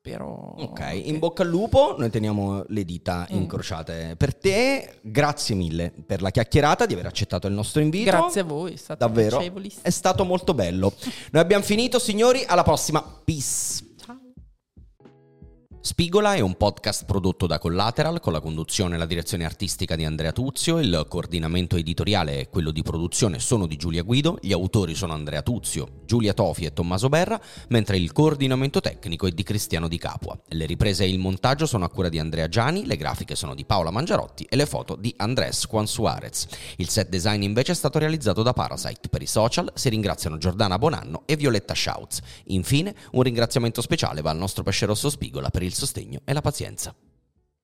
Spero. 0.01 0.55
Ok, 0.59 0.79
che... 0.79 0.95
in 0.95 1.19
bocca 1.19 1.43
al 1.43 1.49
lupo, 1.49 1.97
noi 1.99 2.09
teniamo 2.09 2.65
le 2.69 2.85
dita 2.85 3.27
mm. 3.31 3.37
incrociate 3.37 4.15
per 4.17 4.35
te. 4.35 4.99
Grazie 5.03 5.55
mille 5.55 5.93
per 6.07 6.23
la 6.23 6.31
chiacchierata, 6.31 6.87
di 6.87 6.95
aver 6.95 7.07
accettato 7.07 7.47
il 7.47 7.55
nostro 7.55 7.81
invito. 7.81 8.11
Grazie 8.11 8.43
a 8.43 8.45
voi, 8.45 8.75
è 8.75 8.77
stato 8.77 9.05
davvero. 9.05 9.43
È 9.83 9.91
stato 9.91 10.25
molto 10.25 10.55
bello. 10.55 10.93
Noi 11.33 11.43
abbiamo 11.43 11.65
finito, 11.65 11.99
signori, 11.99 12.45
alla 12.47 12.63
prossima. 12.63 13.03
Peace. 13.25 13.88
Spigola 15.81 16.35
è 16.35 16.41
un 16.41 16.57
podcast 16.57 17.05
prodotto 17.05 17.47
da 17.47 17.61
Collateral 17.61 18.18
con 18.18 18.33
la 18.33 18.41
conduzione 18.41 18.97
e 18.97 18.99
la 18.99 19.07
direzione 19.07 19.45
artistica 19.45 19.95
di 19.95 20.05
Andrea 20.05 20.33
Tuzio, 20.33 20.81
il 20.81 21.07
coordinamento 21.09 21.76
editoriale 21.76 22.41
e 22.41 22.49
quello 22.49 22.72
di 22.72 22.83
produzione 22.83 23.39
sono 23.39 23.64
di 23.66 23.76
Giulia 23.76 24.03
Guido, 24.03 24.39
gli 24.43 24.53
autori 24.53 24.97
sono 24.97 25.12
Andrea 25.12 25.41
Tuzio, 25.41 26.01
Giulia 26.05 26.35
Tofi 26.35 26.64
e 26.64 26.72
Tommaso 26.72 27.09
Berra, 27.09 27.41
mentre 27.68 27.97
il 27.97 28.11
coordinamento 28.11 28.81
tecnico 28.81 29.29
è 29.29 29.31
di 29.31 29.45
Cristiano 29.45 29.87
Di 29.87 29.99
Capua. 29.99 30.37
Le 30.49 30.66
riprese 30.66 31.05
e 31.05 31.09
il 31.09 31.20
montaggio 31.20 31.64
sono 31.64 31.85
a 31.85 31.89
cura 31.89 32.09
di 32.09 32.18
Andrea 32.18 32.49
Giani, 32.49 32.85
le 32.85 32.97
grafiche 32.97 33.37
sono 33.37 33.55
di 33.55 33.64
Paola 33.64 33.93
Mangiarotti 33.93 34.47
e 34.51 34.57
le 34.57 34.66
foto 34.66 34.97
di 34.97 35.14
Andrés 35.16 35.64
Juan 35.68 35.87
Suarez. 35.87 36.49
Il 36.79 36.89
set 36.89 37.09
design 37.09 37.43
invece 37.43 37.70
è 37.72 37.76
stato 37.76 38.01
realizzato 38.01 38.43
da 38.43 38.53
Parasite. 38.53 39.09
Per 39.09 39.22
i 39.22 39.26
social 39.26 39.70
si 39.74 39.89
ringraziano 39.89 40.39
Giordana 40.39 40.76
Bonanno 40.76 41.22
e 41.24 41.37
Violetta 41.37 41.74
Schautz. 41.74 42.20
Infine, 42.47 42.95
un 43.12 43.22
ringraziamento 43.22 43.81
speciale 43.81 44.22
va 44.22 44.31
al 44.31 44.39
nostro 44.39 44.64
pesce 44.64 44.85
rosso 44.85 45.09
Spigola 45.09 45.51
per 45.51 45.66
il 45.69 45.75
sostegno 45.75 46.21
e 46.25 46.33
la 46.33 46.41
pazienza. 46.41 46.95